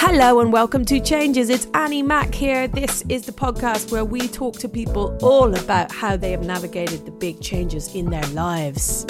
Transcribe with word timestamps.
Hello 0.00 0.38
and 0.38 0.52
welcome 0.52 0.84
to 0.84 1.00
Changes. 1.00 1.50
It's 1.50 1.66
Annie 1.74 2.04
Mac 2.04 2.32
here. 2.32 2.68
This 2.68 3.02
is 3.08 3.26
the 3.26 3.32
podcast 3.32 3.90
where 3.90 4.04
we 4.04 4.28
talk 4.28 4.56
to 4.60 4.68
people 4.68 5.18
all 5.22 5.52
about 5.56 5.90
how 5.90 6.16
they 6.16 6.30
have 6.30 6.46
navigated 6.46 7.04
the 7.04 7.10
big 7.10 7.40
changes 7.40 7.92
in 7.96 8.08
their 8.08 8.24
lives. 8.28 9.04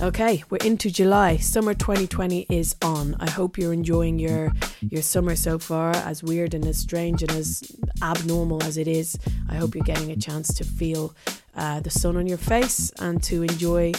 Okay, 0.00 0.42
we're 0.50 0.58
into 0.64 0.90
July. 0.90 1.36
Summer 1.36 1.74
2020 1.74 2.46
is 2.50 2.74
on. 2.82 3.14
I 3.20 3.30
hope 3.30 3.56
you're 3.56 3.72
enjoying 3.72 4.18
your 4.18 4.52
your 4.80 5.02
summer 5.02 5.36
so 5.36 5.56
far, 5.60 5.94
as 5.94 6.20
weird 6.24 6.54
and 6.54 6.66
as 6.66 6.76
strange 6.76 7.22
and 7.22 7.30
as 7.30 7.70
abnormal 8.02 8.64
as 8.64 8.76
it 8.78 8.88
is. 8.88 9.16
I 9.48 9.54
hope 9.54 9.76
you're 9.76 9.84
getting 9.84 10.10
a 10.10 10.16
chance 10.16 10.52
to 10.54 10.64
feel 10.64 11.14
uh, 11.56 11.78
the 11.80 11.90
sun 11.90 12.16
on 12.16 12.26
your 12.26 12.38
face 12.38 12.90
and 12.98 13.22
to 13.22 13.42
enjoy 13.44 13.92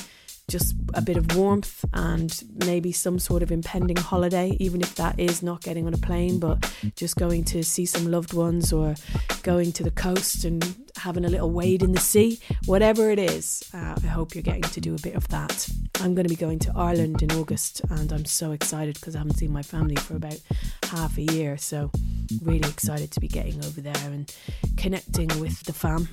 just 0.49 0.75
a 0.95 1.01
bit 1.01 1.15
of 1.15 1.35
warmth 1.35 1.85
and 1.93 2.43
maybe 2.65 2.91
some 2.91 3.19
sort 3.19 3.43
of 3.43 3.51
impending 3.51 3.95
holiday, 3.95 4.57
even 4.59 4.81
if 4.81 4.95
that 4.95 5.17
is 5.19 5.43
not 5.43 5.61
getting 5.61 5.85
on 5.85 5.93
a 5.93 5.97
plane, 5.97 6.39
but 6.39 6.71
just 6.95 7.15
going 7.15 7.43
to 7.45 7.63
see 7.63 7.85
some 7.85 8.09
loved 8.09 8.33
ones 8.33 8.73
or 8.73 8.95
going 9.43 9.71
to 9.71 9.83
the 9.83 9.91
coast 9.91 10.43
and 10.43 10.75
having 10.97 11.23
a 11.23 11.29
little 11.29 11.51
wade 11.51 11.83
in 11.83 11.91
the 11.91 11.99
sea, 11.99 12.39
whatever 12.65 13.09
it 13.09 13.19
is. 13.19 13.63
Uh, 13.73 13.95
I 14.03 14.07
hope 14.07 14.35
you're 14.35 14.41
getting 14.41 14.63
to 14.63 14.81
do 14.81 14.95
a 14.95 14.99
bit 14.99 15.15
of 15.15 15.27
that. 15.29 15.69
I'm 16.01 16.15
going 16.15 16.27
to 16.27 16.29
be 16.29 16.35
going 16.35 16.59
to 16.59 16.73
Ireland 16.75 17.21
in 17.21 17.31
August 17.33 17.81
and 17.89 18.11
I'm 18.11 18.25
so 18.25 18.51
excited 18.51 18.95
because 18.95 19.15
I 19.15 19.19
haven't 19.19 19.37
seen 19.37 19.51
my 19.51 19.63
family 19.63 19.95
for 19.95 20.15
about 20.15 20.39
half 20.83 21.17
a 21.17 21.21
year. 21.21 21.57
So, 21.57 21.91
really 22.43 22.69
excited 22.69 23.11
to 23.11 23.19
be 23.19 23.27
getting 23.27 23.63
over 23.65 23.81
there 23.81 23.93
and 24.05 24.33
connecting 24.77 25.27
with 25.39 25.63
the 25.63 25.73
fam. 25.73 26.09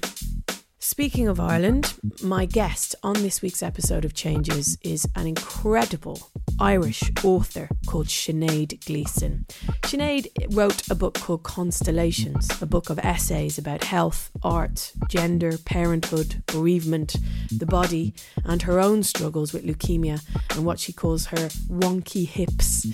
Speaking 0.88 1.26
of 1.26 1.40
Ireland, 1.40 1.95
my 2.22 2.46
guest 2.46 2.95
on 3.02 3.14
this 3.14 3.42
week's 3.42 3.60
episode 3.60 4.04
of 4.04 4.14
Changes 4.14 4.78
is 4.82 5.04
an 5.16 5.26
incredible 5.26 6.30
Irish 6.60 7.02
author 7.24 7.68
called 7.88 8.06
Sinead 8.06 8.86
Gleeson. 8.86 9.46
Sinead 9.82 10.28
wrote 10.54 10.88
a 10.88 10.95
book 10.95 11.14
called 11.14 11.42
Constellations, 11.42 12.62
a 12.62 12.66
book 12.66 12.88
of 12.88 13.01
essays 13.01 13.59
about 13.59 13.82
health, 13.82 14.30
art, 14.45 14.93
gender, 15.09 15.59
parenthood, 15.59 16.45
bereavement, 16.46 17.16
the 17.50 17.66
body, 17.66 18.15
and 18.45 18.62
her 18.62 18.78
own 18.78 19.02
struggles 19.02 19.52
with 19.52 19.66
leukemia 19.66 20.23
and 20.54 20.65
what 20.65 20.78
she 20.78 20.93
calls 20.93 21.26
her 21.26 21.48
wonky 21.68 22.28
hips. 22.28 22.87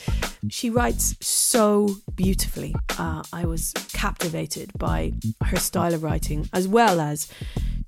She 0.48 0.70
writes 0.70 1.14
so 1.20 1.96
beautifully. 2.14 2.74
Uh, 2.98 3.22
I 3.34 3.44
was 3.44 3.74
captivated 3.92 4.72
by 4.78 5.12
her 5.44 5.58
style 5.58 5.92
of 5.92 6.02
writing 6.02 6.48
as 6.54 6.66
well 6.66 6.98
as 6.98 7.28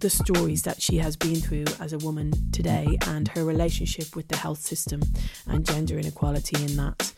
the 0.04 0.10
stories 0.10 0.64
that 0.64 0.82
she 0.82 0.98
has 0.98 1.16
been 1.16 1.36
through 1.36 1.64
as 1.80 1.94
a 1.94 1.98
woman 1.98 2.30
today 2.52 2.98
and 3.06 3.26
her 3.28 3.42
relationship 3.42 4.14
with 4.14 4.28
the 4.28 4.36
health 4.36 4.58
system 4.58 5.00
and 5.46 5.64
gender 5.64 5.98
inequality 5.98 6.62
in 6.62 6.76
that. 6.76 7.14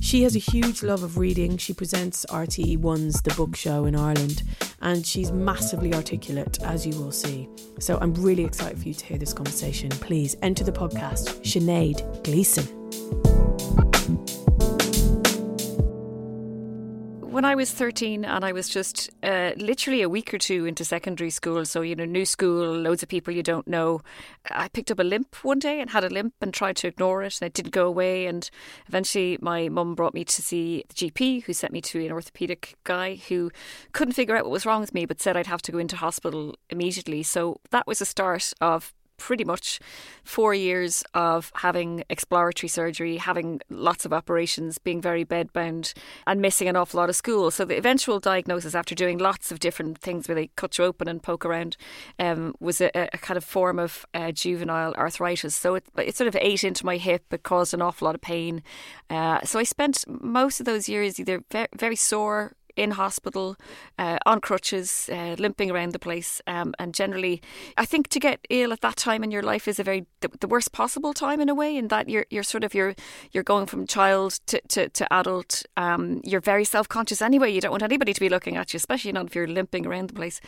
She 0.00 0.22
has 0.22 0.34
a 0.34 0.38
huge 0.38 0.82
love 0.82 1.02
of 1.02 1.18
reading. 1.18 1.58
She 1.58 1.74
presents 1.74 2.24
RTE1's 2.30 3.20
The 3.20 3.34
Book 3.34 3.54
Show 3.54 3.84
in 3.84 3.94
Ireland 3.94 4.44
and 4.80 5.06
she's 5.06 5.30
massively 5.30 5.92
articulate, 5.92 6.58
as 6.62 6.86
you 6.86 6.98
will 6.98 7.12
see. 7.12 7.50
So 7.78 7.98
I'm 8.00 8.14
really 8.14 8.44
excited 8.44 8.78
for 8.78 8.88
you 8.88 8.94
to 8.94 9.04
hear 9.04 9.18
this 9.18 9.34
conversation. 9.34 9.90
Please 9.90 10.34
enter 10.40 10.64
the 10.64 10.72
podcast, 10.72 11.42
Sinead 11.42 12.24
Gleeson. 12.24 13.21
When 17.42 17.50
I 17.50 17.56
was 17.56 17.72
13 17.72 18.24
and 18.24 18.44
I 18.44 18.52
was 18.52 18.68
just 18.68 19.10
uh, 19.24 19.50
literally 19.56 20.00
a 20.00 20.08
week 20.08 20.32
or 20.32 20.38
two 20.38 20.64
into 20.64 20.84
secondary 20.84 21.30
school, 21.30 21.64
so, 21.64 21.80
you 21.80 21.96
know, 21.96 22.04
new 22.04 22.24
school, 22.24 22.72
loads 22.72 23.02
of 23.02 23.08
people 23.08 23.34
you 23.34 23.42
don't 23.42 23.66
know, 23.66 24.00
I 24.48 24.68
picked 24.68 24.92
up 24.92 25.00
a 25.00 25.02
limp 25.02 25.34
one 25.44 25.58
day 25.58 25.80
and 25.80 25.90
had 25.90 26.04
a 26.04 26.08
limp 26.08 26.34
and 26.40 26.54
tried 26.54 26.76
to 26.76 26.86
ignore 26.86 27.24
it 27.24 27.40
and 27.40 27.46
it 27.48 27.52
didn't 27.52 27.72
go 27.72 27.88
away. 27.88 28.26
And 28.26 28.48
eventually 28.86 29.38
my 29.40 29.68
mum 29.68 29.96
brought 29.96 30.14
me 30.14 30.24
to 30.24 30.40
see 30.40 30.84
the 30.88 30.94
GP 30.94 31.42
who 31.42 31.52
sent 31.52 31.72
me 31.72 31.80
to 31.80 32.06
an 32.06 32.12
orthopaedic 32.12 32.74
guy 32.84 33.16
who 33.16 33.50
couldn't 33.90 34.14
figure 34.14 34.36
out 34.36 34.44
what 34.44 34.52
was 34.52 34.64
wrong 34.64 34.80
with 34.80 34.94
me 34.94 35.04
but 35.04 35.20
said 35.20 35.36
I'd 35.36 35.48
have 35.48 35.62
to 35.62 35.72
go 35.72 35.78
into 35.78 35.96
hospital 35.96 36.54
immediately. 36.70 37.24
So 37.24 37.58
that 37.72 37.88
was 37.88 37.98
the 37.98 38.06
start 38.06 38.52
of 38.60 38.94
pretty 39.16 39.44
much 39.44 39.80
four 40.24 40.54
years 40.54 41.02
of 41.14 41.52
having 41.56 42.04
exploratory 42.10 42.68
surgery, 42.68 43.16
having 43.16 43.60
lots 43.70 44.04
of 44.04 44.12
operations, 44.12 44.78
being 44.78 45.00
very 45.00 45.24
bedbound, 45.24 45.92
and 46.26 46.40
missing 46.40 46.68
an 46.68 46.76
awful 46.76 46.98
lot 46.98 47.08
of 47.08 47.16
school. 47.16 47.50
So 47.50 47.64
the 47.64 47.76
eventual 47.76 48.20
diagnosis, 48.20 48.74
after 48.74 48.94
doing 48.94 49.18
lots 49.18 49.50
of 49.52 49.60
different 49.60 49.98
things 49.98 50.28
where 50.28 50.34
they 50.34 50.48
cut 50.56 50.78
you 50.78 50.84
open 50.84 51.08
and 51.08 51.22
poke 51.22 51.44
around, 51.44 51.76
um, 52.18 52.54
was 52.60 52.80
a, 52.80 52.90
a, 52.94 53.18
kind 53.18 53.36
of 53.36 53.44
form 53.44 53.78
of 53.78 54.04
uh, 54.14 54.32
juvenile 54.32 54.94
arthritis. 54.94 55.54
So 55.54 55.76
it, 55.76 55.84
it 55.98 56.16
sort 56.16 56.28
of 56.28 56.36
ate 56.40 56.64
into 56.64 56.84
my 56.84 56.96
hip. 56.96 57.32
It 57.32 57.42
caused 57.42 57.74
an 57.74 57.82
awful 57.82 58.06
lot 58.06 58.14
of 58.14 58.20
pain. 58.20 58.62
Uh, 59.08 59.40
so 59.44 59.58
I 59.58 59.64
spent 59.64 60.04
most 60.08 60.60
of 60.60 60.66
those 60.66 60.88
years 60.88 61.18
either 61.20 61.42
very, 61.50 61.68
very 61.76 61.96
sore 61.96 62.54
in 62.76 62.92
hospital, 62.92 63.56
uh, 63.98 64.18
on 64.26 64.40
crutches, 64.40 65.08
uh, 65.12 65.36
limping 65.38 65.70
around 65.70 65.92
the 65.92 65.98
place. 65.98 66.40
Um, 66.46 66.74
and 66.78 66.94
generally, 66.94 67.42
I 67.76 67.84
think 67.84 68.08
to 68.08 68.20
get 68.20 68.40
ill 68.50 68.72
at 68.72 68.80
that 68.80 68.96
time 68.96 69.24
in 69.24 69.30
your 69.30 69.42
life 69.42 69.68
is 69.68 69.78
a 69.78 69.84
very 69.84 70.06
the, 70.20 70.30
the, 70.40 70.46
worst 70.46 70.72
possible 70.72 71.12
time 71.12 71.40
in 71.40 71.48
a 71.48 71.54
way. 71.54 71.76
In 71.76 71.88
that 71.88 72.08
you're 72.08 72.26
you're 72.30 72.42
sort 72.42 72.64
of 72.64 72.74
you're 72.74 72.94
you're 73.32 73.42
going 73.42 73.66
from 73.66 73.86
child 73.86 74.40
to 74.46 74.60
to, 74.68 74.88
to 74.88 75.12
adult. 75.12 75.64
Um, 75.76 76.20
you're 76.24 76.40
very 76.40 76.64
self 76.64 76.88
conscious 76.88 77.22
anyway. 77.22 77.52
You 77.52 77.60
don't 77.60 77.70
want 77.70 77.82
anybody 77.82 78.12
to 78.12 78.20
be 78.20 78.28
looking 78.28 78.56
at 78.56 78.72
you, 78.72 78.76
especially 78.76 79.12
not 79.12 79.26
if 79.26 79.34
you're 79.34 79.46
limping 79.46 79.86
around 79.86 80.08
the 80.08 80.14
place. 80.14 80.40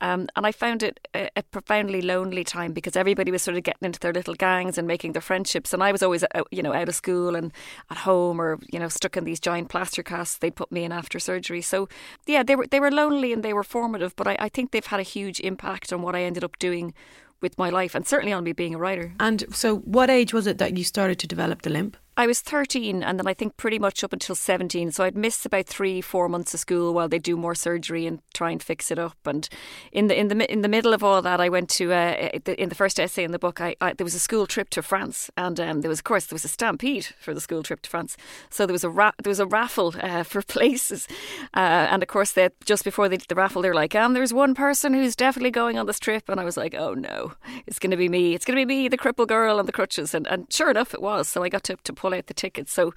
Um, 0.00 0.28
and 0.36 0.46
I 0.46 0.52
found 0.52 0.82
it 0.82 1.00
a, 1.14 1.30
a, 1.36 1.42
profoundly 1.42 2.02
lonely 2.02 2.44
time 2.44 2.72
because 2.72 2.96
everybody 2.96 3.30
was 3.30 3.42
sort 3.42 3.56
of 3.56 3.62
getting 3.62 3.86
into 3.86 4.00
their 4.00 4.12
little 4.12 4.34
gangs 4.34 4.78
and 4.78 4.86
making 4.86 5.12
their 5.12 5.22
friendships, 5.22 5.72
and 5.72 5.82
I 5.82 5.92
was 5.92 6.02
always 6.02 6.24
uh, 6.24 6.42
you 6.50 6.62
know 6.62 6.74
out 6.74 6.88
of 6.88 6.94
school 6.94 7.34
and 7.36 7.52
at 7.90 7.98
home 7.98 8.40
or 8.40 8.58
you 8.72 8.78
know 8.78 8.88
stuck 8.88 9.16
in 9.16 9.24
these 9.24 9.40
giant 9.40 9.68
plaster 9.68 10.02
casts 10.02 10.38
they 10.38 10.50
put 10.50 10.72
me 10.72 10.84
in 10.84 10.92
after 10.92 11.18
surgery. 11.18 11.62
So 11.72 11.88
yeah, 12.26 12.42
they 12.42 12.56
were 12.58 12.66
they 12.66 12.80
were 12.80 12.90
lonely 12.90 13.32
and 13.32 13.42
they 13.42 13.54
were 13.54 13.64
formative, 13.64 14.12
but 14.14 14.26
I, 14.26 14.36
I 14.46 14.48
think 14.54 14.70
they've 14.70 14.92
had 14.94 15.00
a 15.00 15.10
huge 15.16 15.38
impact 15.40 15.92
on 15.92 16.02
what 16.02 16.14
I 16.14 16.22
ended 16.28 16.44
up 16.44 16.58
doing 16.58 16.92
with 17.40 17.58
my 17.58 17.70
life 17.70 17.94
and 17.96 18.06
certainly 18.06 18.32
on 18.32 18.44
me 18.44 18.52
being 18.52 18.74
a 18.74 18.78
writer. 18.78 19.14
And 19.18 19.44
so, 19.62 19.78
what 19.78 20.10
age 20.10 20.32
was 20.34 20.46
it 20.46 20.58
that 20.58 20.76
you 20.76 20.84
started 20.84 21.18
to 21.20 21.26
develop 21.26 21.62
the 21.62 21.70
limp? 21.70 21.96
I 22.22 22.26
was 22.28 22.40
13 22.40 23.02
and 23.02 23.18
then 23.18 23.26
I 23.26 23.34
think 23.34 23.56
pretty 23.56 23.80
much 23.80 24.04
up 24.04 24.12
until 24.12 24.36
17. 24.36 24.92
So 24.92 25.02
I'd 25.02 25.16
miss 25.16 25.44
about 25.44 25.66
three, 25.66 26.00
four 26.00 26.28
months 26.28 26.54
of 26.54 26.60
school 26.60 26.94
while 26.94 27.08
they 27.08 27.18
do 27.18 27.36
more 27.36 27.56
surgery 27.56 28.06
and 28.06 28.20
try 28.32 28.52
and 28.52 28.62
fix 28.62 28.92
it 28.92 28.98
up. 29.00 29.16
And 29.24 29.48
in 29.90 30.06
the 30.06 30.16
in 30.16 30.28
the 30.28 30.52
in 30.52 30.62
the 30.62 30.68
middle 30.68 30.94
of 30.94 31.02
all 31.02 31.20
that, 31.20 31.40
I 31.40 31.48
went 31.48 31.68
to 31.70 31.92
uh, 31.92 32.30
in 32.46 32.68
the 32.68 32.76
first 32.76 33.00
essay 33.00 33.24
in 33.24 33.32
the 33.32 33.40
book. 33.40 33.60
I, 33.60 33.74
I 33.80 33.94
there 33.94 34.04
was 34.04 34.14
a 34.14 34.20
school 34.20 34.46
trip 34.46 34.70
to 34.70 34.82
France, 34.82 35.32
and 35.36 35.58
um, 35.58 35.80
there 35.80 35.88
was 35.88 35.98
of 35.98 36.04
course 36.04 36.26
there 36.26 36.36
was 36.36 36.44
a 36.44 36.48
stampede 36.48 37.06
for 37.18 37.34
the 37.34 37.40
school 37.40 37.64
trip 37.64 37.82
to 37.82 37.90
France. 37.90 38.16
So 38.50 38.66
there 38.66 38.72
was 38.72 38.84
a 38.84 38.90
ra- 38.90 39.14
there 39.20 39.32
was 39.32 39.40
a 39.40 39.46
raffle 39.46 39.92
uh, 40.00 40.22
for 40.22 40.42
places, 40.56 41.08
uh, 41.54 41.88
and 41.90 42.04
of 42.04 42.08
course 42.08 42.34
they, 42.34 42.50
just 42.64 42.84
before 42.84 43.08
they 43.08 43.16
did 43.16 43.30
the 43.30 43.34
raffle, 43.34 43.62
they're 43.62 43.74
like, 43.74 43.96
and 43.96 44.14
there's 44.14 44.32
one 44.32 44.54
person 44.54 44.94
who's 44.94 45.16
definitely 45.16 45.50
going 45.50 45.76
on 45.76 45.86
this 45.86 45.98
trip, 45.98 46.28
and 46.28 46.38
I 46.38 46.44
was 46.44 46.56
like, 46.56 46.76
oh 46.76 46.94
no, 46.94 47.32
it's 47.66 47.80
going 47.80 47.90
to 47.90 47.96
be 47.96 48.08
me. 48.08 48.34
It's 48.34 48.44
going 48.44 48.56
to 48.56 48.64
be 48.64 48.82
me, 48.82 48.86
the 48.86 48.96
cripple 48.96 49.26
girl 49.26 49.58
on 49.58 49.66
the 49.66 49.72
crutches, 49.72 50.14
and 50.14 50.28
and 50.28 50.46
sure 50.52 50.70
enough, 50.70 50.94
it 50.94 51.02
was. 51.02 51.28
So 51.28 51.42
I 51.42 51.48
got 51.48 51.64
to 51.64 51.76
to 51.82 51.92
pull 51.92 52.11
out 52.12 52.26
the 52.26 52.34
tickets. 52.34 52.72
So, 52.72 52.92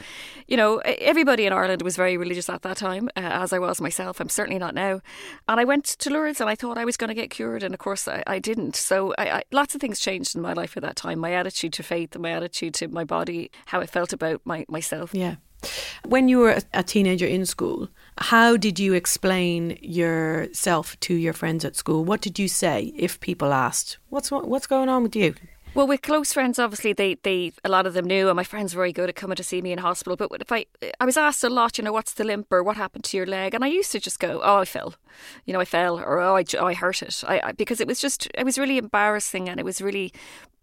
you 0.48 0.58
know, 0.58 0.78
everybody 0.80 1.46
in 1.46 1.54
Ireland 1.54 1.82
was 1.82 1.96
very 1.96 2.18
religious 2.18 2.50
at 2.50 2.62
that 2.64 2.78
time, 2.78 3.10
uh, 3.16 3.22
as 3.22 3.54
I 3.54 3.60
was 3.60 3.82
myself. 3.82 4.20
I'm 4.20 4.30
certainly 4.30 4.60
not 4.60 4.76
now. 4.76 5.02
And 5.48 5.60
I 5.60 5.64
went 5.64 5.86
to 5.86 6.10
Lourdes 6.10 6.42
and 6.42 6.50
I 6.50 6.56
thought 6.56 6.78
I 6.78 6.86
was 6.86 6.98
going 6.98 7.10
to 7.10 7.14
get 7.14 7.30
cured, 7.30 7.64
and 7.64 7.74
of 7.74 7.80
course 7.80 8.08
I, 8.08 8.24
I 8.28 8.40
didn't. 8.40 8.76
So, 8.76 9.14
I, 9.18 9.30
I, 9.30 9.44
lots 9.52 9.76
of 9.76 9.82
things 9.82 10.00
changed 10.00 10.36
in 10.36 10.42
my 10.42 10.54
life 10.54 10.78
at 10.78 10.84
that 10.84 10.96
time. 10.96 11.20
My 11.20 11.34
attitude 11.34 11.74
to 11.74 11.84
faith, 11.84 12.18
my 12.18 12.32
attitude 12.32 12.74
to 12.76 12.88
my 12.88 13.04
body, 13.04 13.52
how 13.68 13.80
I 13.80 13.86
felt 13.86 14.14
about 14.14 14.42
my 14.46 14.66
myself. 14.68 15.14
Yeah. 15.14 15.36
When 16.06 16.28
you 16.28 16.40
were 16.40 16.60
a 16.74 16.84
teenager 16.84 17.26
in 17.26 17.46
school, 17.46 17.90
how 18.20 18.56
did 18.58 18.80
you 18.80 18.94
explain 18.94 19.78
yourself 19.82 21.00
to 21.02 21.16
your 21.16 21.34
friends 21.34 21.66
at 21.66 21.76
school? 21.76 22.06
What 22.06 22.22
did 22.22 22.38
you 22.38 22.48
say 22.48 22.94
if 22.96 23.20
people 23.20 23.52
asked, 23.52 23.98
"What's 24.10 24.30
what's 24.32 24.68
going 24.68 24.90
on 24.90 25.04
with 25.04 25.16
you?" 25.16 25.34
Well, 25.76 25.88
with 25.88 26.04
close 26.04 26.32
friends, 26.32 26.58
obviously 26.58 26.94
they, 26.94 27.16
they 27.16 27.52
a 27.66 27.70
lot 27.70 27.86
of 27.86 27.94
them 27.94 28.06
knew, 28.06 28.30
and 28.30 28.36
my 28.38 28.46
friends 28.46 28.74
were 28.74 28.80
very 28.80 28.94
good 28.94 29.10
at 29.10 29.18
coming 29.18 29.36
to 29.36 29.44
see 29.44 29.62
me 29.62 29.74
in 29.74 29.80
hospital. 29.80 30.16
But 30.16 30.32
if 30.40 30.50
I 30.50 30.68
I 31.02 31.06
was 31.06 31.18
asked 31.18 31.44
a 31.44 31.50
lot, 31.50 31.78
you 31.78 31.84
know, 31.84 31.92
what's 31.92 32.14
the 32.14 32.24
limp 32.24 32.48
or 32.50 32.64
what 32.64 32.78
happened 32.78 33.04
to 33.04 33.18
your 33.18 33.26
leg, 33.26 33.54
and 33.54 33.62
I 33.62 33.68
used 33.68 33.92
to 33.92 34.00
just 34.00 34.22
go, 34.22 34.40
oh, 34.42 34.60
I 34.60 34.66
fell, 34.66 34.96
you 35.44 35.52
know, 35.52 35.60
I 35.60 35.66
fell 35.66 36.00
or 36.00 36.22
oh, 36.22 36.38
I, 36.38 36.46
oh, 36.58 36.68
I 36.68 36.76
hurt 36.76 37.02
it, 37.02 37.22
I, 37.28 37.42
I 37.44 37.52
because 37.52 37.82
it 37.82 37.88
was 37.88 38.00
just 38.00 38.30
it 38.36 38.46
was 38.46 38.58
really 38.58 38.78
embarrassing 38.78 39.50
and 39.50 39.60
it 39.60 39.66
was 39.66 39.82
really 39.82 40.14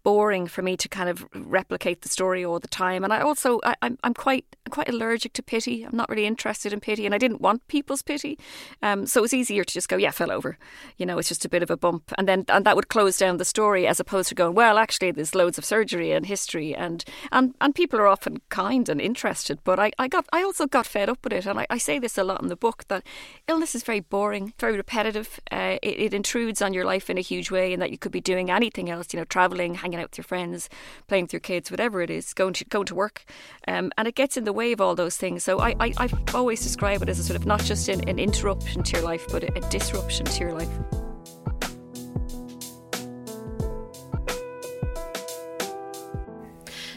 boring 0.03 0.47
for 0.47 0.61
me 0.61 0.77
to 0.77 0.89
kind 0.89 1.09
of 1.09 1.25
replicate 1.33 2.01
the 2.01 2.09
story 2.09 2.43
all 2.45 2.59
the 2.59 2.67
time. 2.67 3.03
And 3.03 3.13
I 3.13 3.21
also 3.21 3.59
I, 3.63 3.75
am 3.81 3.97
I'm 4.03 4.13
quite 4.13 4.45
I'm 4.65 4.71
quite 4.71 4.89
allergic 4.89 5.33
to 5.33 5.43
pity. 5.43 5.83
I'm 5.83 5.95
not 5.95 6.09
really 6.09 6.25
interested 6.25 6.73
in 6.73 6.79
pity, 6.79 7.05
and 7.05 7.15
I 7.15 7.17
didn't 7.17 7.41
want 7.41 7.67
people's 7.67 8.01
pity. 8.01 8.37
Um, 8.81 9.05
so 9.05 9.21
it 9.21 9.23
was 9.23 9.33
easier 9.33 9.63
to 9.63 9.73
just 9.73 9.89
go, 9.89 9.97
yeah, 9.97 10.11
fell 10.11 10.31
over. 10.31 10.57
You 10.97 11.05
know, 11.05 11.17
it's 11.17 11.29
just 11.29 11.45
a 11.45 11.49
bit 11.49 11.63
of 11.63 11.71
a 11.71 11.77
bump, 11.77 12.11
and 12.17 12.27
then 12.27 12.45
and 12.49 12.65
that 12.65 12.75
would 12.75 12.89
close 12.89 13.17
down 13.17 13.37
the 13.37 13.45
story 13.45 13.87
as 13.87 13.99
opposed 13.99 14.29
to 14.29 14.35
going, 14.35 14.55
well, 14.55 14.77
actually, 14.77 15.11
there's 15.11 15.35
loads 15.35 15.57
of 15.57 15.65
surgery 15.65 16.11
and 16.11 16.25
history, 16.25 16.75
and 16.75 17.03
and 17.31 17.55
and 17.61 17.75
people 17.75 17.99
are 17.99 18.07
often 18.07 18.41
kind 18.49 18.89
and 18.89 18.99
interested. 19.01 19.59
But 19.63 19.79
I, 19.79 19.91
I 19.97 20.07
got 20.07 20.25
I 20.33 20.43
also 20.43 20.67
got 20.67 20.85
fed 20.85 21.09
up 21.09 21.19
with 21.23 21.33
it, 21.33 21.45
and 21.45 21.59
I, 21.59 21.67
I 21.69 21.77
say 21.77 21.99
this 21.99 22.17
a 22.17 22.23
lot 22.23 22.41
in 22.41 22.49
the 22.49 22.55
book 22.55 22.85
that 22.89 23.03
illness 23.47 23.75
is 23.75 23.83
very 23.83 24.01
boring, 24.01 24.53
very 24.59 24.75
repetitive. 24.75 25.39
Uh, 25.51 25.77
it, 25.81 25.99
it 25.99 26.13
intrudes 26.13 26.61
on 26.61 26.73
your 26.73 26.85
life 26.85 27.09
in 27.09 27.17
a 27.17 27.21
huge 27.21 27.51
way, 27.51 27.73
and 27.73 27.81
that 27.81 27.91
you 27.91 27.97
could 27.97 28.11
be 28.11 28.21
doing 28.21 28.49
anything 28.49 28.89
else. 28.89 29.13
You 29.13 29.19
know, 29.19 29.25
traveling, 29.25 29.75
hanging 29.75 29.92
hanging 29.93 30.03
out 30.03 30.11
with 30.11 30.17
your 30.17 30.23
friends, 30.23 30.69
playing 31.07 31.25
with 31.25 31.33
your 31.33 31.39
kids, 31.39 31.69
whatever 31.69 32.01
it 32.01 32.09
is, 32.09 32.33
going 32.33 32.53
to 32.53 32.65
going 32.65 32.85
to 32.87 32.95
work, 32.95 33.25
um, 33.67 33.91
and 33.97 34.07
it 34.07 34.15
gets 34.15 34.37
in 34.37 34.43
the 34.43 34.53
way 34.53 34.71
of 34.71 34.81
all 34.81 34.95
those 34.95 35.17
things. 35.17 35.43
So 35.43 35.59
I, 35.59 35.75
I, 35.79 35.93
I 35.97 36.09
always 36.33 36.61
describe 36.61 37.01
it 37.03 37.09
as 37.09 37.19
a 37.19 37.23
sort 37.23 37.39
of 37.39 37.45
not 37.45 37.63
just 37.63 37.87
an, 37.89 38.07
an 38.09 38.19
interruption 38.19 38.83
to 38.83 38.97
your 38.97 39.05
life, 39.05 39.25
but 39.31 39.43
a, 39.43 39.57
a 39.57 39.69
disruption 39.69 40.25
to 40.25 40.39
your 40.39 40.53
life. 40.53 40.69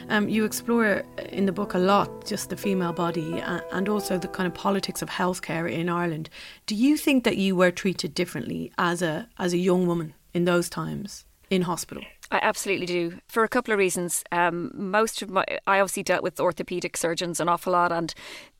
Um, 0.08 0.28
you 0.28 0.44
explore 0.44 1.02
in 1.30 1.46
the 1.46 1.52
book 1.52 1.74
a 1.74 1.78
lot 1.78 2.24
just 2.24 2.48
the 2.48 2.56
female 2.56 2.92
body 2.92 3.42
and 3.72 3.88
also 3.88 4.16
the 4.16 4.28
kind 4.28 4.46
of 4.46 4.54
politics 4.54 5.02
of 5.02 5.10
healthcare 5.10 5.70
in 5.70 5.88
Ireland. 5.88 6.30
Do 6.66 6.76
you 6.76 6.96
think 6.96 7.24
that 7.24 7.36
you 7.36 7.56
were 7.56 7.72
treated 7.72 8.14
differently 8.14 8.72
as 8.78 9.02
a 9.02 9.28
as 9.36 9.52
a 9.52 9.58
young 9.58 9.86
woman 9.86 10.14
in 10.32 10.44
those 10.44 10.68
times 10.70 11.24
in 11.50 11.62
hospital? 11.62 12.04
I 12.30 12.40
absolutely 12.42 12.86
do 12.86 13.18
for 13.28 13.44
a 13.44 13.48
couple 13.48 13.72
of 13.72 13.78
reasons. 13.78 14.24
Um, 14.32 14.70
most 14.74 15.22
of 15.22 15.30
my, 15.30 15.44
I 15.66 15.80
obviously 15.80 16.02
dealt 16.02 16.22
with 16.22 16.40
orthopedic 16.40 16.96
surgeons 16.96 17.40
an 17.40 17.48
awful 17.48 17.72
lot, 17.72 17.92
and 17.92 18.12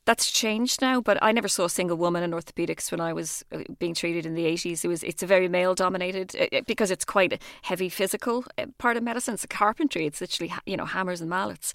that's 0.07 0.31
changed 0.31 0.81
now, 0.81 1.01
but 1.01 1.21
I 1.21 1.33
never 1.33 1.49
saw 1.49 1.65
a 1.65 1.69
single 1.69 1.97
woman 1.97 2.23
in 2.23 2.31
orthopedics 2.31 2.91
when 2.91 3.01
I 3.01 3.11
was 3.11 3.43
uh, 3.51 3.59
being 3.77 3.93
treated 3.93 4.25
in 4.25 4.35
the 4.35 4.45
80s. 4.45 4.85
It 4.85 4.87
was 4.87 5.03
it's 5.03 5.21
a 5.21 5.27
very 5.27 5.49
male 5.49 5.75
dominated 5.75 6.33
uh, 6.39 6.61
because 6.65 6.91
it's 6.91 7.03
quite 7.03 7.33
a 7.33 7.39
heavy 7.63 7.89
physical 7.89 8.45
uh, 8.57 8.67
part 8.77 8.95
of 8.95 9.03
medicine. 9.03 9.33
It's 9.33 9.43
a 9.43 9.49
carpentry. 9.49 10.05
It's 10.05 10.21
literally 10.21 10.53
you 10.65 10.77
know 10.77 10.85
hammers 10.85 11.19
and 11.19 11.29
mallets. 11.29 11.73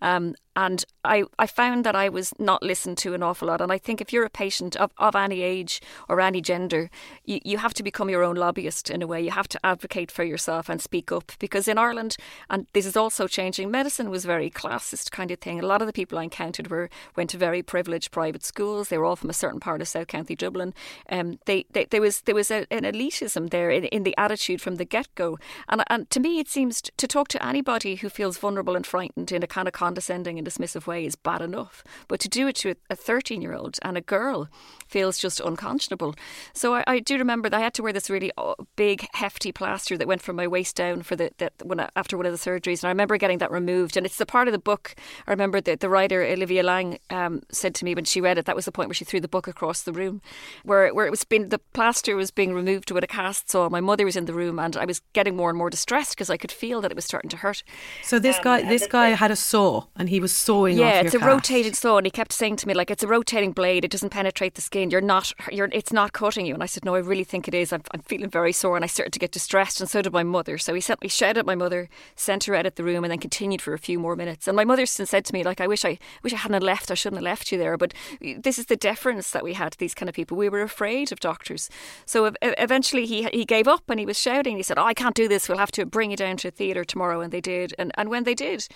Um, 0.00 0.34
and 0.56 0.84
I, 1.02 1.24
I 1.38 1.46
found 1.46 1.84
that 1.84 1.96
I 1.96 2.08
was 2.08 2.32
not 2.38 2.62
listened 2.62 2.96
to 2.98 3.14
an 3.14 3.22
awful 3.22 3.48
lot. 3.48 3.60
And 3.60 3.72
I 3.72 3.78
think 3.78 4.00
if 4.00 4.12
you're 4.12 4.24
a 4.24 4.30
patient 4.30 4.76
of, 4.76 4.92
of 4.98 5.16
any 5.16 5.42
age 5.42 5.82
or 6.08 6.20
any 6.20 6.40
gender, 6.40 6.90
you, 7.24 7.40
you 7.44 7.58
have 7.58 7.74
to 7.74 7.82
become 7.82 8.08
your 8.08 8.22
own 8.22 8.36
lobbyist 8.36 8.88
in 8.88 9.02
a 9.02 9.06
way. 9.06 9.20
You 9.20 9.32
have 9.32 9.48
to 9.48 9.66
advocate 9.66 10.12
for 10.12 10.22
yourself 10.22 10.68
and 10.68 10.80
speak 10.80 11.10
up. 11.10 11.32
Because 11.40 11.66
in 11.66 11.76
Ireland, 11.76 12.16
and 12.48 12.66
this 12.72 12.86
is 12.86 12.96
also 12.96 13.26
changing, 13.26 13.70
medicine 13.70 14.10
was 14.10 14.24
very 14.24 14.48
classist 14.48 15.10
kind 15.10 15.32
of 15.32 15.40
thing. 15.40 15.58
A 15.58 15.66
lot 15.66 15.82
of 15.82 15.88
the 15.88 15.92
people 15.92 16.18
I 16.18 16.24
encountered 16.24 16.68
were 16.68 16.88
went 17.16 17.30
to 17.30 17.38
very 17.38 17.62
privileged 17.74 18.12
private 18.12 18.44
schools. 18.44 18.88
They 18.88 18.98
were 18.98 19.04
all 19.04 19.16
from 19.16 19.30
a 19.30 19.40
certain 19.42 19.58
part 19.58 19.82
of 19.82 19.88
South 19.88 20.06
County 20.06 20.36
Dublin. 20.36 20.74
Um, 21.08 21.40
they, 21.46 21.66
they, 21.72 21.86
there 21.86 22.00
was 22.00 22.20
there 22.20 22.34
was 22.36 22.48
a, 22.48 22.72
an 22.72 22.84
elitism 22.84 23.50
there 23.50 23.68
in, 23.68 23.86
in 23.86 24.04
the 24.04 24.14
attitude 24.16 24.60
from 24.60 24.76
the 24.76 24.84
get 24.84 25.12
go. 25.16 25.40
And, 25.68 25.82
and 25.90 26.08
to 26.10 26.20
me, 26.20 26.38
it 26.38 26.48
seems 26.48 26.80
to 26.82 27.08
talk 27.08 27.26
to 27.28 27.44
anybody 27.44 27.96
who 27.96 28.08
feels 28.08 28.38
vulnerable 28.38 28.76
and 28.76 28.86
frightened 28.86 29.32
in 29.32 29.42
a 29.42 29.48
kind 29.48 29.66
of 29.66 29.74
condescending 29.74 30.38
and 30.38 30.46
dismissive 30.46 30.86
way 30.86 31.04
is 31.04 31.16
bad 31.16 31.42
enough. 31.42 31.82
But 32.06 32.20
to 32.20 32.28
do 32.28 32.46
it 32.46 32.54
to 32.56 32.76
a 32.88 32.94
13 32.94 33.42
year 33.42 33.54
old 33.54 33.76
and 33.82 33.96
a 33.96 34.00
girl 34.00 34.48
feels 34.86 35.18
just 35.18 35.40
unconscionable. 35.40 36.14
So 36.52 36.76
I, 36.76 36.84
I, 36.86 37.00
do 37.00 37.18
remember 37.18 37.48
that 37.48 37.58
I 37.58 37.64
had 37.64 37.74
to 37.74 37.82
wear 37.82 37.92
this 37.92 38.08
really 38.08 38.30
uh, 38.38 38.54
big, 38.76 39.04
hefty 39.14 39.50
plaster 39.50 39.98
that 39.98 40.06
went 40.06 40.22
from 40.22 40.36
my 40.36 40.46
waist 40.46 40.76
down 40.76 41.02
for 41.02 41.16
the, 41.16 41.32
the 41.38 41.50
when 41.64 41.80
I, 41.80 41.88
after 41.96 42.16
one 42.16 42.26
of 42.26 42.32
the 42.32 42.38
surgeries. 42.38 42.84
And 42.84 42.88
I 42.88 42.90
remember 42.90 43.16
getting 43.16 43.38
that 43.38 43.50
removed. 43.50 43.96
And 43.96 44.06
it's 44.06 44.18
the 44.18 44.26
part 44.26 44.46
of 44.46 44.52
the 44.52 44.60
book. 44.60 44.94
I 45.26 45.32
remember 45.32 45.60
that 45.60 45.80
the 45.80 45.88
writer 45.88 46.22
Olivia 46.22 46.62
Laing 46.62 47.00
um, 47.10 47.42
said 47.64 47.74
to 47.74 47.84
me 47.86 47.94
when 47.94 48.04
she 48.04 48.20
read 48.20 48.36
it, 48.36 48.44
that 48.44 48.54
was 48.54 48.66
the 48.66 48.72
point 48.72 48.90
where 48.90 48.94
she 48.94 49.06
threw 49.06 49.20
the 49.20 49.26
book 49.26 49.48
across 49.48 49.84
the 49.84 49.92
room, 49.92 50.20
where 50.64 50.92
where 50.92 51.06
it 51.06 51.10
was 51.10 51.24
being 51.24 51.48
the 51.48 51.58
plaster 51.72 52.14
was 52.14 52.30
being 52.30 52.52
removed 52.52 52.90
with 52.90 53.02
a 53.02 53.06
cast 53.06 53.50
saw. 53.50 53.70
My 53.70 53.80
mother 53.80 54.04
was 54.04 54.16
in 54.16 54.26
the 54.26 54.34
room, 54.34 54.58
and 54.58 54.76
I 54.76 54.84
was 54.84 55.00
getting 55.14 55.34
more 55.34 55.48
and 55.48 55.56
more 55.56 55.70
distressed 55.70 56.10
because 56.10 56.28
I 56.28 56.36
could 56.36 56.52
feel 56.52 56.82
that 56.82 56.90
it 56.90 56.94
was 56.94 57.06
starting 57.06 57.30
to 57.30 57.38
hurt. 57.38 57.62
So 58.02 58.18
this 58.18 58.36
um, 58.36 58.42
guy, 58.44 58.62
this 58.68 58.86
guy 58.86 59.08
had 59.10 59.30
a 59.30 59.36
saw, 59.36 59.84
and 59.96 60.10
he 60.10 60.20
was 60.20 60.30
sawing. 60.32 60.76
Yeah, 60.76 61.00
it's 61.00 61.14
a 61.14 61.18
cast. 61.18 61.26
rotating 61.26 61.72
saw, 61.72 61.96
and 61.96 62.06
he 62.06 62.10
kept 62.10 62.34
saying 62.34 62.56
to 62.56 62.68
me 62.68 62.74
like, 62.74 62.90
"It's 62.90 63.02
a 63.02 63.08
rotating 63.08 63.52
blade. 63.52 63.82
It 63.82 63.90
doesn't 63.90 64.10
penetrate 64.10 64.56
the 64.56 64.60
skin. 64.60 64.90
You're 64.90 65.00
not. 65.00 65.32
You're. 65.50 65.70
It's 65.72 65.92
not 65.92 66.12
cutting 66.12 66.44
you." 66.44 66.52
And 66.52 66.62
I 66.62 66.66
said, 66.66 66.84
"No, 66.84 66.94
I 66.94 66.98
really 66.98 67.24
think 67.24 67.48
it 67.48 67.54
is. 67.54 67.72
I'm, 67.72 67.82
I'm 67.92 68.00
feeling 68.00 68.28
very 68.28 68.52
sore." 68.52 68.76
And 68.76 68.84
I 68.84 68.88
started 68.88 69.14
to 69.14 69.18
get 69.18 69.32
distressed, 69.32 69.80
and 69.80 69.88
so 69.88 70.02
did 70.02 70.12
my 70.12 70.22
mother. 70.22 70.58
So 70.58 70.74
he 70.74 70.82
sent 70.82 71.00
me 71.00 71.08
shouted 71.08 71.40
at 71.40 71.46
my 71.46 71.54
mother, 71.54 71.88
sent 72.14 72.44
her 72.44 72.54
out 72.54 72.66
of 72.66 72.74
the 72.74 72.84
room, 72.84 73.04
and 73.04 73.10
then 73.10 73.20
continued 73.20 73.62
for 73.62 73.72
a 73.72 73.78
few 73.78 73.98
more 73.98 74.16
minutes. 74.16 74.46
And 74.46 74.54
my 74.54 74.66
mother 74.66 74.84
said 74.84 75.24
to 75.24 75.32
me 75.32 75.42
like, 75.42 75.62
"I 75.62 75.66
wish 75.66 75.84
I 75.86 75.98
wish 76.22 76.34
I 76.34 76.36
hadn't 76.36 76.62
left. 76.62 76.90
I 76.90 76.94
shouldn't 76.94 77.20
have 77.20 77.24
left 77.24 77.50
you 77.50 77.53
there." 77.56 77.76
But 77.76 77.94
this 78.20 78.58
is 78.58 78.66
the 78.66 78.76
deference 78.76 79.30
that 79.30 79.44
we 79.44 79.54
had 79.54 79.72
to 79.72 79.78
these 79.78 79.94
kind 79.94 80.08
of 80.08 80.14
people. 80.14 80.36
We 80.36 80.48
were 80.48 80.62
afraid 80.62 81.12
of 81.12 81.20
doctors. 81.20 81.70
So 82.06 82.32
eventually 82.42 83.06
he 83.06 83.24
he 83.32 83.44
gave 83.44 83.68
up, 83.68 83.88
and 83.88 84.00
he 84.00 84.06
was 84.06 84.20
shouting. 84.20 84.56
He 84.56 84.62
said, 84.62 84.78
"Oh, 84.78 84.84
I 84.84 84.94
can't 84.94 85.14
do 85.14 85.28
this. 85.28 85.48
We'll 85.48 85.58
have 85.58 85.72
to 85.72 85.86
bring 85.86 86.10
you 86.10 86.16
down 86.16 86.36
to 86.38 86.50
theatre 86.50 86.84
tomorrow." 86.84 87.20
And 87.20 87.32
they 87.32 87.40
did. 87.40 87.74
And 87.78 87.92
and 87.96 88.08
when 88.08 88.24
they 88.24 88.34
did, 88.34 88.66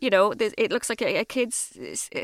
you 0.00 0.10
know, 0.10 0.34
it 0.38 0.70
looks 0.70 0.88
like 0.88 1.02
a, 1.02 1.20
a 1.20 1.24
kid's, 1.24 1.76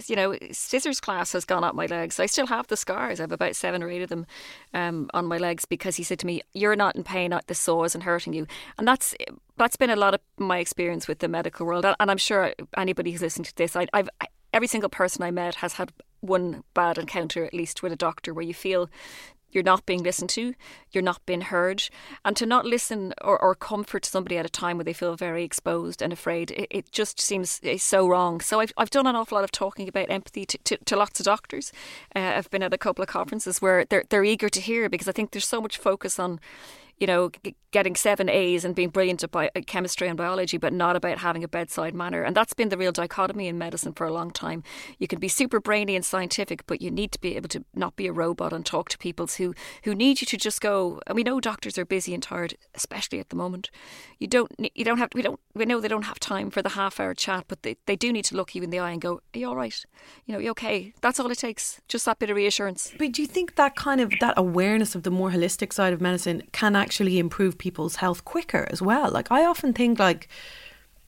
you 0.07 0.17
know, 0.17 0.37
scissors 0.51 1.01
class 1.01 1.33
has 1.33 1.45
gone 1.45 1.65
up 1.65 1.75
my 1.75 1.87
legs. 1.87 2.21
I 2.21 2.27
still 2.27 2.47
have 2.47 2.67
the 2.67 2.77
scars. 2.77 3.21
I 3.21 3.25
have 3.25 3.33
about 3.33 3.57
seven 3.57 3.83
or 3.83 3.91
eight 3.91 4.03
of 4.03 4.09
them 4.09 4.27
um, 4.75 5.09
on 5.15 5.27
my 5.27 5.39
legs 5.39 5.65
because 5.65 5.97
he 5.97 6.03
said 6.03 6.19
to 6.21 6.27
me, 6.27 6.43
"You're 6.53 6.77
not 6.77 6.97
in 6.97 7.05
pain. 7.05 7.33
The 7.47 7.55
saw 7.55 7.85
isn't 7.85 8.03
hurting 8.03 8.35
you," 8.35 8.47
and 8.79 8.87
that's 8.87 9.15
that's 9.57 9.77
been 9.77 9.91
a 9.91 9.97
lot 9.97 10.15
of 10.15 10.21
my 10.39 10.59
experience 10.59 11.07
with 11.09 11.21
the 11.21 11.29
medical 11.29 11.67
world. 11.67 11.85
And 11.85 12.11
I'm 12.11 12.19
sure 12.19 12.53
anybody 12.77 13.13
who's 13.13 13.23
listening 13.23 13.45
to 13.45 13.57
this, 13.57 13.77
I, 13.77 13.87
I've 13.93 14.09
every 14.53 14.69
single 14.69 14.91
person 14.91 15.23
I 15.23 15.31
met 15.31 15.57
has 15.57 15.75
had 15.75 15.93
one 16.21 16.63
bad 16.75 16.99
encounter 16.99 17.45
at 17.45 17.55
least 17.55 17.83
with 17.83 17.93
a 17.93 17.97
doctor 17.97 18.33
where 18.33 18.45
you 18.45 18.55
feel 18.55 18.89
you're 19.53 19.63
not 19.63 19.87
being 19.87 20.03
listened 20.03 20.31
to, 20.31 20.55
you're 20.93 21.03
not 21.03 21.25
being 21.27 21.43
heard. 21.43 21.85
And 22.25 22.35
to 22.37 22.47
not 22.47 22.65
listen 22.65 23.13
or, 23.21 23.39
or 23.41 23.55
comfort 23.55 24.05
somebody 24.05 24.39
at 24.39 24.47
a 24.47 24.51
time 24.51 24.79
where 24.79 24.85
they 24.85 24.95
feel 24.95 25.15
very 25.15 25.45
exposed 25.45 26.03
and 26.03 26.13
afraid, 26.13 26.51
it, 26.53 26.69
it 26.71 26.91
just 26.91 27.21
seems 27.21 27.61
so 27.77 28.09
wrong. 28.09 28.41
So 28.41 28.61
I've, 28.61 28.73
I've 28.77 28.91
done 28.91 29.07
an 29.07 29.15
awful 29.15 29.37
lot 29.37 29.45
of 29.45 29.53
talking 29.53 29.89
about 29.89 30.11
empathy 30.11 30.47
to, 30.47 30.59
to, 30.59 30.77
to 30.79 30.97
lots 30.97 31.21
of 31.21 31.27
doctors. 31.27 31.73
Uh, 32.17 32.33
I've 32.37 32.51
been 32.51 32.63
at 32.63 32.75
a 32.75 32.79
couple 32.79 33.03
of 33.03 33.09
conferences 33.09 33.61
where 33.61 33.85
they're, 33.85 34.05
they're 34.09 34.25
eager 34.25 34.49
to 34.49 34.61
hear 34.61 34.89
because 34.89 35.09
I 35.09 35.13
think 35.13 35.31
there's 35.31 35.49
so 35.49 35.61
much 35.61 35.77
focus 35.77 36.19
on 36.19 36.41
you 36.99 37.07
know, 37.07 37.31
g- 37.43 37.55
getting 37.73 37.97
seven 37.97 38.29
A's 38.29 38.65
and 38.65 38.75
being 38.75 38.91
brilliant 38.91 39.25
at 39.25 39.31
bi- 39.31 39.51
chemistry 39.67 40.09
and 40.09 40.17
biology, 40.17 40.59
but 40.59 40.73
not 40.73 40.95
about 40.95 41.19
having 41.19 41.43
a 41.43 41.49
bedside 41.49 41.95
manner. 41.95 42.23
And 42.23 42.37
that's 42.37 42.55
been 42.55 42.69
the 42.69 42.77
real 42.77 42.93
dichotomy 42.93 43.49
in 43.49 43.59
medicine 43.59 43.93
for 43.93 44.07
a 44.07 44.13
long 44.13 44.31
time. 44.31 44.63
You 44.99 45.09
can 45.09 45.19
be 45.19 45.29
super 45.29 45.59
brainy 45.59 45.97
and 45.97 46.05
scientific, 46.05 46.67
but 46.67 46.83
you 46.83 46.91
need 46.91 47.13
to 47.13 47.21
be 47.21 47.37
able 47.37 47.49
to 47.49 47.65
not 47.75 47.97
be 47.97 48.07
a 48.07 48.13
robot 48.13 48.53
and 48.53 48.65
talk 48.65 48.89
to 48.91 48.99
people 48.99 49.27
who, 49.27 49.55
who 49.85 49.95
need 49.95 50.21
you 50.21 50.27
to 50.27 50.37
just 50.37 50.61
go. 50.61 51.01
And 51.07 51.17
we 51.17 51.23
know 51.23 51.41
doctors 51.41 51.79
are 51.79 51.85
busy 51.85 52.15
and 52.15 52.23
tired, 52.23 52.55
especially 52.75 53.19
at 53.21 53.31
the 53.31 53.37
moment. 53.37 53.71
You 54.19 54.29
don't 54.29 54.53
you 54.75 54.85
don't 54.85 54.99
have 54.99 55.09
we 55.15 55.23
don't 55.23 55.41
we 55.55 55.65
know 55.65 55.81
they 55.81 55.89
don't 55.89 56.05
have 56.05 56.21
time 56.21 56.51
for 56.51 56.63
the 56.63 56.71
half 56.71 57.01
hour 57.01 57.15
chat, 57.15 57.45
but 57.49 57.63
they, 57.63 57.77
they 57.87 57.97
do 57.97 58.13
need 58.13 58.25
to 58.27 58.37
look 58.37 58.55
you 58.55 58.63
in 58.63 58.71
the 58.71 58.79
eye 58.79 58.93
and 58.93 59.01
go, 59.01 59.21
"Are 59.35 59.39
you 59.39 59.49
all 59.49 59.57
right? 59.57 59.85
You 60.27 60.35
know, 60.35 60.39
you 60.39 60.51
okay?" 60.51 60.93
That's 61.01 61.19
all 61.19 61.31
it 61.31 61.39
takes. 61.39 61.81
Just 61.89 62.05
that 62.05 62.19
bit 62.19 62.31
of 62.31 62.37
reassurance. 62.37 62.93
But 62.99 63.13
do 63.13 63.23
you 63.23 63.29
think 63.29 63.57
that 63.57 63.75
kind 63.75 64.01
of 64.01 64.13
that 64.21 64.35
awareness 64.37 64.95
of 64.95 65.03
the 65.03 65.11
more 65.11 65.31
holistic 65.31 65.73
side 65.73 65.93
of 65.93 66.01
medicine 66.01 66.45
can 66.53 66.77
actually 66.77 66.92
improve 67.01 67.59
people's 67.59 67.97
health 67.97 68.25
quicker 68.25 68.67
as 68.71 68.83
well. 68.83 69.11
Like 69.11 69.31
I 69.31 69.45
often 69.45 69.73
think 69.73 69.99
like 69.99 70.29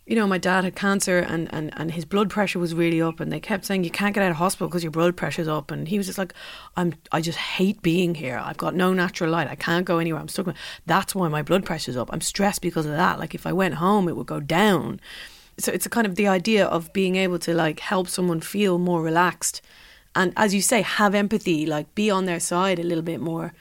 you 0.07 0.17
know, 0.17 0.27
my 0.27 0.37
dad 0.37 0.65
had 0.65 0.77
cancer 0.77 1.19
and, 1.19 1.49
and, 1.55 1.73
and 1.79 1.93
his 1.93 2.05
blood 2.05 2.29
pressure 2.29 2.59
was 2.59 2.75
really 2.75 3.01
up 3.01 3.21
and 3.21 3.33
they 3.33 3.41
kept 3.41 3.65
saying 3.65 3.85
you 3.85 3.91
can't 3.91 4.15
get 4.15 4.23
out 4.23 4.31
of 4.31 4.37
hospital 4.37 4.69
because 4.69 4.83
your 4.85 4.91
blood 4.91 5.17
pressure's 5.17 5.49
up 5.49 5.71
and 5.71 5.89
he 5.89 5.97
was 5.97 6.07
just 6.07 6.19
like 6.19 6.35
I'm 6.76 6.95
I 7.11 7.23
just 7.23 7.38
hate 7.38 7.81
being 7.81 8.14
here. 8.14 8.41
I've 8.43 8.59
got 8.59 8.75
no 8.75 8.93
natural 8.93 9.31
light. 9.31 9.49
I 9.49 9.55
can't 9.55 9.87
go 9.87 9.99
anywhere. 9.99 10.21
I'm 10.21 10.29
stuck. 10.29 10.55
That's 10.85 11.14
why 11.14 11.29
my 11.29 11.43
blood 11.43 11.64
pressure's 11.64 11.97
up. 11.97 12.11
I'm 12.12 12.21
stressed 12.21 12.61
because 12.61 12.85
of 12.85 12.93
that. 12.93 13.19
Like 13.19 13.35
if 13.35 13.47
I 13.47 13.53
went 13.53 13.75
home 13.75 14.09
it 14.09 14.17
would 14.17 14.26
go 14.26 14.41
down. 14.41 15.00
So 15.57 15.73
it's 15.73 15.87
a 15.87 15.91
kind 15.91 16.07
of 16.07 16.17
the 16.17 16.29
idea 16.29 16.67
of 16.67 16.93
being 16.93 17.17
able 17.17 17.38
to 17.38 17.55
like 17.55 17.81
help 17.81 18.09
someone 18.09 18.41
feel 18.41 18.79
more 18.79 19.03
relaxed 19.03 19.62
and 20.14 20.33
as 20.37 20.55
you 20.55 20.61
say 20.61 20.83
have 20.83 21.14
empathy, 21.14 21.67
like 21.67 21.95
be 21.95 22.11
on 22.11 22.26
their 22.26 22.41
side 22.41 22.79
a 22.79 22.85
little 22.85 23.03
bit 23.03 23.21
more 23.21 23.53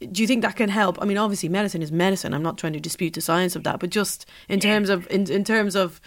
do 0.00 0.22
you 0.22 0.26
think 0.26 0.42
that 0.42 0.56
can 0.56 0.70
help? 0.70 1.00
I 1.00 1.04
mean, 1.04 1.18
obviously, 1.18 1.48
medicine 1.48 1.82
is 1.82 1.92
medicine. 1.92 2.32
I'm 2.32 2.42
not 2.42 2.56
trying 2.56 2.72
to 2.72 2.80
dispute 2.80 3.14
the 3.14 3.20
science 3.20 3.54
of 3.54 3.64
that, 3.64 3.80
but 3.80 3.90
just 3.90 4.26
in 4.48 4.58
terms 4.60 4.88
of 4.88 5.06
in, 5.10 5.30
in 5.30 5.44
terms 5.44 5.76
of 5.76 6.00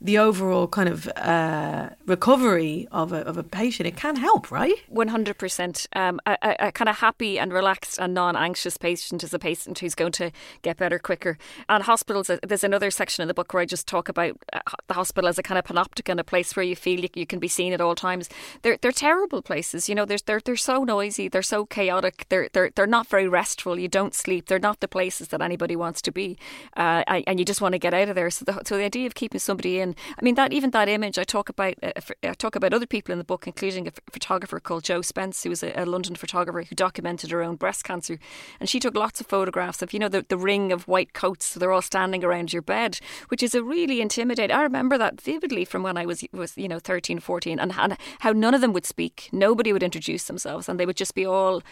the 0.00 0.18
overall 0.18 0.68
kind 0.68 0.90
of 0.90 1.08
uh, 1.16 1.88
recovery 2.04 2.86
of 2.92 3.12
a, 3.12 3.20
of 3.20 3.38
a 3.38 3.42
patient, 3.42 3.86
it 3.86 3.96
can 3.96 4.16
help, 4.16 4.50
right? 4.50 4.74
100%. 4.92 5.86
Um, 5.96 6.20
a, 6.26 6.36
a, 6.42 6.72
kind 6.72 6.90
of 6.90 6.98
happy 6.98 7.38
and 7.38 7.50
relaxed 7.50 7.98
and 7.98 8.12
non 8.12 8.36
anxious 8.36 8.76
patient 8.76 9.24
is 9.24 9.32
a 9.32 9.38
patient 9.38 9.78
who's 9.78 9.94
going 9.94 10.12
to 10.12 10.32
get 10.60 10.76
better 10.76 10.98
quicker. 10.98 11.38
And 11.70 11.82
hospitals, 11.82 12.28
uh, 12.28 12.38
there's 12.46 12.62
another 12.62 12.90
section 12.90 13.22
in 13.22 13.28
the 13.28 13.34
book 13.34 13.54
where 13.54 13.62
I 13.62 13.66
just 13.66 13.88
talk 13.88 14.10
about 14.10 14.36
uh, 14.52 14.60
the 14.86 14.94
hospital 14.94 15.28
as 15.28 15.38
a 15.38 15.42
kind 15.42 15.58
of 15.58 15.64
panopticon, 15.64 16.20
a 16.20 16.24
place 16.24 16.54
where 16.54 16.64
you 16.64 16.76
feel 16.76 17.00
you, 17.00 17.08
you 17.14 17.26
can 17.26 17.38
be 17.38 17.48
seen 17.48 17.72
at 17.72 17.80
all 17.80 17.94
times. 17.94 18.28
They're, 18.60 18.76
they're 18.76 18.92
terrible 18.92 19.40
places. 19.40 19.88
You 19.88 19.94
know, 19.94 20.04
they're, 20.04 20.18
they're, 20.26 20.42
they're 20.44 20.56
so 20.56 20.84
noisy, 20.84 21.28
they're 21.28 21.42
so 21.42 21.64
chaotic, 21.64 22.26
they're, 22.28 22.50
they're, 22.52 22.70
they're 22.74 22.86
not 22.86 23.06
very 23.06 23.28
restful. 23.28 23.78
You 23.78 23.88
don't 23.88 24.14
sleep. 24.14 24.46
They're 24.46 24.58
not 24.58 24.80
the 24.80 24.88
places 24.88 25.28
that 25.28 25.40
anybody 25.40 25.74
wants 25.74 26.02
to 26.02 26.12
be. 26.12 26.36
Uh, 26.76 27.02
and 27.06 27.38
you 27.38 27.46
just 27.46 27.62
want 27.62 27.72
to 27.72 27.78
get 27.78 27.94
out 27.94 28.10
of 28.10 28.14
there. 28.14 28.28
So 28.30 28.44
the, 28.44 28.62
so 28.64 28.76
the 28.76 28.84
idea 28.84 29.06
of 29.06 29.14
keeping 29.14 29.40
somebody 29.40 29.80
in 29.80 29.85
I 29.94 30.24
mean 30.24 30.34
that 30.36 30.52
even 30.52 30.70
that 30.70 30.88
image 30.88 31.18
I 31.18 31.24
talk 31.24 31.48
about 31.48 31.74
uh, 31.82 31.92
I 32.22 32.34
talk 32.34 32.56
about 32.56 32.72
other 32.72 32.86
people 32.86 33.12
in 33.12 33.18
the 33.18 33.24
book, 33.24 33.46
including 33.46 33.86
a 33.86 33.92
photographer 34.10 34.60
called 34.60 34.84
Jo 34.84 35.02
Spence, 35.02 35.42
who 35.42 35.50
was 35.50 35.62
a, 35.62 35.72
a, 35.80 35.84
London 35.84 36.16
photographer 36.16 36.62
who 36.62 36.74
documented 36.74 37.30
her 37.30 37.42
own 37.42 37.56
breast 37.56 37.84
cancer, 37.84 38.18
and 38.60 38.68
she 38.68 38.80
took 38.80 38.96
lots 38.96 39.20
of 39.20 39.26
photographs 39.26 39.82
of 39.82 39.92
you 39.92 39.98
know 39.98 40.08
the, 40.08 40.24
the 40.28 40.38
ring 40.38 40.72
of 40.72 40.88
white 40.88 41.12
coats. 41.12 41.46
So 41.46 41.60
they're 41.60 41.72
all 41.72 41.82
standing 41.82 42.24
around 42.24 42.52
your 42.52 42.62
bed, 42.62 42.98
which 43.28 43.42
is 43.42 43.54
a 43.54 43.62
really 43.62 44.00
intimidating. 44.00 44.56
I 44.56 44.62
remember 44.62 44.98
that 44.98 45.20
vividly 45.20 45.64
from 45.64 45.82
when 45.82 45.96
I 45.96 46.06
was 46.06 46.24
was 46.32 46.56
you 46.56 46.68
know 46.68 46.78
13, 46.78 47.20
14, 47.20 47.58
and, 47.58 47.72
and 47.76 47.96
how 48.20 48.32
none 48.32 48.54
of 48.54 48.60
them 48.60 48.72
would 48.72 48.86
speak. 48.86 49.28
Nobody 49.32 49.72
would 49.72 49.82
introduce 49.82 50.24
themselves, 50.24 50.68
and 50.68 50.80
they 50.80 50.86
would 50.86 50.96
just 50.96 51.14
be 51.14 51.26
all 51.26 51.62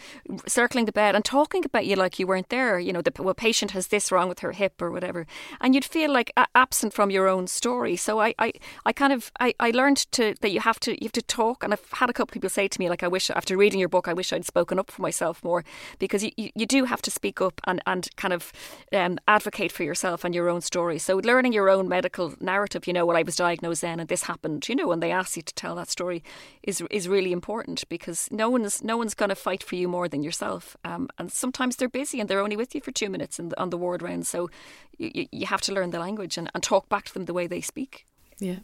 circling 0.47 0.85
the 0.85 0.93
bed 0.93 1.15
and 1.15 1.25
talking 1.25 1.65
about 1.65 1.87
you 1.87 1.97
like 1.97 2.19
you 2.19 2.27
weren't 2.27 2.49
there. 2.49 2.79
You 2.79 2.93
know, 2.93 3.03
the 3.03 3.13
well, 3.19 3.35
patient 3.35 3.73
has 3.73 3.89
this 3.89 4.13
wrong 4.13 4.29
with 4.29 4.41
her 4.41 4.53
hip 4.53 4.81
or 4.81 4.91
whatever, 4.91 5.27
and 5.61 5.75
you'd 5.75 5.85
feel 5.85 6.13
like 6.13 6.33
absent 6.55 6.93
from 6.93 7.11
your 7.11 7.29
own 7.29 7.47
story. 7.47 7.97
So 8.05 8.21
I, 8.21 8.35
I, 8.39 8.53
I 8.85 8.93
kind 8.93 9.13
of 9.13 9.33
I, 9.41 9.55
I 9.59 9.71
learned 9.71 9.97
to 10.13 10.35
that 10.43 10.51
you 10.51 10.61
have 10.61 10.79
to 10.81 10.93
you 10.93 11.07
have 11.07 11.13
to 11.13 11.23
talk, 11.23 11.65
and 11.65 11.73
I've 11.73 11.93
had 11.93 12.11
a 12.11 12.13
couple 12.13 12.33
of 12.33 12.35
people 12.35 12.51
say 12.51 12.69
to 12.69 12.79
me 12.79 12.91
like, 12.91 13.03
I 13.03 13.09
wish 13.09 13.31
after 13.31 13.57
reading 13.57 13.81
your 13.81 13.89
book, 13.89 14.09
I 14.09 14.13
wish 14.13 14.33
I'd 14.33 14.45
spoken 14.45 14.79
up 14.79 14.91
for 14.91 15.01
myself 15.01 15.43
more 15.43 15.65
because 15.99 16.23
you, 16.23 16.31
you, 16.37 16.51
you 16.55 16.67
do 16.67 16.85
have 16.85 17.01
to 17.03 17.11
speak 17.11 17.41
up 17.41 17.61
and 17.65 17.81
and 17.87 18.09
kind 18.17 18.35
of 18.35 18.53
um, 18.93 19.19
advocate 19.27 19.73
for 19.73 19.85
yourself 19.85 20.25
and 20.25 20.35
your 20.35 20.51
own 20.51 20.61
story. 20.61 20.99
So 20.99 21.17
learning 21.17 21.55
your 21.55 21.71
own 21.71 21.89
medical 21.89 22.35
narrative, 22.41 22.87
you 22.87 22.93
know, 22.93 23.07
well, 23.07 23.17
I 23.17 23.23
was 23.23 23.37
diagnosed 23.37 23.81
then 23.81 24.01
and 24.01 24.09
this 24.09 24.25
happened, 24.25 24.69
you 24.69 24.77
know, 24.77 24.89
when 24.89 25.01
they 25.01 25.11
ask 25.11 25.37
you 25.37 25.43
to 25.43 25.55
tell 25.55 25.75
that 25.77 25.89
story 25.89 26.23
is 26.63 26.83
is 26.91 27.09
really 27.09 27.33
important 27.33 27.89
because 27.89 28.29
no 28.31 28.51
one's 28.51 28.85
no 28.85 28.99
one's 28.99 29.15
going 29.15 29.31
to 29.31 29.35
fight 29.35 29.63
for 29.63 29.77
you 29.77 29.89
more 29.89 30.09
than 30.09 30.23
yourself. 30.23 30.77
Um, 30.85 31.09
and 31.19 31.33
sometimes 31.33 31.77
they're 31.77 31.89
busy 31.89 32.21
and 32.21 32.29
they're 32.29 32.45
only 32.45 32.57
with 32.57 32.75
you 32.75 32.83
for 32.83 32.93
two 32.93 33.09
minutes 33.09 33.39
the, 33.39 33.59
on 33.59 33.71
the 33.71 33.79
ward 33.79 34.03
round. 34.03 34.27
So 34.27 34.51
you, 34.99 35.27
you 35.33 35.47
have 35.47 35.61
to 35.63 35.73
learn 35.73 35.91
the 35.91 35.99
language 35.99 36.37
and, 36.39 36.51
and 36.55 36.63
talk 36.63 36.89
back 36.89 37.05
to 37.07 37.15
them 37.15 37.25
the 37.25 37.35
way 37.35 37.47
they 37.47 37.61
speak. 37.61 37.94
Yeah. 38.39 38.59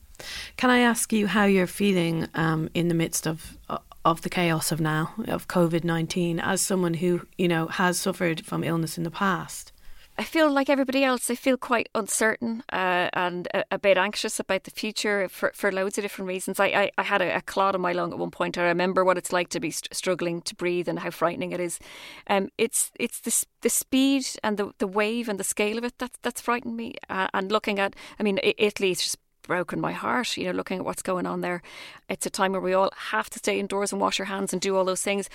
Can 0.57 0.71
I 0.71 0.81
ask 0.81 1.12
you 1.12 1.27
how 1.27 1.45
you're 1.45 1.67
feeling 1.67 2.29
um, 2.35 2.69
in 2.75 2.89
the 2.89 2.95
midst 2.95 3.27
of 3.27 3.59
of 4.03 4.23
the 4.23 4.31
chaos 4.31 4.73
of 4.73 4.81
now 4.81 5.12
of 5.27 5.49
COVID 5.49 5.85
nineteen 5.85 6.41
as 6.41 6.61
someone 6.61 6.95
who 6.95 7.27
you 7.39 7.49
know 7.49 7.67
has 7.69 7.99
suffered 7.99 8.45
from 8.45 8.65
illness 8.65 8.99
in 8.99 9.05
the 9.05 9.11
past? 9.11 9.73
I 10.21 10.25
feel 10.25 10.50
like 10.50 10.69
everybody 10.69 11.03
else. 11.03 11.31
I 11.31 11.35
feel 11.35 11.57
quite 11.57 11.89
uncertain 11.95 12.62
uh, 12.71 13.09
and 13.15 13.49
a, 13.55 13.65
a, 13.71 13.79
bit 13.79 13.97
anxious 13.97 14.39
about 14.39 14.65
the 14.65 14.71
future 14.71 15.31
for, 15.31 15.50
for 15.55 15.73
loads 15.73 15.97
of 15.97 16.03
different 16.03 16.29
reasons. 16.29 16.61
I, 16.61 16.67
I, 16.67 16.91
I 16.99 17.03
had 17.05 17.23
a, 17.23 17.37
a, 17.37 17.41
clot 17.41 17.75
in 17.75 17.81
my 17.81 17.93
lung 17.93 18.12
at 18.12 18.19
one 18.19 18.31
point. 18.31 18.59
I 18.59 18.65
remember 18.65 19.03
what 19.03 19.17
it's 19.17 19.33
like 19.33 19.49
to 19.49 19.61
be 19.61 19.71
st- 19.71 19.95
struggling 19.95 20.43
to 20.43 20.55
breathe 20.55 20.89
and 20.89 20.99
how 20.99 21.09
frightening 21.09 21.53
it 21.53 21.61
is. 21.61 21.79
Um, 22.27 22.50
it's 22.59 22.91
it's 23.00 23.21
the 23.21 23.47
the 23.62 23.71
speed 23.71 24.27
and 24.45 24.59
the 24.59 24.73
the 24.77 24.87
wave 24.87 25.27
and 25.27 25.41
the 25.41 25.45
scale 25.45 25.79
of 25.79 25.85
it 25.85 25.97
that 26.00 26.11
that's 26.21 26.43
frightened 26.43 26.77
me. 26.77 26.97
Uh, 27.09 27.29
and 27.33 27.50
looking 27.50 27.79
at, 27.79 27.97
I 28.19 28.23
mean, 28.23 28.39
Italy 28.43 28.91
is 28.91 29.00
just 29.00 29.17
broken 29.50 29.80
my 29.80 29.90
heart, 29.90 30.37
you 30.37 30.45
know, 30.45 30.52
looking 30.52 30.78
at 30.78 30.85
what's 30.85 31.02
going 31.02 31.26
on 31.26 31.40
there. 31.40 31.61
It's 32.09 32.25
a 32.25 32.30
time 32.30 32.52
where 32.52 32.61
we 32.61 32.73
all 32.73 32.92
have 33.11 33.28
to 33.30 33.40
stay 33.40 33.59
indoors 33.59 33.90
and 33.90 34.00
wash 34.00 34.21
our 34.21 34.26
hands 34.26 34.52
and 34.52 34.62
do 34.62 34.76
all 34.76 34.85
those 34.85 35.02
things. 35.02 35.28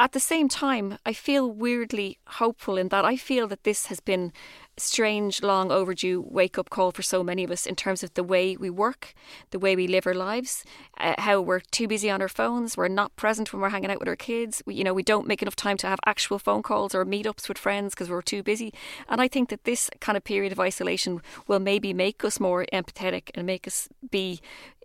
At 0.00 0.10
the 0.10 0.18
same 0.18 0.48
time, 0.48 0.98
I 1.06 1.12
feel 1.12 1.48
weirdly 1.48 2.18
hopeful 2.40 2.76
in 2.76 2.88
that 2.88 3.04
I 3.04 3.16
feel 3.16 3.46
that 3.46 3.62
this 3.62 3.86
has 3.86 4.00
been 4.00 4.32
strange, 4.82 5.42
long 5.42 5.70
overdue 5.70 6.24
wake 6.28 6.58
up 6.58 6.70
call 6.70 6.90
for 6.92 7.02
so 7.02 7.22
many 7.22 7.44
of 7.44 7.50
us 7.50 7.66
in 7.66 7.74
terms 7.74 8.02
of 8.02 8.14
the 8.14 8.24
way 8.24 8.56
we 8.56 8.70
work, 8.70 9.14
the 9.50 9.58
way 9.58 9.76
we 9.76 9.86
live 9.86 10.06
our 10.06 10.14
lives, 10.14 10.64
uh, 10.98 11.14
how 11.18 11.40
we're 11.40 11.60
too 11.60 11.86
busy 11.86 12.10
on 12.10 12.22
our 12.22 12.28
phones, 12.28 12.76
we're 12.76 12.88
not 12.88 13.14
present 13.16 13.52
when 13.52 13.60
we're 13.62 13.70
hanging 13.70 13.90
out 13.90 13.98
with 13.98 14.08
our 14.08 14.16
kids. 14.16 14.62
We, 14.66 14.74
you 14.74 14.84
know, 14.84 14.94
we 14.94 15.02
don't 15.02 15.26
make 15.26 15.42
enough 15.42 15.56
time 15.56 15.76
to 15.78 15.86
have 15.86 16.00
actual 16.06 16.38
phone 16.38 16.62
calls 16.62 16.94
or 16.94 17.04
meetups 17.04 17.48
with 17.48 17.58
friends 17.58 17.94
because 17.94 18.10
we're 18.10 18.22
too 18.22 18.42
busy. 18.42 18.72
And 19.08 19.20
I 19.20 19.28
think 19.28 19.48
that 19.50 19.64
this 19.64 19.90
kind 20.00 20.16
of 20.16 20.24
period 20.24 20.52
of 20.52 20.60
isolation 20.60 21.20
will 21.46 21.60
maybe 21.60 21.92
make 21.92 22.24
us 22.24 22.40
more 22.40 22.66
empathetic 22.72 23.30
and 23.34 23.46
make 23.46 23.66
us 23.66 23.88
be 24.10 24.40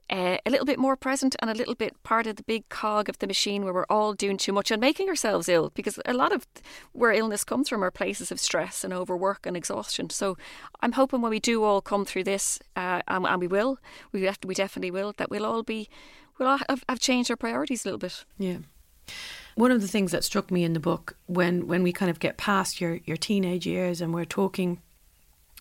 uh, 0.10 0.38
a 0.46 0.50
little 0.50 0.66
bit 0.66 0.78
more 0.78 0.96
present 0.96 1.36
and 1.40 1.50
a 1.50 1.54
little 1.54 1.74
bit 1.74 2.02
part 2.04 2.28
of 2.28 2.36
the 2.36 2.44
big 2.44 2.68
cog 2.70 3.10
of 3.10 3.18
the 3.20 3.28
machine 3.28 3.64
where 3.64 3.74
we're 3.74 3.86
all 3.90 4.14
doing 4.14 4.38
too 4.38 4.54
much 4.54 4.70
and 4.70 4.80
making 4.80 5.10
ourselves 5.10 5.50
ill 5.50 5.72
because 5.74 6.00
a 6.06 6.14
lot 6.14 6.32
of 6.32 6.46
where 6.92 7.12
illness 7.12 7.44
comes 7.44 7.70
from 7.70 7.84
are 7.84 7.92
places 7.92 8.32
of 8.32 8.40
stress 8.40 8.84
and 8.84 8.94
overwork 8.94 9.46
and 9.46 9.58
exhaustion. 9.58 10.10
So 10.10 10.38
I'm 10.82 10.92
hoping 10.92 11.22
when 11.22 11.32
we 11.32 11.40
do 11.40 11.64
all 11.64 11.82
come 11.82 12.06
through 12.06 12.26
this, 12.26 12.60
uh, 12.76 13.02
and, 13.08 13.26
and, 13.26 13.42
we 13.42 13.48
will, 13.48 13.80
we, 14.12 14.24
have 14.24 14.40
to, 14.42 14.48
we 14.48 14.54
definitely 14.54 14.92
will, 14.92 15.14
that 15.18 15.30
we'll 15.30 15.46
all 15.46 15.64
be, 15.64 15.90
we'll 16.38 16.50
all 16.50 16.60
have, 16.70 16.84
have 16.88 17.00
changed 17.00 17.32
our 17.32 17.38
priorities 17.38 17.84
a 17.84 17.88
little 17.88 18.00
bit. 18.00 18.26
Yeah. 18.38 18.58
One 19.56 19.72
of 19.72 19.82
the 19.82 19.88
things 19.88 20.12
that 20.12 20.24
struck 20.24 20.52
me 20.52 20.64
in 20.64 20.74
the 20.74 20.80
book 20.80 21.18
when, 21.26 21.68
when 21.68 21.82
we 21.82 21.92
kind 21.92 22.12
of 22.12 22.20
get 22.20 22.38
past 22.38 22.80
your, 22.80 23.00
your 23.06 23.18
teenage 23.18 23.66
years 23.66 24.02
and 24.02 24.14
we're 24.14 24.26
talking, 24.26 24.82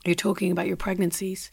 you're 0.04 0.14
talking 0.14 0.50
about 0.52 0.66
your 0.66 0.76
pregnancies 0.76 1.50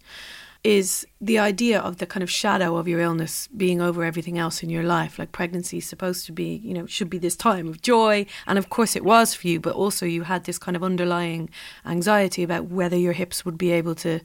is 0.63 1.07
the 1.19 1.39
idea 1.39 1.79
of 1.79 1.97
the 1.97 2.05
kind 2.05 2.21
of 2.21 2.29
shadow 2.29 2.77
of 2.77 2.87
your 2.87 2.99
illness 2.99 3.47
being 3.57 3.81
over 3.81 4.03
everything 4.03 4.37
else 4.37 4.61
in 4.61 4.69
your 4.69 4.83
life. 4.83 5.17
Like 5.17 5.31
pregnancy 5.31 5.79
is 5.79 5.85
supposed 5.85 6.25
to 6.27 6.31
be, 6.31 6.61
you 6.63 6.73
know, 6.73 6.85
should 6.85 7.09
be 7.09 7.17
this 7.17 7.35
time 7.35 7.67
of 7.67 7.81
joy. 7.81 8.27
And 8.45 8.59
of 8.59 8.69
course 8.69 8.95
it 8.95 9.03
was 9.03 9.33
for 9.33 9.47
you, 9.47 9.59
but 9.59 9.73
also 9.73 10.05
you 10.05 10.23
had 10.23 10.43
this 10.43 10.59
kind 10.59 10.77
of 10.77 10.83
underlying 10.83 11.49
anxiety 11.85 12.43
about 12.43 12.65
whether 12.65 12.95
your 12.95 13.13
hips 13.13 13.43
would 13.43 13.57
be 13.57 13.71
able 13.71 13.95
to 13.95 14.21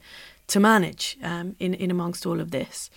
to 0.49 0.61
manage 0.61 1.19
um, 1.25 1.57
in, 1.59 1.75
in 1.75 1.91
amongst 1.91 2.25
all 2.25 2.41
of 2.41 2.53
this. 2.53 2.89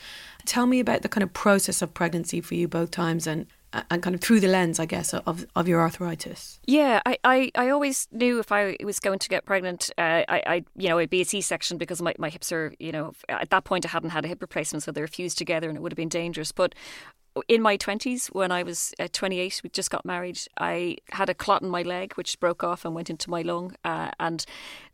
Tell 0.46 0.68
me 0.68 0.80
about 0.80 1.02
the 1.02 1.10
kind 1.10 1.24
of 1.24 1.34
process 1.34 1.82
of 1.82 1.96
pregnancy 1.96 2.42
for 2.42 2.54
you 2.54 2.68
both 2.68 2.92
times 2.92 3.26
and 3.26 3.48
and 3.74 4.02
kind 4.02 4.16
of 4.16 4.22
through 4.22 4.40
the 4.40 4.48
lens, 4.48 4.80
I 4.80 4.86
guess, 4.86 5.14
of 5.14 5.46
of 5.56 5.68
your 5.68 5.82
arthritis. 5.82 6.60
Yeah, 6.66 7.02
I, 7.06 7.18
I, 7.24 7.52
I 7.56 7.70
always 7.70 8.08
knew 8.12 8.40
if 8.40 8.52
I 8.52 8.78
was 8.84 9.00
going 9.00 9.20
to 9.20 9.30
get 9.30 9.46
pregnant, 9.46 9.92
uh, 9.98 10.24
I, 10.28 10.44
I 10.46 10.66
you 10.76 10.90
know 10.90 10.98
it'd 10.98 11.10
be 11.10 11.22
a 11.22 11.26
C 11.26 11.42
section 11.42 11.78
because 11.78 12.02
my, 12.02 12.14
my 12.18 12.30
hips 12.30 12.52
are 12.52 12.74
you 12.80 12.92
know 12.92 13.14
at 13.28 13.50
that 13.50 13.64
point 13.64 13.86
I 13.86 13.90
hadn't 13.90 14.10
had 14.12 14.26
a 14.26 14.28
hip 14.28 14.42
replacement, 14.42 14.84
so 14.84 14.92
they're 14.92 15.08
fused 15.08 15.38
together 15.38 15.70
and 15.70 15.78
it 15.78 15.82
would 15.82 15.92
have 15.92 15.98
been 15.98 16.10
dangerous. 16.10 16.52
But 16.52 16.74
in 17.48 17.62
my 17.62 17.78
20s, 17.78 18.28
when 18.28 18.52
I 18.52 18.64
was 18.64 18.94
uh, 19.00 19.08
28, 19.12 19.62
we 19.64 19.70
just 19.70 19.92
got 19.92 20.06
married, 20.06 20.40
I 20.58 20.98
had 21.12 21.30
a 21.30 21.34
clot 21.34 21.62
in 21.62 21.70
my 21.70 21.82
leg 21.82 22.14
which 22.14 22.40
broke 22.40 22.64
off 22.64 22.86
and 22.86 22.96
went 22.96 23.10
into 23.10 23.30
my 23.30 23.42
lung. 23.42 23.76
Uh, 23.84 24.12
and 24.20 24.46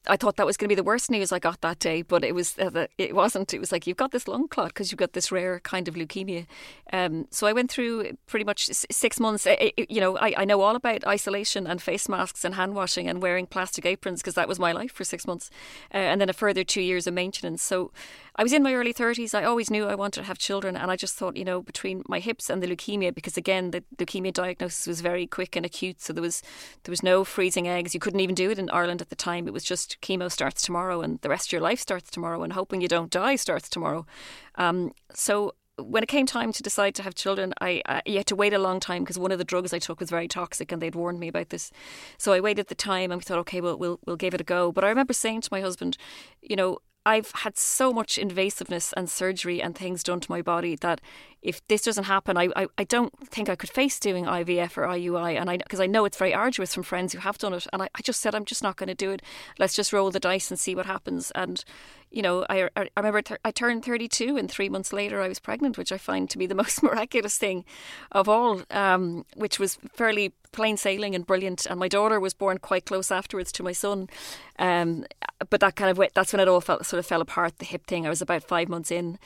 I 0.08 0.18
thought 0.18 0.36
that 0.38 0.46
was 0.46 0.58
going 0.58 0.68
to 0.68 0.76
be 0.76 0.76
the 0.76 0.84
worst 0.84 1.10
news 1.10 1.32
I 1.32 1.40
got 1.40 1.62
that 1.62 1.80
day, 1.80 2.02
but 2.02 2.24
it 2.24 2.36
was 2.36 2.58
uh, 2.60 2.88
it 2.98 3.16
wasn't. 3.16 3.54
It 3.54 3.60
was 3.60 3.72
like 3.72 3.88
you've 3.88 3.98
got 3.98 4.12
this 4.12 4.28
lung 4.28 4.48
clot 4.48 4.70
because 4.70 4.92
you've 4.92 5.00
got 5.00 5.14
this 5.14 5.32
rare 5.32 5.60
kind 5.60 5.88
of 5.88 5.96
leukemia. 5.96 6.46
Um, 6.94 7.28
so 7.32 7.48
I 7.48 7.54
went 7.54 7.72
through 7.72 8.18
pretty 8.28 8.46
much 8.46 8.68
six 8.68 9.20
months. 9.20 9.46
It, 9.46 9.74
it, 9.78 9.92
you 9.92 10.00
know, 10.00 10.18
I, 10.18 10.34
I 10.38 10.46
know 10.46 10.62
all 10.62 10.76
about 10.76 11.06
isolation 11.08 11.66
and 11.66 11.82
face 11.82 12.08
masks 12.08 12.44
and 12.46 12.56
hand 12.56 12.76
washing 12.76 13.08
and 13.08 13.22
wearing 13.22 13.48
plastic 13.48 13.86
aprons 13.86 14.22
because 14.22 14.36
that 14.36 14.48
was 14.48 14.60
my 14.60 14.72
life 14.72 14.92
for 14.92 15.04
six 15.04 15.26
months, 15.26 15.50
uh, 15.94 15.98
and 15.98 16.22
then 16.22 16.30
a 16.30 16.34
further 16.34 16.64
two 16.64 16.82
years 16.82 17.08
of 17.08 17.14
maintenance. 17.14 17.64
So 17.64 17.92
I 18.38 18.44
was 18.44 18.52
in 18.52 18.64
my 18.64 18.74
early 18.74 18.94
30s. 18.94 19.34
I 19.34 19.46
always 19.46 19.72
knew 19.72 19.86
I 19.86 19.96
wanted 19.96 20.22
to 20.22 20.28
have 20.28 20.38
children, 20.38 20.76
and 20.76 20.92
I 20.92 20.98
just 20.98 21.16
thought, 21.16 21.38
you 21.38 21.46
know, 21.46 21.62
between 21.62 22.04
my 22.08 22.20
hips 22.20 22.50
and 22.50 22.62
the 22.62 22.68
leukemia, 22.68 23.16
because 23.16 23.38
again, 23.38 23.72
the 23.72 23.82
leukemia 23.98 24.34
diagnosis 24.34 24.88
was 24.88 25.00
very 25.00 25.26
quick 25.26 25.56
and 25.56 25.66
acute, 25.66 26.02
so 26.02 26.12
there 26.12 26.22
was 26.22 26.42
there 26.84 26.92
was 26.92 27.02
no 27.02 27.24
freezing 27.24 27.68
eggs. 27.68 27.94
You 27.94 28.00
couldn't 28.02 28.20
even 28.20 28.36
do 28.36 28.52
it 28.52 28.60
in 28.60 28.70
Ireland 28.70 29.02
at 29.02 29.10
the 29.10 29.16
time. 29.16 29.48
It 29.48 29.54
was 29.54 29.64
just 29.64 30.02
chemo 30.02 30.30
starts 30.30 30.62
tomorrow, 30.62 31.02
and 31.02 31.20
the 31.22 31.30
rest 31.30 31.48
of 31.48 31.52
your 31.54 31.62
life 31.62 31.80
starts 31.80 32.10
tomorrow, 32.10 32.44
and 32.44 32.52
hoping 32.54 32.82
you 32.82 32.90
don't 32.90 33.10
die 33.10 33.38
starts 33.38 33.70
tomorrow. 33.70 34.06
Um, 34.56 34.92
so 35.14 35.56
when 35.78 36.04
it 36.04 36.08
came 36.08 36.26
time 36.26 36.52
to 36.54 36.64
decide 36.64 36.96
to 36.96 37.04
have 37.04 37.16
children, 37.16 37.54
I, 37.60 37.82
I 37.86 38.02
you 38.06 38.18
had 38.18 38.28
to 38.28 38.36
wait 38.36 38.54
a 38.54 38.60
long 38.60 38.82
time 38.82 39.04
because 39.04 39.20
one 39.20 39.32
of 39.32 39.38
the 39.38 39.44
drugs 39.46 39.74
I 39.74 39.80
took 39.80 40.02
was 40.02 40.10
very 40.10 40.28
toxic, 40.28 40.74
and 40.74 40.82
they'd 40.82 40.96
warned 40.96 41.22
me 41.22 41.30
about 41.30 41.52
this. 41.52 41.72
So 42.18 42.34
I 42.34 42.42
waited 42.42 42.68
the 42.68 42.76
time, 42.76 43.12
and 43.12 43.22
we 43.22 43.24
thought, 43.24 43.40
okay, 43.40 43.62
well, 43.62 43.78
we'll 43.78 44.00
we'll 44.06 44.18
give 44.18 44.34
it 44.34 44.42
a 44.42 44.46
go. 44.46 44.74
But 44.74 44.84
I 44.84 44.90
remember 44.90 45.14
saying 45.14 45.42
to 45.42 45.50
my 45.54 45.62
husband, 45.62 45.98
you 46.42 46.58
know, 46.58 46.80
I've 47.06 47.32
had 47.32 47.58
so 47.58 47.94
much 47.94 48.18
invasiveness 48.18 48.94
and 48.98 49.10
surgery 49.10 49.62
and 49.62 49.76
things 49.76 50.02
done 50.04 50.20
to 50.22 50.32
my 50.32 50.42
body 50.42 50.76
that 50.78 51.02
if 51.46 51.66
this 51.68 51.84
doesn't 51.84 52.06
happen, 52.06 52.38
I, 52.38 52.50
I, 52.56 52.68
I 52.80 52.84
don't 52.84 53.14
think 53.30 53.50
I 53.50 53.56
could 53.56 53.70
face 53.70 54.00
doing 54.00 54.26
IVF 54.26 54.78
or 54.78 54.88
IUI. 54.88 55.40
And 55.40 55.48
I 55.48 55.58
because 55.58 55.80
I 55.80 55.86
know 55.86 56.04
it's 56.04 56.18
very 56.18 56.34
arduous 56.34 56.74
from 56.74 56.84
friends 56.84 57.14
who 57.14 57.20
have 57.20 57.38
done 57.38 57.54
it. 57.54 57.68
And 57.72 57.84
I, 57.84 57.90
I 57.94 58.02
just 58.02 58.20
said, 58.20 58.34
I'm 58.34 58.46
just 58.46 58.64
not 58.64 58.78
going 58.78 58.88
to 58.88 58.96
do 58.96 59.12
it. 59.12 59.22
Let's 59.60 59.76
just 59.76 59.94
roll 59.94 60.10
the 60.10 60.20
dice 60.20 60.50
and 60.50 60.60
see 60.60 60.74
what 60.74 60.88
happens. 60.88 61.32
And, 61.36 61.64
you 62.10 62.24
know, 62.24 62.46
I, 62.50 62.68
I 62.76 62.88
remember 62.98 63.22
th- 63.22 63.40
I 63.46 63.52
turned 63.52 63.86
32 63.86 64.38
and 64.38 64.50
three 64.50 64.70
months 64.70 64.92
later 64.92 65.22
I 65.22 65.28
was 65.28 65.40
pregnant, 65.40 65.78
which 65.78 65.92
I 65.92 66.00
find 66.00 66.28
to 66.32 66.38
be 66.40 66.48
the 66.48 66.56
most 66.64 66.82
miraculous 66.82 67.38
thing 67.38 67.64
of 68.12 68.28
all, 68.28 68.64
um, 68.72 69.26
which 69.36 69.60
was 69.60 69.78
fairly 69.94 70.34
plain 70.52 70.78
sailing 70.78 71.14
and 71.14 71.28
brilliant. 71.28 71.68
And 71.68 71.80
my 71.80 71.88
daughter 71.88 72.20
was 72.20 72.34
born 72.34 72.58
quite 72.58 72.86
close 72.86 73.12
afterwards 73.12 73.52
to 73.54 73.64
my 73.64 73.72
son. 73.72 74.10
Um, 74.58 75.06
but 75.52 75.60
that 75.60 75.76
kind 75.76 75.92
of, 75.92 76.10
that's 76.16 76.34
when 76.34 76.40
it 76.40 76.48
all 76.48 76.62
felt, 76.62 76.88
sort 76.88 76.98
of 76.98 77.06
fell 77.06 77.22
apart, 77.22 77.60
the 77.60 77.66
hip 77.66 77.86
thing. 77.86 78.08
I 78.08 78.10
was 78.10 78.22
about 78.22 78.44
five 78.44 78.68
months 78.68 78.90
in 78.90 79.20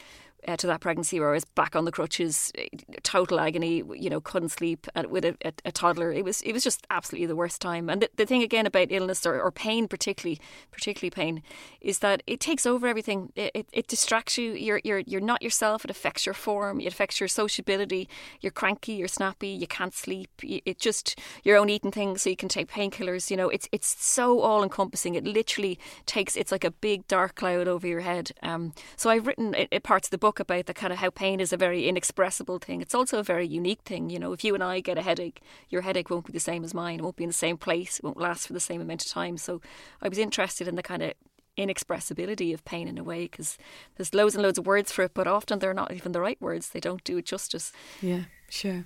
uh, 0.48 0.55
to 0.58 0.67
that 0.67 0.81
pregnancy 0.81 1.19
where 1.19 1.29
I 1.29 1.34
was 1.34 1.46
back 1.46 1.75
on 1.75 1.86
the 1.86 1.91
crutches, 1.91 2.51
uh, 2.58 2.63
total 3.03 3.39
agony. 3.39 3.84
You 3.93 4.10
know, 4.10 4.22
couldn't 4.22 4.50
sleep 4.50 4.88
uh, 4.96 5.03
with 5.10 5.25
a, 5.25 5.36
a, 5.43 5.53
a 5.65 5.72
toddler. 5.72 6.12
It 6.12 6.24
was 6.24 6.41
it 6.41 6.53
was 6.53 6.63
just 6.63 6.86
absolutely 6.89 7.27
the 7.27 7.36
worst 7.36 7.62
time. 7.62 7.89
And 7.89 8.01
the, 8.01 8.10
the 8.15 8.25
thing 8.25 8.41
again 8.41 8.65
about 8.65 8.88
illness 8.91 9.25
or, 9.25 9.39
or, 9.41 9.51
pain, 9.51 9.88
particularly 9.88 10.39
particularly 10.72 11.10
pain, 11.10 11.43
is 11.81 12.00
that 12.00 12.24
it 12.27 12.39
takes 12.39 12.65
over 12.65 12.88
everything. 12.88 13.31
It, 13.36 13.51
it, 13.53 13.69
it, 13.74 13.88
distracts 13.88 14.38
you. 14.38 14.53
You're 14.53 14.81
you're 14.84 15.00
you're 15.00 15.22
not 15.22 15.41
yourself. 15.41 15.84
It 15.84 15.91
affects 15.91 16.25
your 16.25 16.36
form. 16.36 16.79
It 16.79 16.88
affects 16.88 17.19
your 17.19 17.27
sociability. 17.27 18.08
You're 18.41 18.51
cranky. 18.51 18.93
You're 18.93 19.08
snappy. 19.08 19.50
You 19.50 19.67
can't 19.67 19.93
sleep. 19.93 20.29
It 20.43 20.79
just 20.79 21.19
you're 21.43 21.58
only 21.58 21.75
eating 21.75 21.91
things 21.91 22.22
so 22.22 22.29
you 22.29 22.36
can 22.36 22.50
take 22.50 22.69
painkillers. 22.69 23.31
You 23.31 23.38
know, 23.38 23.50
it's 23.50 23.67
it's 23.72 24.03
so 24.03 24.41
all 24.41 24.63
encompassing. 24.63 25.15
It 25.15 25.25
literally 25.25 25.79
takes. 26.05 26.36
It's 26.36 26.51
like 26.51 26.63
a 26.63 26.72
big 26.72 27.08
dark 27.08 27.36
cloud 27.36 27.67
over 27.67 27.88
your 27.88 28.01
head. 28.01 28.31
Um, 28.43 28.74
so 28.96 29.10
I've 29.10 29.27
written 29.27 29.55
it, 29.55 29.84
parts 29.84 30.08
of 30.08 30.12
the 30.12 30.17
book 30.17 30.28
about 30.38 30.65
the 30.65 30.74
kind 30.74 30.91
of 30.91 31.00
how 31.00 31.09
pain 31.09 31.39
is 31.39 31.53
a 31.53 31.57
very 31.57 31.88
inexpressible 31.88 32.59
thing. 32.59 32.81
It's 32.81 32.93
also 32.93 33.19
a 33.19 33.24
very 33.24 33.48
unique 33.48 33.83
thing. 33.83 34.09
You 34.09 34.19
know, 34.19 34.33
if 34.33 34.43
you 34.43 34.53
and 34.53 34.62
I 34.63 34.81
get 34.81 34.98
a 34.98 35.01
headache, 35.01 35.41
your 35.69 35.81
headache 35.81 36.09
won't 36.09 36.25
be 36.25 36.33
the 36.33 36.39
same 36.41 36.65
as 36.65 36.74
mine. 36.74 37.00
It 37.00 37.03
won't 37.03 37.15
be 37.15 37.24
in 37.24 37.29
the 37.29 37.33
same 37.33 37.57
place. 37.57 38.00
It 38.00 38.03
won't 38.03 38.19
last 38.19 38.48
for 38.48 38.53
the 38.53 38.59
same 38.59 38.81
amount 38.81 39.05
of 39.05 39.12
time. 39.12 39.38
So 39.38 39.62
I 40.01 40.09
was 40.09 40.17
interested 40.17 40.67
in 40.67 40.75
the 40.75 40.83
kind 40.83 41.01
of 41.01 41.13
inexpressibility 41.55 42.53
of 42.53 42.65
pain 42.65 42.88
in 42.88 42.98
a 42.98 43.03
way 43.03 43.24
because 43.24 43.57
there's 43.95 44.13
loads 44.13 44.36
and 44.36 44.43
loads 44.43 44.57
of 44.57 44.67
words 44.67 44.91
for 44.91 45.03
it, 45.03 45.13
but 45.13 45.27
often 45.27 45.59
they're 45.59 45.74
not 45.74 45.93
even 45.93 46.12
the 46.12 46.21
right 46.21 46.41
words. 46.41 46.69
They 46.69 46.79
don't 46.79 47.03
do 47.03 47.17
it 47.17 47.25
justice. 47.25 47.71
Yeah, 48.01 48.24
sure. 48.50 48.86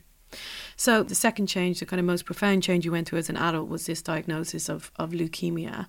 So 0.76 1.04
the 1.04 1.16
second 1.16 1.48
change, 1.48 1.80
the 1.80 1.86
kind 1.86 2.00
of 2.00 2.06
most 2.06 2.26
profound 2.26 2.64
change 2.64 2.86
you 2.86 2.92
went 2.92 3.08
through 3.08 3.20
as 3.20 3.30
an 3.30 3.38
adult 3.38 3.70
was 3.70 3.86
this 3.86 4.02
diagnosis 4.02 4.70
of, 4.70 4.92
of 4.96 5.12
leukemia 5.12 5.88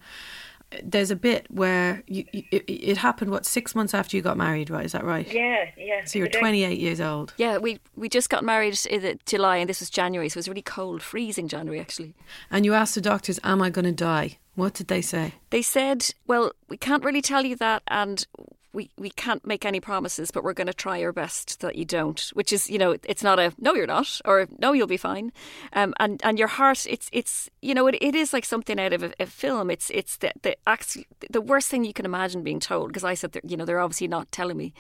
there's 0.83 1.11
a 1.11 1.17
bit 1.17 1.47
where 1.51 2.03
you, 2.07 2.25
you, 2.33 2.43
it, 2.51 2.65
it, 2.69 2.97
happened 2.97 3.31
what 3.31 3.47
six 3.47 3.75
months 3.75 3.95
after 3.95 4.17
you 4.17 4.23
got 4.23 4.37
married 4.37 4.71
right? 4.71 4.85
Is 4.85 4.93
that 4.93 5.05
right? 5.05 5.31
Yeah 5.33 5.71
yeah. 5.77 6.05
So 6.05 6.19
you're 6.19 6.29
28 6.29 6.79
years 6.79 7.01
old. 7.01 7.35
Yeah 7.37 7.59
we 7.59 7.81
we 7.97 8.09
just 8.09 8.31
got 8.31 8.45
married 8.45 8.79
in 8.87 9.19
july 9.27 9.59
and 9.59 9.69
this 9.69 9.81
was 9.81 9.91
january 9.91 10.29
so 10.29 10.37
it 10.37 10.39
was 10.39 10.49
really 10.49 10.63
cold 10.63 11.03
freezing 11.03 11.49
january 11.49 11.81
actually. 11.81 12.15
And 12.51 12.65
you 12.65 12.75
asked 12.75 12.95
the 12.95 13.01
doctors 13.01 13.39
am 13.45 13.63
i 13.63 13.71
going 13.71 13.85
to 13.85 13.93
die? 13.93 14.39
What 14.55 14.75
did 14.75 14.89
they 14.89 15.03
say? 15.03 15.35
They 15.51 15.63
said 15.63 16.15
well 16.27 16.53
we 16.69 16.77
can't 16.77 17.05
really 17.05 17.23
tell 17.23 17.45
you 17.45 17.57
that 17.57 17.83
and 17.89 18.27
we, 18.75 18.91
we 18.99 19.11
can't 19.11 19.47
make 19.47 19.65
any 19.65 19.81
promises, 19.81 20.31
but 20.31 20.45
we're 20.45 20.53
going 20.53 20.67
to 20.67 20.75
try 20.75 21.03
our 21.03 21.13
best 21.13 21.61
that 21.61 21.77
you 21.77 21.85
don't. 21.85 22.21
Which 22.35 22.53
is, 22.53 22.69
you 22.69 22.79
know, 22.79 22.97
it's 23.05 23.23
not 23.23 23.39
a 23.39 23.53
no, 23.59 23.75
you're 23.75 23.87
not, 23.87 24.21
or 24.25 24.49
no, 24.59 24.73
you'll 24.73 24.87
be 24.87 24.97
fine. 24.97 25.33
Um, 25.73 25.95
and 25.99 26.21
and 26.25 26.39
your 26.39 26.49
heart, 26.49 26.87
it's 26.87 27.09
it's 27.13 27.51
you 27.63 27.75
know, 27.75 27.87
it, 27.87 27.97
it 28.01 28.15
is 28.15 28.33
like 28.33 28.45
something 28.45 28.79
out 28.79 28.93
of 28.93 29.03
a, 29.03 29.13
a 29.21 29.27
film. 29.27 29.71
It's 29.71 29.91
it's 29.91 30.17
the 30.17 30.33
the 30.43 30.57
the 31.31 31.41
worst 31.41 31.69
thing 31.71 31.85
you 31.85 31.93
can 31.93 32.05
imagine 32.05 32.43
being 32.43 32.61
told. 32.61 32.89
Because 32.89 33.05
I 33.05 33.15
said, 33.15 33.39
you 33.45 33.57
know, 33.57 33.65
they're 33.65 33.81
obviously 33.81 34.09
not 34.09 34.31
telling 34.33 34.57
me. 34.57 34.75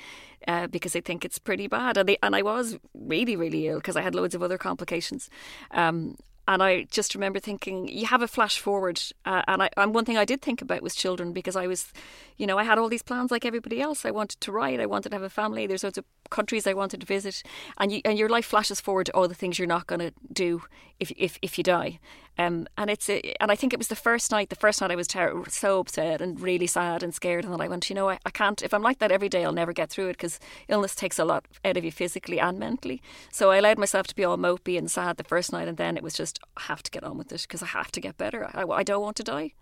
Uh, 0.47 0.67
because 0.67 0.93
they 0.93 1.01
think 1.01 1.25
it's 1.25 1.39
pretty 1.39 1.67
bad, 1.67 1.97
and 1.97 2.07
they, 2.07 2.19
and 2.23 2.37
I 2.37 2.43
was 2.43 2.77
really 2.93 3.35
really 3.35 3.67
ill 3.67 3.79
because 3.79 3.97
I 3.97 4.03
had 4.03 4.15
loads 4.15 4.35
of 4.35 4.43
other 4.43 4.59
complications, 4.59 5.31
um, 5.71 6.19
and 6.47 6.63
I 6.63 6.85
just 6.91 7.15
remember 7.15 7.41
thinking, 7.41 7.89
you 7.89 8.07
have 8.07 8.21
a 8.21 8.29
flash 8.29 8.59
forward. 8.59 9.01
Uh, 9.25 9.43
and, 9.49 9.63
I, 9.63 9.71
and 9.77 9.95
one 9.95 10.05
thing 10.05 10.19
I 10.19 10.27
did 10.27 10.43
think 10.43 10.61
about 10.61 10.83
was 10.83 10.95
children 10.95 11.33
because 11.33 11.57
I 11.57 11.67
was, 11.67 11.93
you 12.37 12.47
know, 12.47 12.59
I 12.59 12.65
had 12.65 12.79
all 12.79 12.89
these 12.89 13.03
plans 13.03 13.31
like 13.31 13.47
everybody 13.47 13.81
else. 13.81 14.05
I 14.05 14.11
wanted 14.11 14.41
to 14.43 14.53
write, 14.53 14.79
I 14.79 14.87
wanted 14.87 15.09
to 15.11 15.15
have 15.15 15.23
a 15.23 15.31
family. 15.31 15.67
There's 15.67 15.85
loads 15.85 15.97
of 15.97 16.05
countries 16.31 16.67
I 16.67 16.75
wanted 16.75 17.01
to 17.01 17.07
visit. 17.07 17.43
And, 17.79 17.93
you, 17.93 18.01
and 18.05 18.19
your 18.19 18.29
life 18.29 18.47
flashes 18.47 18.81
forward 18.81 19.07
to 19.07 19.13
all 19.13 19.29
the 19.29 19.35
things 19.35 19.59
you're 19.59 19.69
not 19.69 19.87
going 19.87 20.01
to 20.01 20.13
do 20.33 20.63
if, 21.01 21.13
if, 21.17 21.39
if 21.43 21.59
you 21.59 21.65
die. 21.65 21.99
Um, 22.37 22.67
and 22.77 22.91
it's 22.91 23.09
a, 23.09 23.21
and 23.41 23.53
I 23.53 23.57
think 23.57 23.73
it 23.73 23.79
was 23.79 23.89
the 23.89 23.97
first 23.97 24.31
night. 24.33 24.51
The 24.51 24.57
first 24.57 24.81
night 24.81 24.91
I 24.91 24.97
was 24.97 25.07
ter- 25.07 25.45
so 25.49 25.79
upset 25.79 26.21
and 26.21 26.41
really 26.41 26.67
sad 26.67 27.03
and 27.03 27.15
scared, 27.15 27.45
and 27.45 27.53
then 27.53 27.61
I 27.61 27.69
went, 27.69 27.89
you 27.89 27.95
know, 27.95 28.11
I, 28.11 28.19
I 28.27 28.31
can't. 28.31 28.61
If 28.63 28.75
I'm 28.75 28.83
like 28.83 28.99
that 28.99 29.13
every 29.13 29.29
day, 29.29 29.45
I'll 29.45 29.53
never 29.53 29.73
get 29.73 29.91
through 29.91 30.09
it 30.09 30.15
because 30.15 30.41
illness 30.69 30.95
takes 30.95 31.19
a 31.19 31.25
lot 31.25 31.47
out 31.65 31.77
of 31.77 31.85
you 31.85 31.93
physically 31.93 32.41
and 32.41 32.59
mentally. 32.59 33.01
So 33.31 33.51
I 33.51 33.59
allowed 33.59 33.79
myself 33.79 34.07
to 34.09 34.17
be 34.17 34.25
all 34.25 34.37
mopey 34.37 34.77
and 34.77 34.91
sad 34.91 35.17
the 35.17 35.25
first 35.25 35.53
night, 35.53 35.69
and 35.69 35.77
then 35.77 35.97
it 35.97 36.03
was 36.03 36.15
just 36.15 36.41
I 36.57 36.63
have 36.63 36.83
to 36.83 36.91
get 36.91 37.05
on 37.05 37.19
with 37.19 37.33
it 37.33 37.43
because 37.43 37.63
I 37.63 37.67
have 37.67 37.93
to 37.93 38.01
get 38.01 38.19
better. 38.19 38.51
I, 38.53 38.65
I 38.65 38.83
don't 38.83 39.03
want 39.03 39.17
to 39.17 39.23
die, 39.23 39.53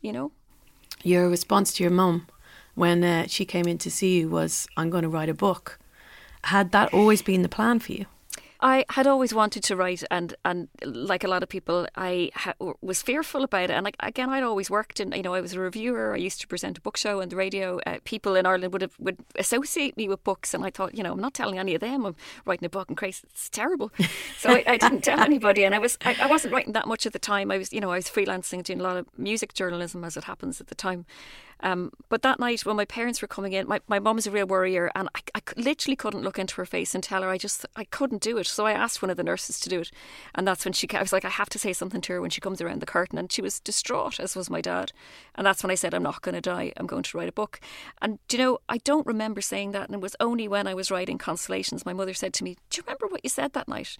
you 0.00 0.12
know. 0.12 0.32
Your 1.02 1.28
response 1.28 1.74
to 1.74 1.82
your 1.82 1.92
mum 1.92 2.28
when 2.74 3.04
uh, 3.04 3.26
she 3.26 3.44
came 3.44 3.66
in 3.66 3.76
to 3.78 3.90
see 3.90 4.20
you 4.20 4.30
was, 4.30 4.66
"I'm 4.76 4.88
going 4.88 5.02
to 5.02 5.08
write 5.08 5.28
a 5.28 5.34
book." 5.34 5.78
Had 6.44 6.72
that 6.72 6.92
always 6.92 7.22
been 7.22 7.42
the 7.42 7.48
plan 7.48 7.78
for 7.78 7.92
you? 7.92 8.06
I 8.62 8.84
had 8.90 9.08
always 9.08 9.34
wanted 9.34 9.64
to 9.64 9.76
write, 9.76 10.04
and 10.08 10.34
and 10.44 10.68
like 10.84 11.24
a 11.24 11.28
lot 11.28 11.42
of 11.42 11.48
people, 11.48 11.88
I 11.96 12.30
ha- 12.34 12.54
was 12.80 13.02
fearful 13.02 13.42
about 13.42 13.64
it. 13.64 13.70
And 13.70 13.84
like, 13.84 13.96
again, 13.98 14.30
I'd 14.30 14.44
always 14.44 14.70
worked 14.70 15.00
in, 15.00 15.10
you 15.10 15.22
know, 15.22 15.34
I 15.34 15.40
was 15.40 15.54
a 15.54 15.60
reviewer. 15.60 16.14
I 16.14 16.18
used 16.18 16.40
to 16.42 16.46
present 16.46 16.78
a 16.78 16.80
book 16.80 16.96
show 16.96 17.20
on 17.22 17.28
the 17.28 17.34
radio. 17.34 17.80
Uh, 17.84 17.98
people 18.04 18.36
in 18.36 18.46
Ireland 18.46 18.72
would 18.72 18.82
have 18.82 18.94
would 19.00 19.18
associate 19.34 19.96
me 19.96 20.08
with 20.08 20.22
books, 20.22 20.54
and 20.54 20.64
I 20.64 20.70
thought, 20.70 20.94
you 20.94 21.02
know, 21.02 21.12
I'm 21.12 21.20
not 21.20 21.34
telling 21.34 21.58
any 21.58 21.74
of 21.74 21.80
them 21.80 22.06
I'm 22.06 22.14
writing 22.46 22.64
a 22.64 22.68
book, 22.68 22.88
and 22.88 22.96
crazy, 22.96 23.26
it's 23.30 23.50
terrible. 23.50 23.90
So 24.38 24.50
I, 24.50 24.64
I, 24.66 24.76
didn't 24.76 25.02
tell 25.02 25.20
anybody, 25.20 25.64
and 25.64 25.74
I 25.74 25.78
was 25.78 25.98
I, 26.04 26.16
I, 26.20 26.26
wasn't 26.26 26.54
writing 26.54 26.72
that 26.72 26.86
much 26.86 27.04
at 27.04 27.12
the 27.12 27.18
time. 27.18 27.50
I 27.50 27.58
was, 27.58 27.72
you 27.72 27.80
know, 27.80 27.90
I 27.90 27.96
was 27.96 28.06
freelancing, 28.06 28.62
doing 28.62 28.80
a 28.80 28.82
lot 28.82 28.96
of 28.96 29.06
music 29.18 29.54
journalism 29.54 30.04
as 30.04 30.16
it 30.16 30.24
happens 30.24 30.60
at 30.60 30.68
the 30.68 30.74
time. 30.74 31.04
Um, 31.62 31.92
but 32.08 32.22
that 32.22 32.40
night 32.40 32.64
when 32.64 32.76
my 32.76 32.84
parents 32.84 33.22
were 33.22 33.28
coming 33.28 33.52
in, 33.52 33.68
my, 33.68 33.80
my 33.86 33.98
mom's 33.98 34.26
a 34.26 34.30
real 34.30 34.46
worrier 34.46 34.90
and 34.94 35.08
I, 35.14 35.20
I 35.36 35.40
literally 35.56 35.96
couldn't 35.96 36.22
look 36.22 36.38
into 36.38 36.56
her 36.56 36.66
face 36.66 36.94
and 36.94 37.02
tell 37.02 37.22
her 37.22 37.28
I 37.28 37.38
just, 37.38 37.66
I 37.76 37.84
couldn't 37.84 38.22
do 38.22 38.38
it. 38.38 38.46
So 38.46 38.66
I 38.66 38.72
asked 38.72 39.02
one 39.02 39.10
of 39.10 39.16
the 39.16 39.22
nurses 39.22 39.60
to 39.60 39.68
do 39.68 39.80
it. 39.80 39.90
And 40.34 40.46
that's 40.46 40.64
when 40.64 40.72
she, 40.72 40.88
I 40.92 41.00
was 41.00 41.12
like, 41.12 41.24
I 41.24 41.30
have 41.30 41.48
to 41.50 41.58
say 41.58 41.72
something 41.72 42.00
to 42.02 42.14
her 42.14 42.20
when 42.20 42.30
she 42.30 42.40
comes 42.40 42.60
around 42.60 42.80
the 42.80 42.86
curtain. 42.86 43.18
And 43.18 43.30
she 43.30 43.42
was 43.42 43.60
distraught, 43.60 44.18
as 44.18 44.34
was 44.36 44.50
my 44.50 44.60
dad. 44.60 44.92
And 45.34 45.46
that's 45.46 45.62
when 45.62 45.70
I 45.70 45.76
said, 45.76 45.94
I'm 45.94 46.02
not 46.02 46.22
going 46.22 46.34
to 46.34 46.40
die. 46.40 46.72
I'm 46.76 46.86
going 46.86 47.04
to 47.04 47.16
write 47.16 47.28
a 47.28 47.32
book. 47.32 47.60
And, 48.00 48.18
you 48.30 48.38
know, 48.38 48.58
I 48.68 48.78
don't 48.78 49.06
remember 49.06 49.40
saying 49.40 49.72
that. 49.72 49.86
And 49.86 49.94
it 49.94 50.00
was 50.00 50.16
only 50.20 50.48
when 50.48 50.66
I 50.66 50.74
was 50.74 50.90
writing 50.90 51.18
Constellations, 51.18 51.86
my 51.86 51.92
mother 51.92 52.14
said 52.14 52.32
to 52.34 52.44
me, 52.44 52.56
Do 52.70 52.78
you 52.78 52.84
remember 52.86 53.06
what 53.06 53.20
you 53.22 53.30
said 53.30 53.52
that 53.52 53.68
night? 53.68 53.96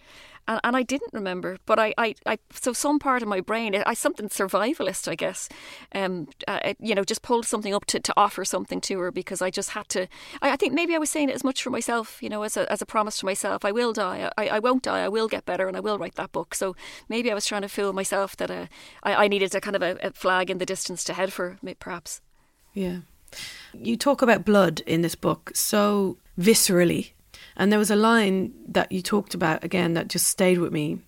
And, 0.49 0.61
and 0.65 0.77
I 0.77 0.83
didn't 0.83 1.13
remember. 1.13 1.59
But 1.67 1.79
I, 1.79 1.95
I, 1.97 2.15
I, 2.27 2.39
so 2.53 2.73
some 2.73 2.99
part 2.99 3.23
of 3.23 3.29
my 3.29 3.41
brain, 3.41 3.75
I 3.87 3.95
something 3.95 4.29
survivalist, 4.29 5.09
I 5.09 5.15
guess, 5.15 5.49
um, 5.95 6.29
uh, 6.49 6.75
you 6.81 6.95
know, 6.95 7.05
just 7.05 7.23
pulled 7.23 7.47
something 7.53 7.73
up 7.73 7.85
to, 7.85 8.01
to 8.01 8.13
offer 8.17 8.45
something 8.45 8.81
to 8.81 8.99
her 8.99 9.13
because 9.13 9.41
I 9.41 9.51
just 9.51 9.71
had 9.71 9.89
to. 9.91 10.09
I, 10.41 10.53
I, 10.53 10.57
think 10.57 10.73
maybe 10.73 10.95
I 10.97 10.99
was 10.99 11.11
saying 11.11 11.29
it 11.29 11.37
as 11.37 11.45
much 11.45 11.63
for 11.63 11.71
myself, 11.71 12.21
you 12.21 12.29
know, 12.29 12.43
as 12.43 12.57
a, 12.57 12.71
as 12.73 12.83
a 12.83 12.87
promise 12.87 13.19
to 13.19 13.27
myself. 13.27 13.65
I 13.65 13.71
will 13.71 13.93
die. 13.93 14.31
I, 14.37 14.49
I 14.49 14.59
won't 14.59 14.83
die. 14.83 15.05
I 15.05 15.09
will 15.09 15.29
get 15.29 15.45
better 15.45 15.69
and 15.69 15.77
I 15.77 15.81
will 15.81 15.99
write 15.99 16.17
that 16.17 16.33
book. 16.33 16.57
So 16.57 16.75
maybe 17.09 17.31
I 17.31 17.35
was 17.35 17.47
trying 17.47 17.63
to 17.63 17.69
fool 17.69 17.93
myself 17.93 18.37
that 18.39 18.51
uh, 18.51 18.67
I, 19.05 19.25
I 19.25 19.29
needed 19.29 19.55
a 19.55 19.61
kind 19.61 19.77
of 19.77 19.83
a, 19.83 19.97
a 20.03 20.11
flag 20.11 20.51
in 20.51 20.59
the 20.59 20.67
distance 20.67 21.05
to 21.05 21.15
head 21.15 21.33
for, 21.33 21.59
perhaps. 21.79 22.21
Yeah. 22.75 22.99
You 23.73 23.97
talk 23.97 24.23
about 24.23 24.45
blood 24.45 24.81
in 24.87 25.03
this 25.03 25.15
book 25.15 25.53
so 25.55 26.19
viscerally. 26.39 27.13
And 27.57 27.71
there 27.71 27.79
was 27.79 27.91
a 27.91 27.97
line 27.97 28.53
that 28.67 28.91
you 28.91 29.03
talked 29.03 29.35
about 29.35 29.63
again 29.63 29.95
that 29.95 30.09
just 30.09 30.27
stayed 30.27 30.59
with 30.59 30.73
me 30.73 31.01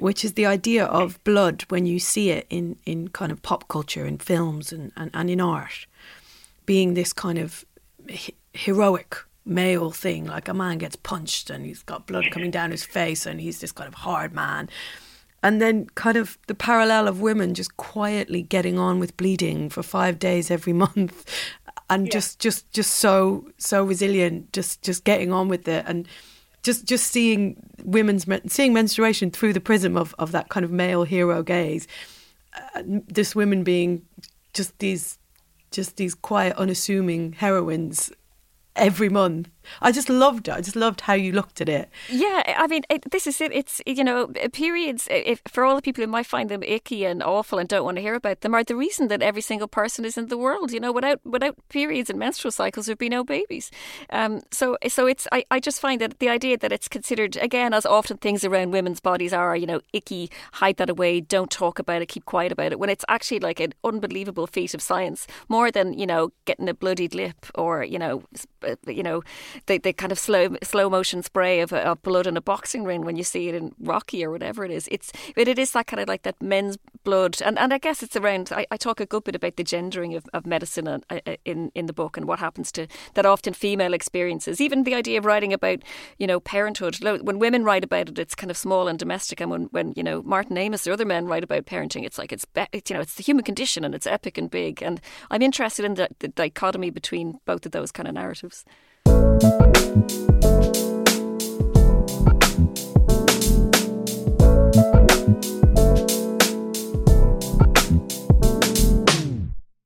which 0.00 0.24
is 0.24 0.34
the 0.34 0.46
idea 0.46 0.84
of 0.84 1.22
blood 1.24 1.64
when 1.68 1.86
you 1.86 1.98
see 1.98 2.30
it 2.30 2.46
in, 2.50 2.76
in 2.86 3.08
kind 3.08 3.30
of 3.30 3.42
pop 3.42 3.68
culture, 3.68 4.06
in 4.06 4.18
films 4.18 4.72
and, 4.72 4.92
and, 4.96 5.10
and 5.14 5.30
in 5.30 5.40
art, 5.40 5.86
being 6.66 6.94
this 6.94 7.12
kind 7.12 7.38
of 7.38 7.64
heroic 8.52 9.16
male 9.44 9.90
thing. 9.90 10.26
Like 10.26 10.48
a 10.48 10.54
man 10.54 10.78
gets 10.78 10.96
punched 10.96 11.50
and 11.50 11.64
he's 11.64 11.82
got 11.82 12.06
blood 12.06 12.30
coming 12.30 12.50
down 12.50 12.70
his 12.70 12.84
face 12.84 13.26
and 13.26 13.40
he's 13.40 13.60
this 13.60 13.72
kind 13.72 13.88
of 13.88 13.94
hard 13.94 14.34
man. 14.34 14.68
And 15.42 15.60
then 15.60 15.86
kind 15.94 16.18
of 16.18 16.38
the 16.48 16.54
parallel 16.54 17.08
of 17.08 17.20
women 17.20 17.54
just 17.54 17.76
quietly 17.78 18.42
getting 18.42 18.78
on 18.78 19.00
with 19.00 19.16
bleeding 19.16 19.70
for 19.70 19.82
five 19.82 20.18
days 20.18 20.50
every 20.50 20.72
month 20.84 21.24
and 21.90 22.06
yeah. 22.06 22.12
just 22.12 22.38
just 22.38 22.70
just 22.70 22.94
so 22.94 23.46
so 23.58 23.84
resilient 23.84 24.52
just 24.52 24.80
just 24.80 25.04
getting 25.04 25.32
on 25.32 25.48
with 25.48 25.68
it 25.68 25.84
and 25.86 26.08
just 26.62 26.84
just 26.84 27.06
seeing 27.06 27.56
women's 27.84 28.26
seeing 28.46 28.72
menstruation 28.72 29.30
through 29.30 29.52
the 29.52 29.60
prism 29.60 29.96
of, 29.96 30.14
of 30.18 30.32
that 30.32 30.48
kind 30.48 30.64
of 30.64 30.70
male 30.70 31.04
hero 31.04 31.42
gaze 31.42 31.86
uh, 32.56 32.82
this 32.84 33.34
women 33.34 33.62
being 33.62 34.02
just 34.52 34.78
these 34.78 35.18
just 35.70 35.96
these 35.96 36.14
quiet 36.14 36.56
unassuming 36.56 37.32
heroines 37.32 38.10
every 38.76 39.08
month 39.08 39.48
I 39.80 39.92
just 39.92 40.08
loved 40.08 40.48
it. 40.48 40.54
I 40.54 40.60
just 40.60 40.76
loved 40.76 41.02
how 41.02 41.14
you 41.14 41.32
looked 41.32 41.60
at 41.60 41.68
it. 41.68 41.88
Yeah, 42.08 42.42
I 42.58 42.66
mean, 42.66 42.82
it, 42.88 43.10
this 43.10 43.26
is 43.26 43.40
it. 43.40 43.52
It's 43.52 43.80
you 43.86 44.04
know, 44.04 44.28
periods. 44.52 45.08
If, 45.10 45.40
for 45.48 45.64
all 45.64 45.76
the 45.76 45.82
people 45.82 46.04
who 46.04 46.10
might 46.10 46.26
find 46.26 46.48
them 46.48 46.62
icky 46.62 47.04
and 47.04 47.22
awful 47.22 47.58
and 47.58 47.68
don't 47.68 47.84
want 47.84 47.96
to 47.96 48.02
hear 48.02 48.14
about 48.14 48.40
them, 48.40 48.54
are 48.54 48.64
the 48.64 48.76
reason 48.76 49.08
that 49.08 49.22
every 49.22 49.42
single 49.42 49.68
person 49.68 50.04
is 50.04 50.16
in 50.16 50.28
the 50.28 50.38
world. 50.38 50.72
You 50.72 50.80
know, 50.80 50.92
without 50.92 51.20
without 51.24 51.56
periods 51.68 52.10
and 52.10 52.18
menstrual 52.18 52.52
cycles, 52.52 52.86
there'd 52.86 52.98
be 52.98 53.08
no 53.08 53.24
babies. 53.24 53.70
Um, 54.10 54.42
so 54.50 54.76
so 54.88 55.06
it's. 55.06 55.26
I, 55.32 55.44
I 55.50 55.60
just 55.60 55.80
find 55.80 56.00
that 56.00 56.18
the 56.18 56.28
idea 56.28 56.58
that 56.58 56.72
it's 56.72 56.88
considered 56.88 57.36
again, 57.36 57.74
as 57.74 57.86
often 57.86 58.16
things 58.16 58.44
around 58.44 58.72
women's 58.72 59.00
bodies 59.00 59.32
are, 59.32 59.56
you 59.56 59.66
know, 59.66 59.80
icky, 59.92 60.30
hide 60.54 60.76
that 60.78 60.90
away, 60.90 61.20
don't 61.20 61.50
talk 61.50 61.78
about 61.78 62.02
it, 62.02 62.06
keep 62.06 62.24
quiet 62.24 62.52
about 62.52 62.72
it. 62.72 62.78
When 62.78 62.90
it's 62.90 63.04
actually 63.08 63.40
like 63.40 63.60
an 63.60 63.74
unbelievable 63.84 64.46
feat 64.46 64.74
of 64.74 64.82
science, 64.82 65.26
more 65.48 65.70
than 65.70 65.98
you 65.98 66.06
know, 66.06 66.32
getting 66.44 66.68
a 66.68 66.74
bloodied 66.74 67.14
lip 67.14 67.46
or 67.54 67.84
you 67.84 67.98
know, 67.98 68.22
you 68.86 69.02
know 69.02 69.22
the, 69.66 69.78
the 69.78 69.92
kind 69.92 70.12
of 70.12 70.18
slow 70.18 70.56
slow 70.62 70.90
motion 70.90 71.22
spray 71.22 71.60
of, 71.60 71.72
of 71.72 72.02
blood 72.02 72.26
in 72.26 72.36
a 72.36 72.40
boxing 72.40 72.84
ring 72.84 73.02
when 73.04 73.16
you 73.16 73.24
see 73.24 73.48
it 73.48 73.54
in 73.54 73.74
Rocky 73.78 74.24
or 74.24 74.30
whatever 74.30 74.64
it 74.64 74.70
is. 74.70 74.88
It's 74.90 75.12
but 75.34 75.48
it 75.48 75.58
is 75.58 75.72
that 75.72 75.86
kind 75.86 76.00
of 76.00 76.08
like 76.08 76.22
that 76.22 76.40
men's 76.42 76.78
blood, 77.04 77.40
and 77.42 77.58
and 77.58 77.72
I 77.72 77.78
guess 77.78 78.02
it's 78.02 78.16
around. 78.16 78.50
I, 78.52 78.66
I 78.70 78.76
talk 78.76 79.00
a 79.00 79.06
good 79.06 79.24
bit 79.24 79.34
about 79.34 79.56
the 79.56 79.64
gendering 79.64 80.14
of, 80.14 80.26
of 80.32 80.46
medicine 80.46 80.86
in, 80.86 81.02
uh, 81.10 81.20
uh, 81.26 81.36
in 81.44 81.70
in 81.74 81.86
the 81.86 81.92
book 81.92 82.16
and 82.16 82.26
what 82.26 82.38
happens 82.38 82.72
to 82.72 82.86
that 83.14 83.26
often 83.26 83.54
female 83.54 83.94
experiences. 83.94 84.60
Even 84.60 84.84
the 84.84 84.94
idea 84.94 85.18
of 85.18 85.24
writing 85.24 85.52
about 85.52 85.80
you 86.18 86.26
know 86.26 86.40
parenthood. 86.40 86.98
When 87.00 87.38
women 87.38 87.64
write 87.64 87.84
about 87.84 88.08
it, 88.08 88.18
it's 88.18 88.34
kind 88.34 88.50
of 88.50 88.56
small 88.56 88.88
and 88.88 88.98
domestic, 88.98 89.40
and 89.40 89.50
when 89.50 89.64
when 89.64 89.92
you 89.96 90.02
know 90.02 90.22
Martin 90.22 90.58
Amis 90.58 90.86
or 90.86 90.92
other 90.92 91.04
men 91.04 91.26
write 91.26 91.44
about 91.44 91.66
parenting, 91.66 92.04
it's 92.04 92.18
like 92.18 92.32
it's, 92.32 92.46
it's 92.72 92.90
you 92.90 92.94
know 92.94 93.02
it's 93.02 93.14
the 93.14 93.22
human 93.22 93.44
condition 93.44 93.84
and 93.84 93.94
it's 93.94 94.06
epic 94.06 94.38
and 94.38 94.50
big. 94.50 94.82
And 94.82 95.00
I'm 95.30 95.42
interested 95.42 95.84
in 95.84 95.94
the, 95.94 96.08
the 96.18 96.28
dichotomy 96.28 96.90
between 96.90 97.38
both 97.44 97.66
of 97.66 97.72
those 97.72 97.92
kind 97.92 98.08
of 98.08 98.14
narratives. 98.14 98.64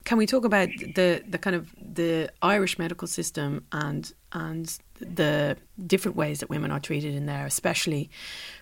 Can 0.05 0.19
we 0.19 0.27
talk 0.27 0.45
about 0.45 0.69
the 0.95 1.25
the 1.29 1.39
kind 1.39 1.57
of 1.57 1.75
the 1.81 2.31
Irish 2.43 2.79
medical 2.79 3.09
system 3.09 3.65
and 3.73 4.13
and 4.33 4.79
the 5.01 5.57
different 5.87 6.17
ways 6.17 6.41
that 6.41 6.51
women 6.51 6.71
are 6.71 6.79
treated 6.79 7.15
in 7.15 7.27
there, 7.27 7.47
especially 7.47 8.11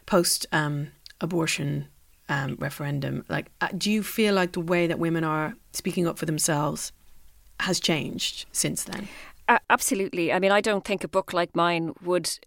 post 0.07 0.47
um, 0.53 0.89
abortion 1.21 1.89
um, 2.29 2.57
referendum? 2.59 3.25
Like, 3.29 3.51
uh, 3.61 3.69
do 3.77 3.91
you 3.91 4.03
feel 4.03 4.35
like 4.35 4.53
the 4.53 4.61
way 4.61 4.87
that 4.87 4.99
women 4.99 5.25
are 5.25 5.55
speaking 5.73 6.07
up 6.07 6.17
for 6.17 6.27
themselves 6.27 6.93
has 7.61 7.81
changed 7.81 8.47
since 8.53 8.85
then? 8.85 9.09
Absolutely. 9.49 10.33
I 10.33 10.39
mean, 10.39 10.53
I 10.53 10.61
don't 10.61 10.85
think 10.85 11.05
a 11.05 11.09
book 11.09 11.33
like 11.33 11.55
mine 11.55 11.93
would 12.03 12.39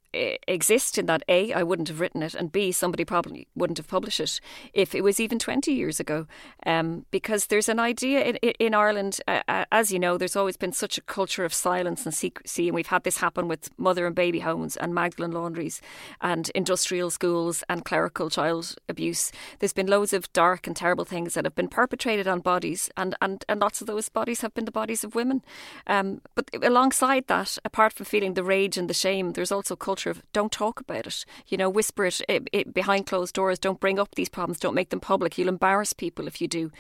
exist 0.48 0.98
in 0.98 1.06
that 1.08 1.24
A, 1.28 1.54
I 1.54 1.64
wouldn't 1.64 1.90
have 1.90 2.00
written 2.00 2.24
it, 2.24 2.34
and 2.34 2.52
B, 2.52 2.72
somebody 2.72 3.06
probably 3.06 3.48
wouldn't 3.56 3.78
have 3.78 3.88
published 3.88 4.20
it 4.20 4.40
if 4.74 4.96
it 4.96 5.04
was 5.04 5.20
even 5.20 5.40
20 5.40 5.72
years 5.72 6.00
ago. 6.00 6.28
Um, 6.66 7.06
because 7.12 7.48
there's 7.48 7.70
an 7.70 7.80
idea 7.80 8.22
in, 8.24 8.36
in 8.38 8.74
Ireland, 8.74 9.20
uh, 9.28 9.42
uh, 9.48 9.66
as 9.72 9.92
you 9.92 10.00
know, 10.00 10.18
there's 10.18 10.36
always 10.36 10.58
been 10.58 10.72
such 10.72 10.98
a 10.98 11.02
culture 11.02 11.46
of 11.46 11.54
silence 11.54 12.06
and 12.06 12.14
secrecy, 12.14 12.68
and 12.68 12.76
we've 12.76 12.88
had 12.88 13.04
this 13.04 13.18
happen 13.18 13.48
with 13.48 13.70
mother 13.78 14.06
and 14.06 14.16
baby 14.16 14.40
homes 14.40 14.78
and 14.78 14.94
Magdalen 14.94 15.32
laundries 15.32 15.82
and 16.22 16.50
industrial 16.56 17.10
schools 17.10 17.64
and 17.70 17.86
clerical 17.86 18.30
child 18.30 18.76
abuse. 18.88 19.32
There's 19.60 19.74
been 19.74 19.88
loads 19.88 20.14
of 20.14 20.32
dark 20.34 20.68
and 20.68 20.76
terrible 20.76 21.06
things 21.06 21.34
that 21.34 21.46
have 21.46 21.56
been 21.56 21.68
perpetrated 21.68 22.28
on 22.28 22.40
bodies, 22.40 22.90
and, 22.96 23.16
and, 23.22 23.44
and 23.50 23.60
lots 23.60 23.82
of 23.82 23.88
those 23.88 24.10
bodies 24.10 24.42
have 24.42 24.54
been 24.54 24.66
the 24.66 24.72
bodies 24.72 25.04
of 25.04 25.16
women. 25.16 25.44
Um, 25.88 26.22
but 26.36 26.50
alongside 26.64 27.28
that, 27.28 27.58
apart 27.66 27.94
from 27.94 28.06
feeling 28.06 28.34
the 28.34 28.44
rage 28.44 28.78
and 28.78 28.90
the 28.90 28.94
shame, 28.94 29.34
there's 29.34 29.52
also 29.52 29.76
culture 29.76 30.05
culture 30.06 30.20
of 30.20 30.32
don't 30.34 30.52
talk 30.52 30.80
about 30.80 31.08
it. 31.08 31.26
You 31.48 31.58
know, 31.58 31.70
whisper 31.70 32.06
it, 32.06 32.22
it, 32.28 32.48
it, 32.52 32.74
behind 32.74 33.06
closed 33.06 33.34
doors. 33.36 33.60
Don't 33.60 33.80
bring 33.80 34.00
up 34.00 34.16
these 34.16 34.30
problems. 34.30 34.60
Don't 34.60 34.76
make 34.76 34.90
them 34.90 35.00
public. 35.00 35.38
You'll 35.38 35.50
embarrass 35.50 35.94
people 35.94 36.28
if 36.28 36.42
you 36.42 36.48
do, 36.48 36.72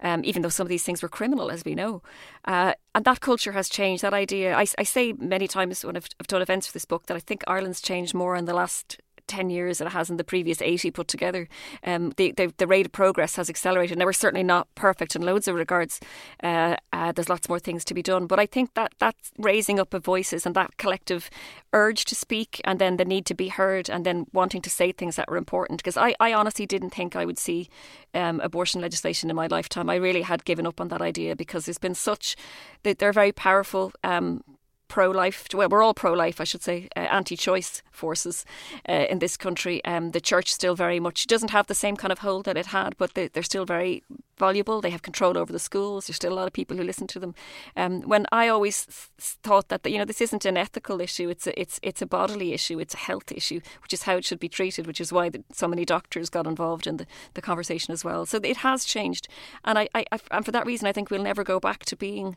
um, 0.00 0.22
even 0.24 0.42
though 0.42 0.50
some 0.50 0.66
of 0.66 0.70
these 0.70 0.84
things 0.84 1.02
were 1.02 1.08
criminal, 1.08 1.50
as 1.50 1.64
we 1.64 1.74
know. 1.74 2.02
Uh, 2.44 2.74
and 2.94 3.04
that 3.04 3.20
culture 3.20 3.52
has 3.52 3.68
changed. 3.68 4.02
That 4.02 4.14
idea, 4.14 4.54
I, 4.56 4.66
I 4.78 4.84
say 4.84 5.12
many 5.14 5.48
times 5.48 5.84
when 5.84 5.96
I've, 5.96 6.08
I've 6.20 6.26
done 6.26 6.42
events 6.42 6.66
for 6.66 6.72
this 6.72 6.84
book, 6.84 7.06
that 7.06 7.16
I 7.16 7.20
think 7.20 7.42
Ireland's 7.46 7.80
changed 7.80 8.14
more 8.14 8.36
in 8.36 8.44
the 8.44 8.54
last 8.54 9.00
10 9.26 9.50
years 9.50 9.80
it 9.80 9.88
has 9.88 10.10
in 10.10 10.16
the 10.16 10.24
previous 10.24 10.60
80 10.60 10.90
put 10.90 11.08
together. 11.08 11.48
Um, 11.82 12.12
the, 12.16 12.32
the, 12.32 12.52
the, 12.56 12.66
rate 12.66 12.86
of 12.86 12.92
progress 12.92 13.36
has 13.36 13.50
accelerated. 13.50 13.98
Now, 13.98 14.06
we're 14.06 14.12
certainly 14.12 14.42
not 14.42 14.68
perfect 14.74 15.14
in 15.16 15.22
loads 15.22 15.48
of 15.48 15.54
regards. 15.54 16.00
Uh, 16.42 16.76
uh, 16.92 17.12
there's 17.12 17.28
lots 17.28 17.48
more 17.48 17.58
things 17.58 17.84
to 17.86 17.94
be 17.94 18.02
done. 18.02 18.26
But 18.26 18.38
I 18.38 18.46
think 18.46 18.74
that 18.74 18.92
that 18.98 19.14
raising 19.38 19.78
up 19.78 19.94
of 19.94 20.04
voices 20.04 20.46
and 20.46 20.54
that 20.56 20.76
collective 20.76 21.30
urge 21.72 22.04
to 22.06 22.14
speak 22.14 22.60
and 22.64 22.78
then 22.78 22.96
the 22.96 23.04
need 23.04 23.26
to 23.26 23.34
be 23.34 23.48
heard 23.48 23.90
and 23.90 24.04
then 24.04 24.26
wanting 24.32 24.62
to 24.62 24.70
say 24.70 24.92
things 24.92 25.16
that 25.16 25.28
were 25.28 25.36
important. 25.36 25.78
Because 25.78 25.96
I, 25.96 26.14
I 26.20 26.32
honestly 26.32 26.66
didn't 26.66 26.90
think 26.90 27.16
I 27.16 27.24
would 27.24 27.38
see 27.38 27.68
um, 28.14 28.40
abortion 28.40 28.80
legislation 28.80 29.30
in 29.30 29.36
my 29.36 29.46
lifetime. 29.46 29.90
I 29.90 29.96
really 29.96 30.22
had 30.22 30.44
given 30.44 30.66
up 30.66 30.80
on 30.80 30.88
that 30.88 31.02
idea 31.02 31.36
because 31.36 31.66
there's 31.66 31.78
been 31.78 31.94
such, 31.94 32.36
they're 32.82 33.12
very 33.12 33.32
powerful. 33.32 33.92
Um, 34.02 34.42
pro 34.88 35.10
life, 35.10 35.46
well, 35.54 35.68
we're 35.68 35.82
all 35.82 35.94
pro 35.94 36.12
life, 36.12 36.40
I 36.40 36.44
should 36.44 36.62
say, 36.62 36.88
uh, 36.96 37.00
anti 37.00 37.36
choice 37.36 37.82
forces 37.90 38.44
uh, 38.88 39.06
in 39.08 39.18
this 39.18 39.36
country. 39.36 39.84
Um, 39.84 40.10
the 40.10 40.20
church 40.20 40.52
still 40.52 40.74
very 40.74 41.00
much 41.00 41.26
doesn't 41.26 41.50
have 41.50 41.66
the 41.66 41.74
same 41.74 41.96
kind 41.96 42.12
of 42.12 42.18
hold 42.18 42.44
that 42.44 42.56
it 42.56 42.66
had, 42.66 42.96
but 42.96 43.14
they, 43.14 43.30
are 43.34 43.42
still 43.42 43.64
very 43.64 44.02
valuable. 44.36 44.80
They 44.80 44.90
have 44.90 45.02
control 45.02 45.38
over 45.38 45.52
the 45.52 45.58
schools. 45.58 46.06
There's 46.06 46.16
still 46.16 46.32
a 46.32 46.34
lot 46.34 46.46
of 46.46 46.52
people 46.52 46.76
who 46.76 46.82
listen 46.82 47.06
to 47.08 47.20
them. 47.20 47.34
Um, 47.76 48.02
when 48.02 48.26
I 48.32 48.48
always 48.48 48.86
th- 48.86 49.36
thought 49.42 49.68
that 49.68 49.88
you 49.88 49.98
know 49.98 50.04
this 50.04 50.20
isn't 50.20 50.44
an 50.44 50.56
ethical 50.56 51.00
issue, 51.00 51.28
it's 51.28 51.46
a, 51.46 51.60
it's 51.60 51.80
it's 51.82 52.02
a 52.02 52.06
bodily 52.06 52.52
issue, 52.52 52.78
it's 52.78 52.94
a 52.94 52.98
health 52.98 53.32
issue, 53.32 53.60
which 53.82 53.92
is 53.92 54.02
how 54.02 54.16
it 54.16 54.24
should 54.24 54.40
be 54.40 54.48
treated, 54.48 54.86
which 54.86 55.00
is 55.00 55.12
why 55.12 55.28
the, 55.28 55.42
so 55.52 55.68
many 55.68 55.84
doctors 55.84 56.30
got 56.30 56.46
involved 56.46 56.86
in 56.86 56.96
the, 56.96 57.06
the 57.34 57.42
conversation 57.42 57.92
as 57.92 58.04
well. 58.04 58.26
So 58.26 58.40
it 58.42 58.58
has 58.58 58.84
changed, 58.84 59.28
and 59.64 59.78
I, 59.78 59.88
I 59.94 60.04
and 60.30 60.44
for 60.44 60.52
that 60.52 60.66
reason, 60.66 60.86
I 60.86 60.92
think 60.92 61.10
we'll 61.10 61.22
never 61.22 61.44
go 61.44 61.60
back 61.60 61.84
to 61.86 61.96
being 61.96 62.36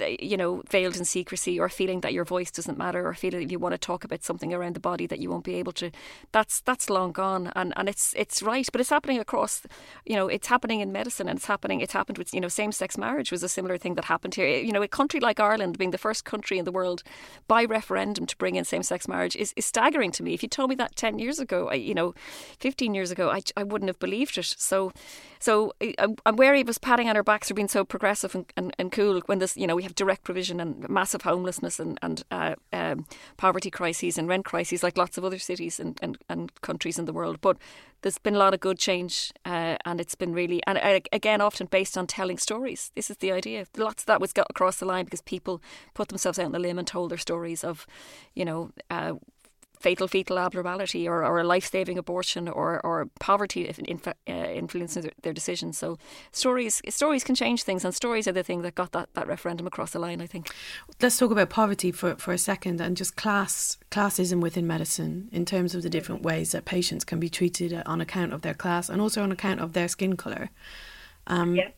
you 0.00 0.36
know, 0.36 0.62
veiled 0.68 0.96
in 0.96 1.04
secrecy 1.04 1.58
or 1.58 1.68
feeling 1.68 2.00
that 2.00 2.12
your 2.12 2.24
voice 2.24 2.50
doesn't 2.50 2.78
matter 2.78 3.06
or 3.06 3.14
feeling 3.14 3.42
if 3.42 3.50
you 3.50 3.58
want 3.58 3.72
to 3.72 3.78
talk 3.78 4.04
about 4.04 4.22
something 4.22 4.52
around 4.52 4.74
the 4.74 4.80
body 4.80 5.06
that 5.06 5.18
you 5.18 5.30
won't 5.30 5.44
be 5.44 5.54
able 5.54 5.72
to, 5.72 5.90
that's 6.32 6.60
that's 6.60 6.90
long 6.90 7.12
gone. 7.12 7.52
And, 7.54 7.72
and 7.76 7.88
it's 7.88 8.14
it's 8.16 8.42
right, 8.42 8.68
but 8.70 8.80
it's 8.80 8.90
happening 8.90 9.18
across, 9.18 9.62
you 10.04 10.16
know, 10.16 10.28
it's 10.28 10.48
happening 10.48 10.80
in 10.80 10.92
medicine 10.92 11.28
and 11.28 11.38
it's 11.38 11.46
happening, 11.46 11.80
it's 11.80 11.92
happened 11.92 12.18
with, 12.18 12.32
you 12.34 12.40
know, 12.40 12.48
same 12.48 12.72
sex 12.72 12.98
marriage 12.98 13.30
was 13.32 13.42
a 13.42 13.48
similar 13.48 13.78
thing 13.78 13.94
that 13.94 14.06
happened 14.06 14.34
here. 14.34 14.48
You 14.48 14.72
know, 14.72 14.82
a 14.82 14.88
country 14.88 15.20
like 15.20 15.40
Ireland 15.40 15.78
being 15.78 15.90
the 15.90 15.98
first 15.98 16.24
country 16.24 16.58
in 16.58 16.64
the 16.64 16.72
world 16.72 17.02
by 17.48 17.64
referendum 17.64 18.26
to 18.26 18.36
bring 18.36 18.56
in 18.56 18.64
same 18.64 18.82
sex 18.82 19.08
marriage 19.08 19.36
is, 19.36 19.52
is 19.56 19.66
staggering 19.66 20.10
to 20.12 20.22
me. 20.22 20.34
If 20.34 20.42
you 20.42 20.48
told 20.48 20.70
me 20.70 20.76
that 20.76 20.96
10 20.96 21.18
years 21.18 21.38
ago, 21.38 21.68
I, 21.68 21.74
you 21.74 21.94
know, 21.94 22.14
15 22.58 22.94
years 22.94 23.10
ago, 23.10 23.30
I, 23.30 23.40
I 23.56 23.62
wouldn't 23.62 23.88
have 23.88 23.98
believed 23.98 24.38
it. 24.38 24.54
So, 24.58 24.92
so 25.46 25.72
I'm, 26.26 26.34
wary 26.34 26.60
of 26.60 26.68
us 26.68 26.76
patting 26.76 27.08
on 27.08 27.16
our 27.16 27.22
backs 27.22 27.46
for 27.46 27.54
being 27.54 27.68
so 27.68 27.84
progressive 27.84 28.34
and, 28.34 28.52
and, 28.56 28.74
and 28.80 28.90
cool 28.90 29.20
when 29.26 29.38
this, 29.38 29.56
you 29.56 29.68
know, 29.68 29.76
we 29.76 29.84
have 29.84 29.94
direct 29.94 30.24
provision 30.24 30.58
and 30.58 30.88
massive 30.88 31.22
homelessness 31.22 31.78
and, 31.78 32.00
and 32.02 32.24
uh, 32.32 32.56
um, 32.72 33.06
poverty 33.36 33.70
crises 33.70 34.18
and 34.18 34.26
rent 34.26 34.44
crises 34.44 34.82
like 34.82 34.98
lots 34.98 35.16
of 35.16 35.24
other 35.24 35.38
cities 35.38 35.78
and, 35.78 36.00
and, 36.02 36.18
and 36.28 36.60
countries 36.62 36.98
in 36.98 37.04
the 37.04 37.12
world. 37.12 37.40
But 37.40 37.58
there's 38.02 38.18
been 38.18 38.34
a 38.34 38.38
lot 38.38 38.54
of 38.54 38.60
good 38.60 38.76
change 38.76 39.32
uh, 39.44 39.76
and 39.84 40.00
it's 40.00 40.16
been 40.16 40.32
really, 40.32 40.62
and 40.66 40.78
uh, 40.78 40.98
again, 41.12 41.40
often 41.40 41.68
based 41.68 41.96
on 41.96 42.08
telling 42.08 42.38
stories. 42.38 42.90
This 42.96 43.08
is 43.08 43.18
the 43.18 43.30
idea. 43.30 43.66
Lots 43.76 44.02
of 44.02 44.06
that 44.06 44.20
was 44.20 44.32
got 44.32 44.48
across 44.50 44.78
the 44.78 44.86
line 44.86 45.04
because 45.04 45.22
people 45.22 45.62
put 45.94 46.08
themselves 46.08 46.40
out 46.40 46.46
on 46.46 46.52
the 46.52 46.58
limb 46.58 46.76
and 46.76 46.88
told 46.88 47.12
their 47.12 47.18
stories 47.18 47.62
of, 47.62 47.86
you 48.34 48.44
know, 48.44 48.72
uh, 48.90 49.12
fatal 49.78 50.08
fetal 50.08 50.38
abnormality 50.38 51.08
or, 51.08 51.24
or 51.24 51.40
a 51.40 51.44
life 51.44 51.70
saving 51.70 51.98
abortion 51.98 52.48
or, 52.48 52.80
or 52.84 53.08
poverty 53.20 53.72
inf- 53.86 54.08
uh, 54.08 54.12
influencing 54.26 55.10
their, 55.22 55.32
decisions. 55.32 55.76
So 55.76 55.98
stories 56.32 56.80
stories 56.88 57.24
can 57.24 57.34
change 57.34 57.62
things, 57.62 57.84
and 57.84 57.94
stories 57.94 58.26
are 58.26 58.32
the 58.32 58.42
thing 58.42 58.62
that 58.62 58.74
got 58.74 58.92
that, 58.92 59.08
that 59.14 59.26
referendum 59.26 59.66
across 59.66 59.90
the 59.90 59.98
line. 59.98 60.20
I 60.20 60.26
think. 60.26 60.50
Let's 61.00 61.18
talk 61.18 61.30
about 61.30 61.50
poverty 61.50 61.92
for, 61.92 62.16
for 62.16 62.32
a 62.32 62.38
second 62.38 62.80
and 62.80 62.96
just 62.96 63.16
class 63.16 63.76
classism 63.90 64.40
within 64.40 64.66
medicine 64.66 65.28
in 65.32 65.44
terms 65.44 65.74
of 65.74 65.82
the 65.82 65.90
different 65.90 66.22
ways 66.22 66.52
that 66.52 66.64
patients 66.64 67.04
can 67.04 67.20
be 67.20 67.28
treated 67.28 67.82
on 67.86 68.00
account 68.00 68.32
of 68.32 68.42
their 68.42 68.54
class 68.54 68.88
and 68.88 69.00
also 69.00 69.22
on 69.22 69.32
account 69.32 69.60
of 69.60 69.72
their 69.72 69.88
skin 69.88 70.16
color. 70.16 70.50
Um, 71.26 71.54
yeah. 71.54 71.68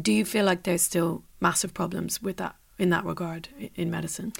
Do 0.00 0.12
you 0.12 0.24
feel 0.24 0.44
like 0.44 0.64
there's 0.64 0.82
still 0.82 1.22
massive 1.40 1.72
problems 1.72 2.20
with 2.20 2.36
that 2.38 2.56
in 2.78 2.90
that 2.90 3.04
regard 3.04 3.48
in 3.74 3.90
medicine? 3.90 4.32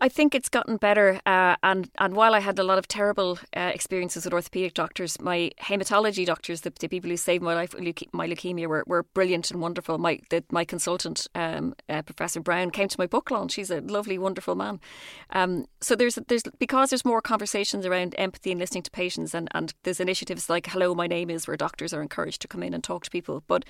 I 0.00 0.08
think 0.08 0.34
it's 0.34 0.48
gotten 0.48 0.76
better, 0.76 1.20
uh, 1.24 1.56
and 1.62 1.90
and 1.98 2.14
while 2.14 2.34
I 2.34 2.40
had 2.40 2.58
a 2.58 2.62
lot 2.62 2.78
of 2.78 2.86
terrible 2.86 3.38
uh, 3.56 3.70
experiences 3.74 4.24
with 4.24 4.34
orthopedic 4.34 4.74
doctors, 4.74 5.20
my 5.20 5.50
hematology 5.60 6.26
doctors, 6.26 6.60
the, 6.60 6.72
the 6.78 6.88
people 6.88 7.08
who 7.08 7.16
saved 7.16 7.42
my 7.42 7.54
life, 7.54 7.74
my 8.12 8.26
leukemia, 8.28 8.66
were, 8.66 8.84
were 8.86 9.04
brilliant 9.14 9.50
and 9.50 9.60
wonderful. 9.60 9.96
My 9.96 10.20
the, 10.30 10.44
my 10.50 10.64
consultant, 10.64 11.26
um, 11.34 11.74
uh, 11.88 12.02
Professor 12.02 12.40
Brown, 12.40 12.70
came 12.70 12.88
to 12.88 13.00
my 13.00 13.06
book 13.06 13.30
launch. 13.30 13.54
He's 13.54 13.70
a 13.70 13.80
lovely, 13.80 14.18
wonderful 14.18 14.54
man. 14.54 14.80
Um, 15.30 15.66
so 15.80 15.96
there's 15.96 16.16
there's 16.28 16.42
because 16.58 16.90
there's 16.90 17.04
more 17.04 17.22
conversations 17.22 17.86
around 17.86 18.14
empathy 18.18 18.50
and 18.50 18.60
listening 18.60 18.82
to 18.82 18.90
patients, 18.90 19.34
and, 19.34 19.48
and 19.52 19.72
there's 19.84 20.00
initiatives 20.00 20.50
like 20.50 20.66
Hello, 20.66 20.94
my 20.94 21.06
name 21.06 21.30
is, 21.30 21.48
where 21.48 21.56
doctors 21.56 21.94
are 21.94 22.02
encouraged 22.02 22.42
to 22.42 22.48
come 22.48 22.62
in 22.62 22.74
and 22.74 22.84
talk 22.84 23.04
to 23.04 23.10
people. 23.10 23.42
But 23.46 23.64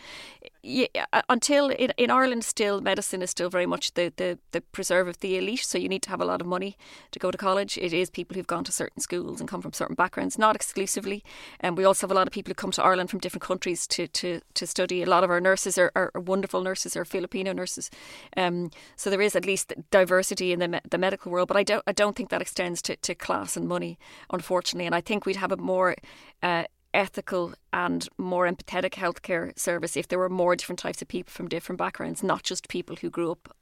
yeah, 0.62 0.86
uh, 1.12 1.22
until 1.28 1.68
in, 1.68 1.92
in 1.96 2.10
Ireland, 2.10 2.44
still 2.44 2.80
medicine 2.80 3.22
is 3.22 3.30
still 3.30 3.48
very 3.48 3.66
much 3.66 3.94
the, 3.94 4.12
the 4.16 4.38
the 4.50 4.60
preserve 4.60 5.06
of 5.06 5.20
the 5.20 5.38
elite. 5.38 5.64
So 5.64 5.78
you 5.78 5.88
need 5.88 6.02
to 6.02 6.15
have 6.16 6.26
a 6.26 6.30
lot 6.30 6.40
of 6.40 6.46
money 6.46 6.76
to 7.10 7.18
go 7.18 7.30
to 7.30 7.38
college. 7.38 7.76
It 7.78 7.92
is 7.92 8.10
people 8.10 8.34
who've 8.34 8.46
gone 8.46 8.64
to 8.64 8.72
certain 8.72 9.00
schools 9.00 9.38
and 9.40 9.48
come 9.48 9.60
from 9.60 9.72
certain 9.72 9.94
backgrounds, 9.94 10.38
not 10.38 10.56
exclusively. 10.56 11.22
And 11.60 11.76
we 11.76 11.84
also 11.84 12.06
have 12.06 12.10
a 12.10 12.14
lot 12.14 12.26
of 12.26 12.32
people 12.32 12.50
who 12.50 12.54
come 12.54 12.72
to 12.72 12.82
Ireland 12.82 13.10
from 13.10 13.20
different 13.20 13.42
countries 13.42 13.86
to, 13.88 14.08
to, 14.08 14.40
to 14.54 14.66
study. 14.66 15.02
A 15.02 15.06
lot 15.06 15.24
of 15.24 15.30
our 15.30 15.40
nurses 15.40 15.76
are, 15.78 15.92
are, 15.94 16.10
wonderful 16.14 16.62
nurses, 16.62 16.96
are 16.96 17.04
Filipino 17.04 17.52
nurses. 17.52 17.90
Um, 18.36 18.70
so 18.96 19.10
there 19.10 19.20
is 19.20 19.36
at 19.36 19.44
least 19.44 19.74
diversity 19.90 20.52
in 20.52 20.58
the, 20.58 20.80
the 20.88 20.98
medical 20.98 21.30
world, 21.30 21.48
but 21.48 21.56
I 21.56 21.62
don't, 21.62 21.82
I 21.86 21.92
don't 21.92 22.16
think 22.16 22.30
that 22.30 22.40
extends 22.40 22.80
to, 22.82 22.96
to 22.96 23.14
class 23.14 23.56
and 23.56 23.68
money, 23.68 23.98
unfortunately. 24.30 24.86
And 24.86 24.94
I 24.94 25.02
think 25.02 25.26
we'd 25.26 25.36
have 25.36 25.52
a 25.52 25.56
more 25.58 25.96
uh, 26.42 26.64
ethical 26.94 27.52
and 27.72 28.08
more 28.16 28.48
empathetic 28.48 28.92
healthcare 28.92 29.56
service 29.58 29.96
if 29.96 30.08
there 30.08 30.18
were 30.18 30.30
more 30.30 30.56
different 30.56 30.78
types 30.78 31.02
of 31.02 31.08
people 31.08 31.30
from 31.30 31.46
different 31.48 31.78
backgrounds, 31.78 32.22
not 32.22 32.42
just 32.42 32.68
people 32.68 32.96
who 32.96 33.10
grew 33.10 33.32
up 33.32 33.54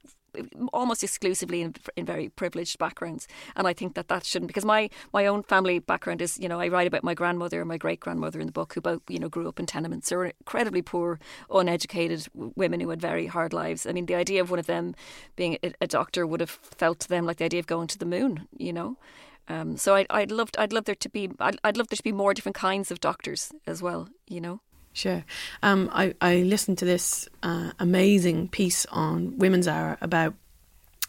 almost 0.73 1.03
exclusively 1.03 1.63
in, 1.63 1.75
in 1.97 2.05
very 2.05 2.29
privileged 2.29 2.79
backgrounds. 2.79 3.27
And 3.57 3.67
I 3.67 3.73
think 3.73 3.95
that 3.95 4.09
that 4.09 4.25
shouldn't, 4.25 4.49
because 4.49 4.65
my, 4.65 4.91
my 5.13 5.27
own 5.27 5.43
family 5.43 5.79
background 5.79 6.21
is, 6.21 6.39
you 6.39 6.49
know, 6.49 6.61
I 6.61 6.69
write 6.69 6.87
about 6.87 7.05
my 7.05 7.15
grandmother 7.15 7.61
and 7.61 7.69
my 7.69 7.79
great 7.79 8.01
grandmother 8.01 8.41
in 8.41 8.47
the 8.47 8.53
book 8.53 8.75
who 8.75 8.81
both, 8.81 9.03
you 9.09 9.19
know, 9.19 9.29
grew 9.29 9.49
up 9.49 9.61
in 9.61 9.67
tenements. 9.67 10.09
They 10.09 10.17
were 10.17 10.33
incredibly 10.41 10.83
poor, 10.83 11.19
uneducated 11.51 12.27
women 12.35 12.81
who 12.81 12.91
had 12.91 13.01
very 13.01 13.27
hard 13.27 13.53
lives. 13.53 13.87
I 13.87 13.93
mean, 13.93 14.07
the 14.07 14.15
idea 14.15 14.41
of 14.41 14.51
one 14.51 14.59
of 14.59 14.67
them 14.67 14.95
being 15.37 15.59
a, 15.63 15.73
a 15.81 15.87
doctor 15.87 16.27
would 16.27 16.41
have 16.41 16.51
felt 16.51 17.01
to 17.01 17.09
them 17.09 17.27
like 17.27 17.39
the 17.39 17.45
idea 17.45 17.61
of 17.61 17.67
going 17.67 17.89
to 17.89 17.99
the 17.99 18.07
moon, 18.07 18.49
you 18.57 18.73
know. 18.73 18.97
Um, 19.47 19.77
so 19.77 19.95
I'd, 19.95 20.07
I'd 20.09 20.31
love 20.31 20.49
I'd 20.57 20.73
love 20.73 20.87
there 20.87 20.95
to 20.95 21.09
be 21.11 21.31
I'd, 21.39 21.59
I'd 21.63 21.77
love 21.77 21.89
there 21.89 21.99
to 21.99 22.03
be 22.03 22.13
more 22.13 22.33
different 22.33 22.57
kinds 22.57 22.91
of 22.91 23.01
doctors 23.01 23.53
as 23.67 23.83
well. 23.83 24.09
You 24.27 24.41
know. 24.41 24.61
Sure. 24.95 25.25
Um, 25.63 25.91
I, 25.93 26.15
I 26.21 26.37
listened 26.37 26.79
to 26.79 26.85
this 26.85 27.29
uh, 27.43 27.73
amazing 27.81 28.49
piece 28.49 28.87
on 28.87 29.37
Women's 29.39 29.67
Hour 29.67 29.99
about 30.01 30.35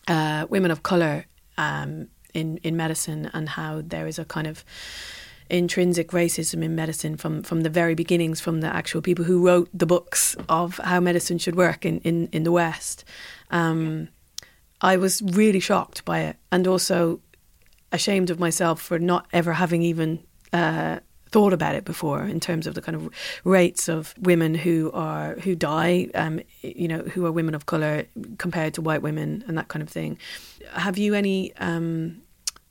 uh, 0.08 0.48
women 0.50 0.72
of 0.72 0.82
colour 0.82 1.26
um, 1.58 2.08
in, 2.34 2.58
in 2.58 2.76
medicine 2.76 3.30
and 3.32 3.48
how 3.48 3.84
there 3.86 4.08
is 4.08 4.18
a 4.18 4.26
kind 4.26 4.48
of 4.48 4.66
intrinsic 5.52 6.10
racism 6.10 6.64
in 6.64 6.74
medicine 6.76 7.16
from, 7.16 7.44
from 7.44 7.62
the 7.62 7.70
very 7.70 7.94
beginnings, 7.94 8.42
from 8.42 8.62
the 8.62 8.68
actual 8.68 9.04
people 9.04 9.24
who 9.24 9.46
wrote 9.46 9.70
the 9.72 9.86
books 9.86 10.36
of 10.50 10.78
how 10.80 11.00
medicine 11.00 11.38
should 11.38 11.56
work 11.56 11.86
in, 11.86 12.00
in, 12.00 12.28
in 12.32 12.44
the 12.44 12.52
West. 12.52 13.06
Um, 13.52 14.10
I 14.82 14.98
was 14.98 15.22
really 15.22 15.60
shocked 15.60 16.04
by 16.06 16.22
it 16.22 16.38
and 16.52 16.68
also 16.68 17.22
ashamed 17.92 18.32
of 18.32 18.40
myself 18.40 18.82
for 18.82 18.98
not 18.98 19.28
ever 19.32 19.54
having 19.54 19.84
even 19.84 20.24
uh, 20.52 21.02
thought 21.36 21.52
about 21.52 21.76
it 21.76 21.84
before 21.84 22.24
in 22.24 22.40
terms 22.40 22.66
of 22.66 22.76
the 22.76 22.82
kind 22.82 22.96
of 22.96 23.10
rates 23.44 23.90
of 23.90 24.14
women 24.22 24.56
who 24.56 24.90
are 24.94 25.34
who 25.44 25.54
die, 25.54 26.08
um, 26.16 26.40
you 26.62 26.88
know, 26.88 27.00
who 27.00 27.26
are 27.26 27.32
women 27.32 27.54
of 27.54 27.66
color 27.66 28.06
compared 28.38 28.74
to 28.74 28.82
white 28.82 29.02
women 29.02 29.44
and 29.46 29.58
that 29.58 29.68
kind 29.68 29.84
of 29.84 29.90
thing. 29.90 30.18
Have 30.72 30.98
you 30.98 31.14
any 31.14 31.54
um, 31.58 32.22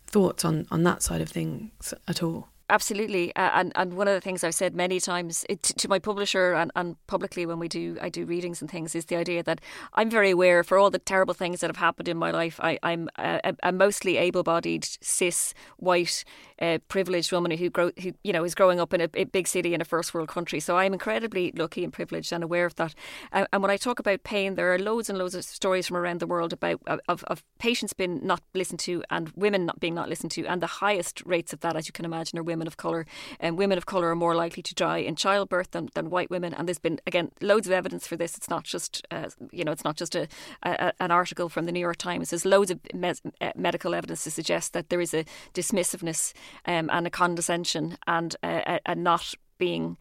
thoughts 0.06 0.46
on 0.46 0.66
on 0.70 0.82
that 0.84 1.02
side 1.02 1.20
of 1.20 1.28
things 1.28 1.92
at 2.08 2.22
all? 2.22 2.48
Absolutely, 2.70 3.36
uh, 3.36 3.50
and 3.52 3.72
and 3.74 3.92
one 3.92 4.08
of 4.08 4.14
the 4.14 4.22
things 4.22 4.42
I've 4.42 4.54
said 4.54 4.74
many 4.74 4.98
times 4.98 5.44
to 5.82 5.86
my 5.86 5.98
publisher 5.98 6.54
and, 6.54 6.72
and 6.74 6.96
publicly 7.06 7.44
when 7.44 7.58
we 7.58 7.68
do 7.68 7.98
I 8.00 8.08
do 8.08 8.24
readings 8.24 8.62
and 8.62 8.70
things 8.70 8.94
is 8.94 9.04
the 9.04 9.16
idea 9.16 9.42
that 9.42 9.60
I'm 9.92 10.08
very 10.08 10.30
aware 10.30 10.64
for 10.64 10.78
all 10.78 10.90
the 10.90 10.98
terrible 10.98 11.34
things 11.34 11.60
that 11.60 11.68
have 11.68 11.76
happened 11.76 12.08
in 12.08 12.16
my 12.16 12.30
life. 12.30 12.58
I, 12.62 12.78
I'm 12.82 13.10
a, 13.18 13.54
a 13.62 13.72
mostly 13.72 14.16
able-bodied 14.16 14.88
cis 15.02 15.52
white 15.76 16.24
uh, 16.60 16.78
privileged 16.88 17.32
woman 17.32 17.50
who 17.56 17.70
grow 17.70 17.90
who 18.00 18.12
you 18.22 18.32
know 18.32 18.44
is 18.44 18.54
growing 18.54 18.80
up 18.80 18.94
in 18.94 19.00
a, 19.00 19.08
a, 19.14 19.24
big 19.24 19.48
city 19.48 19.74
in 19.74 19.80
a 19.80 19.84
first 19.84 20.14
world 20.14 20.28
country. 20.28 20.60
So 20.60 20.76
I'm 20.76 20.92
incredibly 20.92 21.52
lucky 21.56 21.84
and 21.84 21.92
privileged 21.92 22.32
and 22.32 22.44
aware 22.44 22.66
of 22.66 22.74
that. 22.76 22.94
Uh, 23.32 23.46
and 23.52 23.62
when 23.62 23.70
I 23.70 23.76
talk 23.76 23.98
about 23.98 24.22
pain, 24.22 24.54
there 24.54 24.72
are 24.72 24.78
loads 24.78 25.08
and 25.08 25.18
loads 25.18 25.34
of 25.34 25.44
stories 25.44 25.86
from 25.86 25.96
around 25.96 26.20
the 26.20 26.26
world 26.26 26.52
about 26.52 26.80
of, 27.08 27.24
of 27.24 27.42
patients 27.58 27.92
being 27.92 28.24
not 28.24 28.42
listened 28.54 28.80
to 28.80 29.02
and 29.10 29.30
women 29.34 29.66
not 29.66 29.80
being 29.80 29.94
not 29.94 30.08
listened 30.08 30.30
to, 30.32 30.46
and 30.46 30.62
the 30.62 30.66
highest 30.66 31.22
rates 31.24 31.52
of 31.52 31.60
that, 31.60 31.76
as 31.76 31.86
you 31.86 31.92
can 31.92 32.04
imagine, 32.04 32.38
are 32.38 32.42
women 32.42 32.66
of 32.66 32.76
colour. 32.76 33.06
And 33.40 33.58
women 33.58 33.78
of 33.78 33.86
colour 33.86 34.10
are 34.10 34.16
more 34.16 34.34
likely 34.34 34.62
to 34.62 34.74
die 34.74 34.98
in 34.98 35.16
childbirth 35.16 35.72
than, 35.72 35.88
than 35.94 36.10
white 36.10 36.30
women. 36.30 36.54
And 36.54 36.68
there's 36.68 36.78
been, 36.78 37.00
again, 37.06 37.30
loads 37.40 37.66
of 37.66 37.72
evidence 37.72 38.06
for 38.06 38.16
this. 38.16 38.36
It's 38.36 38.50
not 38.50 38.64
just, 38.64 39.06
uh, 39.10 39.28
you 39.50 39.64
know, 39.64 39.72
it's 39.72 39.84
not 39.84 39.96
just 39.96 40.14
a, 40.14 40.28
a, 40.62 40.92
an 41.00 41.10
article 41.10 41.48
from 41.48 41.66
the 41.66 41.72
New 41.72 41.80
York 41.80 41.96
Times. 41.96 42.30
There's 42.30 42.44
loads 42.44 42.70
of 42.70 42.80
uh, 43.02 43.52
medical 43.56 43.94
evidence 43.94 44.24
to 44.24 44.30
suggest 44.30 44.72
that 44.72 44.88
there 44.90 45.00
is 45.00 45.14
a 45.14 45.24
dismissiveness 45.52 46.32
um, 46.66 46.90
and 46.92 47.06
a 47.06 47.10
condescension 47.10 47.96
and 48.06 48.36
uh, 48.42 48.78
a 48.86 48.94
not 48.94 49.34
being 49.58 49.96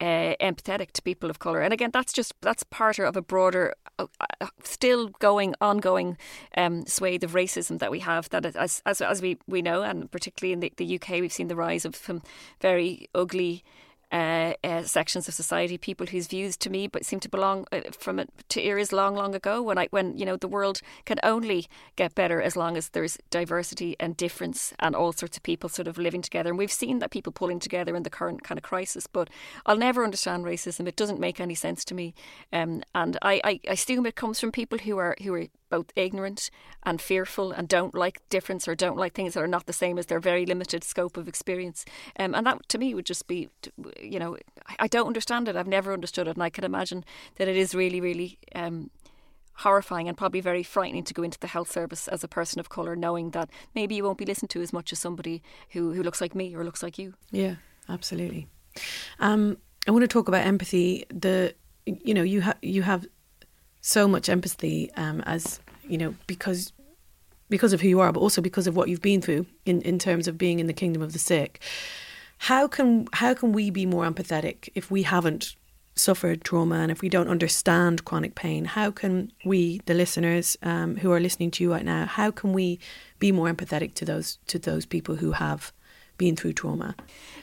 uh, 0.00 0.34
empathetic 0.40 0.92
to 0.92 1.02
people 1.02 1.30
of 1.30 1.38
color. 1.38 1.60
And 1.60 1.72
again, 1.72 1.90
that's 1.92 2.12
just 2.12 2.34
that's 2.40 2.62
part 2.64 2.98
of 2.98 3.16
a 3.16 3.22
broader, 3.22 3.74
uh, 3.98 4.06
uh, 4.40 4.46
still 4.62 5.08
going, 5.18 5.54
ongoing 5.60 6.16
um, 6.56 6.86
swathe 6.86 7.24
of 7.24 7.32
racism 7.32 7.78
that 7.80 7.90
we 7.90 8.00
have. 8.00 8.28
That 8.30 8.46
as 8.46 8.82
as, 8.86 9.00
as 9.00 9.22
we, 9.22 9.38
we 9.46 9.62
know, 9.62 9.82
and 9.82 10.10
particularly 10.10 10.52
in 10.52 10.60
the, 10.60 10.72
the 10.76 10.94
UK, 10.96 11.20
we've 11.20 11.32
seen 11.32 11.48
the 11.48 11.56
rise 11.56 11.84
of 11.84 11.96
some 11.96 12.22
very 12.60 13.08
ugly 13.14 13.64
uh, 14.10 14.54
uh, 14.64 14.82
sections 14.82 15.28
of 15.28 15.34
society, 15.34 15.76
people 15.76 16.06
whose 16.06 16.26
views 16.26 16.56
to 16.56 16.70
me 16.70 16.86
but 16.86 17.04
seem 17.04 17.20
to 17.20 17.28
belong 17.28 17.66
uh, 17.72 17.80
from 17.98 18.24
to 18.48 18.66
eras 18.66 18.92
long, 18.92 19.14
long 19.14 19.34
ago. 19.34 19.62
When 19.62 19.78
I, 19.78 19.88
when 19.90 20.16
you 20.16 20.24
know, 20.24 20.36
the 20.36 20.48
world 20.48 20.80
can 21.04 21.18
only 21.22 21.66
get 21.96 22.14
better 22.14 22.40
as 22.40 22.56
long 22.56 22.76
as 22.76 22.90
there's 22.90 23.18
diversity 23.30 23.96
and 24.00 24.16
difference 24.16 24.72
and 24.78 24.96
all 24.96 25.12
sorts 25.12 25.36
of 25.36 25.42
people 25.42 25.68
sort 25.68 25.88
of 25.88 25.98
living 25.98 26.22
together. 26.22 26.50
And 26.50 26.58
we've 26.58 26.72
seen 26.72 27.00
that 27.00 27.10
people 27.10 27.32
pulling 27.32 27.60
together 27.60 27.94
in 27.94 28.02
the 28.02 28.10
current 28.10 28.42
kind 28.42 28.58
of 28.58 28.62
crisis. 28.62 29.06
But 29.06 29.28
I'll 29.66 29.76
never 29.76 30.04
understand 30.04 30.44
racism. 30.44 30.86
It 30.86 30.96
doesn't 30.96 31.20
make 31.20 31.40
any 31.40 31.54
sense 31.54 31.84
to 31.86 31.94
me. 31.94 32.14
Um, 32.52 32.82
and 32.94 33.18
I, 33.22 33.40
I, 33.44 33.60
I 33.68 33.72
assume 33.72 34.06
it 34.06 34.16
comes 34.16 34.40
from 34.40 34.52
people 34.52 34.78
who 34.78 34.98
are 34.98 35.16
who 35.22 35.34
are 35.34 35.46
both 35.68 35.92
ignorant 35.96 36.50
and 36.82 37.00
fearful 37.00 37.52
and 37.52 37.68
don't 37.68 37.94
like 37.94 38.26
difference 38.28 38.66
or 38.66 38.74
don't 38.74 38.96
like 38.96 39.14
things 39.14 39.34
that 39.34 39.42
are 39.42 39.48
not 39.48 39.66
the 39.66 39.72
same 39.72 39.98
as 39.98 40.06
their 40.06 40.20
very 40.20 40.46
limited 40.46 40.84
scope 40.84 41.16
of 41.16 41.28
experience. 41.28 41.84
Um, 42.18 42.34
and 42.34 42.46
that 42.46 42.68
to 42.68 42.78
me 42.78 42.94
would 42.94 43.06
just 43.06 43.26
be, 43.26 43.48
you 44.02 44.18
know, 44.18 44.36
I 44.78 44.86
don't 44.86 45.06
understand 45.06 45.48
it. 45.48 45.56
I've 45.56 45.66
never 45.66 45.92
understood 45.92 46.28
it. 46.28 46.36
And 46.36 46.42
I 46.42 46.50
can 46.50 46.64
imagine 46.64 47.04
that 47.36 47.48
it 47.48 47.56
is 47.56 47.74
really, 47.74 48.00
really. 48.00 48.38
Um, 48.54 48.90
horrifying 49.62 50.06
and 50.06 50.16
probably 50.16 50.40
very 50.40 50.62
frightening 50.62 51.02
to 51.02 51.12
go 51.12 51.24
into 51.24 51.36
the 51.40 51.48
health 51.48 51.68
service 51.68 52.06
as 52.06 52.22
a 52.22 52.28
person 52.28 52.60
of 52.60 52.68
colour 52.68 52.94
knowing 52.94 53.30
that 53.30 53.50
maybe 53.74 53.96
you 53.96 54.04
won't 54.04 54.16
be 54.16 54.24
listened 54.24 54.48
to 54.48 54.62
as 54.62 54.72
much 54.72 54.92
as 54.92 55.00
somebody 55.00 55.42
who, 55.70 55.92
who 55.92 56.00
looks 56.00 56.20
like 56.20 56.32
me 56.32 56.54
or 56.54 56.62
looks 56.62 56.80
like 56.80 56.96
you. 56.96 57.14
Yeah, 57.32 57.56
absolutely. 57.88 58.46
Um, 59.18 59.58
I 59.88 59.90
want 59.90 60.02
to 60.02 60.08
talk 60.08 60.28
about 60.28 60.46
empathy. 60.46 61.04
The 61.10 61.54
you 61.86 62.12
know 62.14 62.22
you 62.22 62.42
have 62.42 62.58
you 62.62 62.82
have 62.82 63.06
so 63.80 64.08
much 64.08 64.28
empathy 64.28 64.90
um, 64.96 65.20
as 65.22 65.60
you 65.82 65.98
know 65.98 66.14
because 66.26 66.72
because 67.50 67.72
of 67.72 67.80
who 67.80 67.88
you 67.88 68.00
are, 68.00 68.12
but 68.12 68.20
also 68.20 68.40
because 68.40 68.66
of 68.66 68.76
what 68.76 68.88
you've 68.88 69.02
been 69.02 69.22
through 69.22 69.46
in, 69.64 69.80
in 69.82 69.98
terms 69.98 70.28
of 70.28 70.36
being 70.36 70.60
in 70.60 70.66
the 70.66 70.72
kingdom 70.72 71.02
of 71.02 71.12
the 71.12 71.18
sick. 71.18 71.60
How 72.38 72.68
can 72.68 73.08
how 73.12 73.34
can 73.34 73.52
we 73.52 73.70
be 73.70 73.86
more 73.86 74.04
empathetic 74.04 74.68
if 74.74 74.90
we 74.90 75.02
haven't 75.02 75.56
suffered 75.96 76.44
trauma 76.44 76.76
and 76.76 76.92
if 76.92 77.00
we 77.02 77.08
don't 77.08 77.28
understand 77.28 78.04
chronic 78.04 78.34
pain? 78.34 78.64
How 78.64 78.90
can 78.90 79.32
we, 79.44 79.80
the 79.86 79.94
listeners 79.94 80.56
um, 80.62 80.96
who 80.96 81.10
are 81.10 81.20
listening 81.20 81.50
to 81.52 81.64
you 81.64 81.72
right 81.72 81.84
now, 81.84 82.06
how 82.06 82.30
can 82.30 82.52
we 82.52 82.78
be 83.18 83.32
more 83.32 83.52
empathetic 83.52 83.94
to 83.94 84.04
those 84.04 84.38
to 84.46 84.58
those 84.58 84.86
people 84.86 85.16
who 85.16 85.32
have 85.32 85.72
been 86.18 86.36
through 86.36 86.52
trauma? 86.52 86.94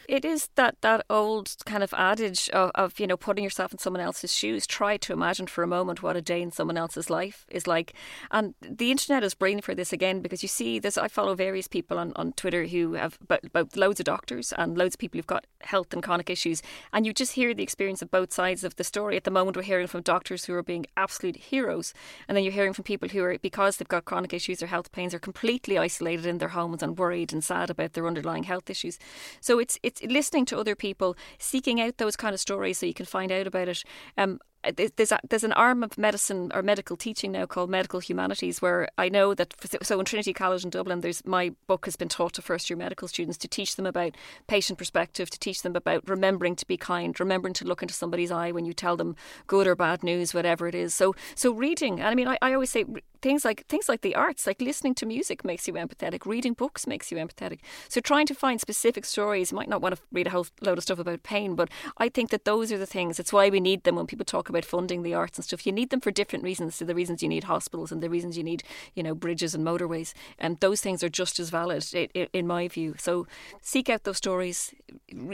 It 0.08 0.24
is 0.24 0.50
that, 0.54 0.82
that 0.82 1.04
old 1.10 1.56
kind 1.66 1.82
of 1.82 1.92
adage 1.94 2.48
of, 2.50 2.70
of, 2.76 3.00
you 3.00 3.08
know, 3.08 3.18
putting 3.18 3.44
yourself 3.44 3.72
in 3.72 3.80
someone 3.80 4.02
else's 4.02 4.34
shoes. 4.34 4.68
Try 4.68 4.98
to 4.98 5.14
imagine 5.14 5.48
for 5.48 5.64
a 5.64 5.68
moment 5.68 6.04
what 6.04 6.16
a 6.16 6.22
day 6.22 6.42
in 6.42 6.52
someone 6.52 6.78
else's 6.78 7.10
life 7.10 7.48
is 7.50 7.66
like. 7.66 7.94
And 8.30 8.54
the 8.62 8.92
internet 8.92 9.24
is 9.24 9.34
brilliant 9.34 9.64
for 9.64 9.74
this 9.74 9.92
again 9.92 10.22
because 10.22 10.44
you 10.44 10.48
see 10.48 10.78
this. 10.78 10.98
I 10.98 11.08
follow 11.08 11.34
various 11.34 11.68
people 11.68 11.98
on, 11.98 12.14
on 12.16 12.34
Twitter 12.34 12.66
who 12.66 12.94
have 12.94 13.18
about, 13.22 13.46
about 13.46 13.76
loads 13.76 14.00
of 14.00 14.06
doctors 14.06 14.54
and 14.56 14.78
loads 14.78 14.94
of 14.94 15.00
people 15.00 15.18
who've 15.18 15.26
got 15.26 15.48
health 15.62 15.92
and 15.92 16.04
chronic 16.04 16.30
issues. 16.30 16.62
And 16.94 17.08
you 17.08 17.14
just 17.14 17.34
hear 17.34 17.56
the 17.56 17.64
experience 17.64 18.04
of 18.04 18.12
both 18.12 18.32
sides 18.32 18.64
of 18.64 18.76
the 18.76 18.84
story. 18.84 19.18
At 19.18 19.24
the 19.24 19.32
moment, 19.32 19.58
we're 19.58 19.64
hearing 19.64 19.88
from 19.88 20.02
doctors 20.02 20.46
who 20.46 20.54
are 20.54 20.62
being 20.62 20.86
absolute 20.96 21.38
heroes. 21.38 21.94
And 22.28 22.38
then 22.38 22.44
you're 22.44 22.54
hearing 22.54 22.74
from 22.74 22.84
people 22.84 23.10
who 23.10 23.24
are, 23.24 23.38
because 23.40 23.78
they've 23.78 23.88
got 23.88 24.06
chronic 24.06 24.34
issues 24.34 24.62
or 24.62 24.68
health 24.68 24.92
pains, 24.92 25.16
are 25.16 25.20
completely 25.20 25.80
isolated 25.80 26.28
in 26.28 26.38
their 26.38 26.50
homes 26.50 26.84
and 26.84 27.00
worried 27.00 27.34
and 27.34 27.44
sad 27.44 27.72
about 27.72 27.94
their 27.94 28.06
underlying 28.06 28.44
health 28.44 28.65
issues. 28.70 29.00
So 29.40 29.60
it's, 29.60 29.78
it's 29.84 30.02
listening 30.04 30.46
to 30.46 30.60
other 30.60 30.76
people, 30.76 31.16
seeking 31.40 31.82
out 31.82 31.98
those 31.98 32.16
kind 32.16 32.34
of 32.34 32.40
stories 32.40 32.80
so 32.80 32.86
you 32.86 32.94
can 32.94 33.06
find 33.06 33.32
out 33.32 33.48
about 33.48 33.70
it. 33.70 33.84
Um, 34.18 34.40
Uh, 34.66 34.72
there's 34.96 35.12
a, 35.12 35.20
there's 35.30 35.44
an 35.44 35.54
arm 35.54 35.84
of 35.84 35.98
medicine 35.98 36.52
or 36.54 36.62
medical 36.62 36.98
teaching 36.98 37.32
now 37.32 37.46
called 37.46 37.70
medical 37.70 38.00
humanities 38.00 38.62
where 38.62 38.88
I 38.98 39.10
know 39.10 39.34
that 39.34 39.54
so 39.84 40.00
in 40.00 40.06
Trinity 40.06 40.34
College 40.34 40.64
in 40.64 40.70
Dublin 40.70 41.02
there's 41.02 41.26
my 41.26 41.52
book 41.68 41.86
has 41.86 41.96
been 41.96 42.10
taught 42.10 42.34
to 42.34 42.42
first 42.42 42.70
year 42.70 42.78
medical 42.78 43.08
students 43.08 43.38
to 43.40 43.48
teach 43.48 43.76
them 43.76 43.86
about 43.86 44.16
patient 44.48 44.80
perspective 44.80 45.30
to 45.30 45.40
teach 45.40 45.62
them 45.62 45.76
about 45.76 46.08
remembering 46.10 46.56
to 46.56 46.66
be 46.66 46.78
kind 46.78 47.20
remembering 47.20 47.54
to 47.56 47.66
look 47.66 47.82
into 47.82 47.94
somebody's 47.94 48.32
eye 48.32 48.52
when 48.52 48.66
you 48.66 48.74
tell 48.74 48.98
them 48.98 49.16
good 49.48 49.68
or 49.68 49.76
bad 49.76 50.04
news 50.04 50.34
whatever 50.34 50.68
it 50.68 50.76
is. 50.76 50.94
So 50.94 51.16
so 51.36 51.52
reading 51.52 52.00
and 52.00 52.08
I 52.08 52.16
mean 52.16 52.28
I, 52.28 52.38
I 52.42 52.54
always 52.54 52.72
say 52.72 52.86
things 53.22 53.46
like 53.46 53.66
things 53.68 53.88
like 53.88 54.02
the 54.02 54.16
arts 54.16 54.48
like 54.48 54.62
listening 54.62 54.96
to 54.96 55.06
music 55.06 55.46
makes 55.46 55.68
you 55.68 55.74
empathetic 55.74 56.26
reading 56.26 56.54
books 56.54 56.88
makes 56.88 57.12
you 57.12 57.18
empathetic. 57.18 57.60
So 57.90 58.02
trying 58.02 58.26
to 58.28 58.36
find 58.36 58.60
specific 58.60 59.06
stories 59.06 59.52
you 59.52 59.56
might 59.58 59.70
not 59.70 59.82
want 59.82 59.96
to 59.96 60.02
read 60.12 60.28
a 60.28 60.32
whole 60.32 60.48
load 60.62 60.78
of 60.78 60.84
stuff 60.84 61.00
about 61.00 61.24
pain 61.24 61.56
but 61.56 61.70
I 61.98 62.10
think 62.10 62.32
that 62.32 62.46
those 62.46 62.72
are 62.72 62.78
the 62.78 62.86
things 62.86 63.20
it's 63.20 63.34
why 63.34 63.50
we 63.50 63.60
need 63.60 63.84
them 63.84 63.96
when 63.96 64.08
people 64.08 64.26
talk 64.26 64.50
about 64.50 64.55
about 64.56 64.66
funding 64.66 65.04
the 65.04 65.14
arts 65.14 65.38
and 65.38 65.46
stuff. 65.46 65.66
You 65.66 65.72
need 65.72 65.90
them 65.90 66.02
for 66.02 66.12
different 66.12 66.44
reasons. 66.44 66.76
So 66.76 66.86
the 66.86 66.96
reasons 66.96 67.22
you 67.22 67.30
need 67.30 67.44
hospitals 67.46 67.92
and 67.92 68.02
the 68.02 68.10
reasons 68.10 68.38
you 68.38 68.44
need, 68.44 68.64
you 68.94 69.04
know, 69.04 69.14
bridges 69.14 69.54
and 69.54 69.66
motorways. 69.66 70.14
And 70.40 70.60
those 70.60 70.82
things 70.82 71.04
are 71.04 71.10
just 71.10 71.40
as 71.40 71.50
valid, 71.50 71.86
in 71.94 72.48
my 72.48 72.68
view. 72.68 72.96
So 72.98 73.28
seek 73.62 73.90
out 73.90 74.04
those 74.04 74.18
stories, 74.18 74.74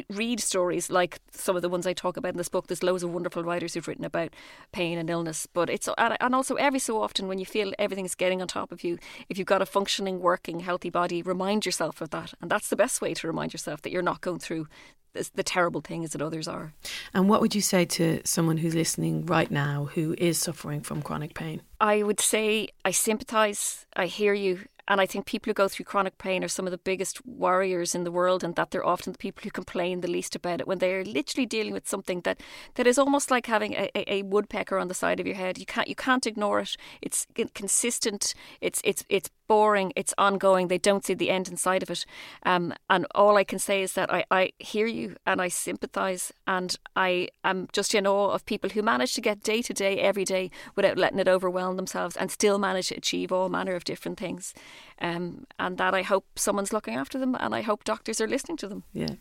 read 0.10 0.39
stories 0.39 0.89
like 0.89 1.19
some 1.31 1.55
of 1.55 1.62
the 1.62 1.69
ones 1.69 1.86
I 1.86 1.93
talk 1.93 2.17
about 2.17 2.34
in 2.34 2.38
this 2.38 2.49
book. 2.49 2.67
There's 2.67 2.84
loads 2.84 3.03
of 3.03 3.13
wonderful 3.13 3.43
writers 3.43 3.73
who've 3.73 3.88
written 3.88 4.05
about 4.05 4.34
pain 4.71 4.97
and 4.97 5.10
illness. 5.10 5.47
But 5.47 5.69
it's 5.69 5.88
and 5.97 6.36
also 6.36 6.55
every 6.55 6.79
so 6.79 7.01
often 7.01 7.27
when 7.27 7.38
you 7.38 7.45
feel 7.45 7.73
everything's 7.77 8.15
getting 8.15 8.41
on 8.41 8.47
top 8.47 8.71
of 8.71 8.84
you, 8.84 8.97
if 9.29 9.38
you've 9.38 9.47
got 9.47 9.62
a 9.62 9.65
functioning, 9.65 10.19
working, 10.19 10.62
healthy 10.62 10.89
body, 10.89 11.21
remind 11.21 11.65
yourself 11.65 12.01
of 12.01 12.10
that. 12.10 12.34
And 12.41 12.49
that's 12.49 12.69
the 12.69 12.75
best 12.75 13.01
way 13.01 13.13
to 13.13 13.27
remind 13.27 13.53
yourself 13.53 13.81
that 13.81 13.91
you're 13.91 14.01
not 14.01 14.21
going 14.21 14.39
through 14.39 14.67
the 15.13 15.43
terrible 15.43 15.82
things 15.82 16.12
that 16.12 16.21
others 16.21 16.47
are. 16.47 16.74
And 17.13 17.30
what 17.30 17.41
would 17.41 17.56
you 17.56 17.62
say 17.62 17.86
to 17.86 18.21
someone 18.24 18.58
who's 18.58 18.76
listening 18.76 19.26
right 19.26 19.52
now 19.52 19.89
who 19.93 20.15
is 20.17 20.38
suffering 20.38 20.82
from 20.82 21.02
chronic 21.02 21.34
pain? 21.34 21.62
I 21.80 22.04
would 22.04 22.19
say 22.19 22.69
I 22.86 22.91
sympathise, 22.91 23.86
I 23.95 24.06
hear 24.06 24.34
you, 24.34 24.62
and 24.88 25.00
I 25.00 25.06
think 25.06 25.26
people 25.26 25.50
who 25.50 25.54
go 25.54 25.67
through 25.67 25.86
chronic 25.86 26.17
pain 26.17 26.43
are 26.43 26.50
some 26.50 26.67
of 26.67 26.71
the 26.71 26.78
biggest 26.78 27.26
warriors 27.26 27.95
in 27.95 28.04
the 28.04 28.12
world, 28.12 28.43
and 28.43 28.56
that 28.56 28.71
they're 28.71 28.86
often 28.86 29.13
the 29.13 29.17
people 29.17 29.41
who 29.43 29.52
complain 29.52 30.02
the 30.02 30.08
least 30.10 30.36
about 30.36 30.60
it 30.60 30.67
when 30.67 30.80
they're 30.80 31.06
literally 31.06 31.45
dealing 31.45 31.74
with 31.74 31.88
something 31.88 32.21
that, 32.21 32.41
that 32.76 32.88
is 32.88 32.97
almost 32.97 33.32
like 33.32 33.45
having 33.45 33.74
a, 33.74 33.89
a 33.95 34.24
woodpecker 34.24 34.78
on 34.78 34.88
the 34.88 34.93
side 34.93 35.19
of 35.19 35.28
your 35.28 35.36
head. 35.36 35.58
You 35.58 35.65
can't 35.65 35.88
you 35.88 35.95
can't 35.95 36.28
ignore 36.28 36.60
it. 36.60 36.76
It's 37.02 37.28
consistent. 37.54 38.34
It's 38.60 38.82
it's 38.84 39.06
it's 39.08 39.30
boring. 39.52 39.92
It's 39.98 40.14
ongoing. 40.18 40.70
They 40.70 40.78
don't 40.78 41.04
see 41.04 41.14
the 41.14 41.30
end 41.30 41.50
inside 41.50 41.84
of 41.84 41.90
it. 41.90 42.06
Um, 42.44 42.74
and 42.90 43.06
all 43.14 43.36
I 43.36 43.44
can 43.44 43.60
say 43.60 43.82
is 43.82 43.92
that 43.94 44.10
I, 44.10 44.24
I 44.32 44.52
hear 44.60 44.88
you 44.88 45.18
and 45.26 45.42
I 45.42 45.50
sympathise, 45.50 46.32
and 46.48 46.74
I 46.96 47.28
am 47.44 47.68
just 47.74 47.94
in 47.94 48.08
awe 48.08 48.30
of 48.30 48.46
people 48.46 48.70
who 48.70 48.82
manage 48.82 49.14
to 49.16 49.22
get 49.22 49.44
day 49.44 49.62
to 49.64 49.74
day, 49.74 50.00
every 50.00 50.24
day, 50.24 50.52
without 50.78 50.98
letting 50.98 51.20
it 51.20 51.28
overwhelm 51.28 51.76
themselves, 51.76 52.16
and 52.16 52.32
still 52.32 52.60
manage 52.60 52.88
to 52.88 52.96
achieve 52.96 53.34
all 53.34 53.50
manner 53.50 53.76
of 53.76 53.84
different 53.84 54.18
things. 54.18 54.54
Um, 55.02 55.46
and 55.60 55.78
that 55.78 55.94
I 55.94 56.04
hope 56.04 56.26
someone's 56.36 56.72
looking 56.72 56.96
after 56.96 57.20
them, 57.20 57.36
and 57.38 57.54
I 57.54 57.62
hope 57.62 57.84
doctors 57.84 58.22
are 58.22 58.28
listening 58.28 58.56
to 58.58 58.70
them. 58.70 58.84
Yeah, 58.94 59.16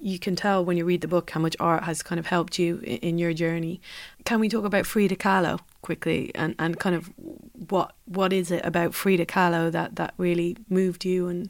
you 0.00 0.18
can 0.18 0.36
tell 0.36 0.64
when 0.64 0.78
you 0.78 0.86
read 0.86 1.02
the 1.02 1.08
book 1.08 1.28
how 1.28 1.40
much 1.40 1.56
art 1.60 1.82
has 1.82 2.02
kind 2.02 2.18
of 2.18 2.26
helped 2.26 2.58
you 2.58 2.78
in, 2.78 2.96
in 3.08 3.18
your 3.18 3.34
journey. 3.34 3.82
Can 4.26 4.40
we 4.40 4.48
talk 4.48 4.64
about 4.64 4.86
Frida 4.86 5.16
Kahlo 5.16 5.60
quickly, 5.82 6.32
and, 6.34 6.56
and 6.58 6.78
kind 6.80 6.96
of 6.96 7.12
what 7.70 7.94
what 8.06 8.32
is 8.32 8.50
it 8.50 8.66
about 8.66 8.92
Frida 8.92 9.24
Kahlo 9.24 9.70
that 9.70 9.96
that 9.96 10.14
really 10.18 10.56
moved 10.68 11.04
you 11.04 11.28
and 11.28 11.48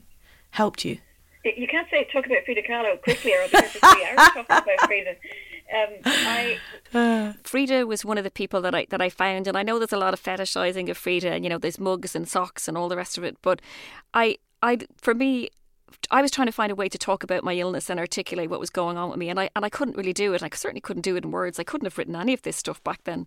helped 0.51 0.85
you? 0.85 0.99
You 1.43 1.67
can't 1.67 1.89
say 1.91 2.07
talk 2.13 2.27
about 2.27 2.45
Frida 2.45 2.63
Kahlo 2.63 3.01
quickly, 3.03 3.33
or 3.33 3.49
because 3.51 3.75
it's 3.75 3.93
three 3.93 4.05
hours 4.05 4.29
talking 4.29 4.45
about 4.49 4.81
Frida. 4.85 5.11
Um, 5.75 5.89
I, 6.05 7.35
Frida 7.45 7.87
was 7.87 8.05
one 8.05 8.19
of 8.19 8.25
the 8.25 8.31
people 8.31 8.61
that 8.61 8.75
I 8.75 8.87
that 8.91 9.01
I 9.01 9.09
found, 9.09 9.47
and 9.47 9.57
I 9.57 9.63
know 9.63 9.79
there's 9.79 9.95
a 9.95 9.99
lot 9.99 10.13
of 10.13 10.23
fetishizing 10.23 10.91
of 10.91 10.99
Frida, 10.99 11.31
and 11.31 11.45
you 11.45 11.49
know 11.49 11.59
there's 11.59 11.81
mugs 11.81 12.15
and 12.15 12.29
socks 12.29 12.69
and 12.69 12.77
all 12.77 12.91
the 12.91 12.97
rest 12.97 13.17
of 13.17 13.25
it. 13.25 13.39
But 13.41 13.63
I, 14.13 14.37
I, 14.63 14.81
for 14.99 15.15
me, 15.15 15.49
I 16.11 16.23
was 16.23 16.31
trying 16.31 16.47
to 16.47 16.53
find 16.53 16.73
a 16.73 16.77
way 16.77 16.89
to 16.89 16.99
talk 16.99 17.23
about 17.23 17.45
my 17.45 17.55
illness 17.55 17.91
and 17.91 17.99
articulate 17.99 18.51
what 18.51 18.61
was 18.61 18.71
going 18.71 18.97
on 18.97 19.11
with 19.11 19.19
me, 19.19 19.29
and 19.29 19.39
I 19.39 19.51
and 19.55 19.65
I 19.65 19.69
couldn't 19.69 19.97
really 19.97 20.13
do 20.13 20.35
it. 20.35 20.43
I 20.43 20.49
certainly 20.53 20.81
couldn't 20.81 21.03
do 21.03 21.17
it 21.17 21.25
in 21.25 21.31
words. 21.31 21.59
I 21.59 21.65
couldn't 21.65 21.87
have 21.87 21.99
written 21.99 22.17
any 22.17 22.33
of 22.33 22.43
this 22.43 22.57
stuff 22.57 22.83
back 22.83 23.05
then. 23.05 23.27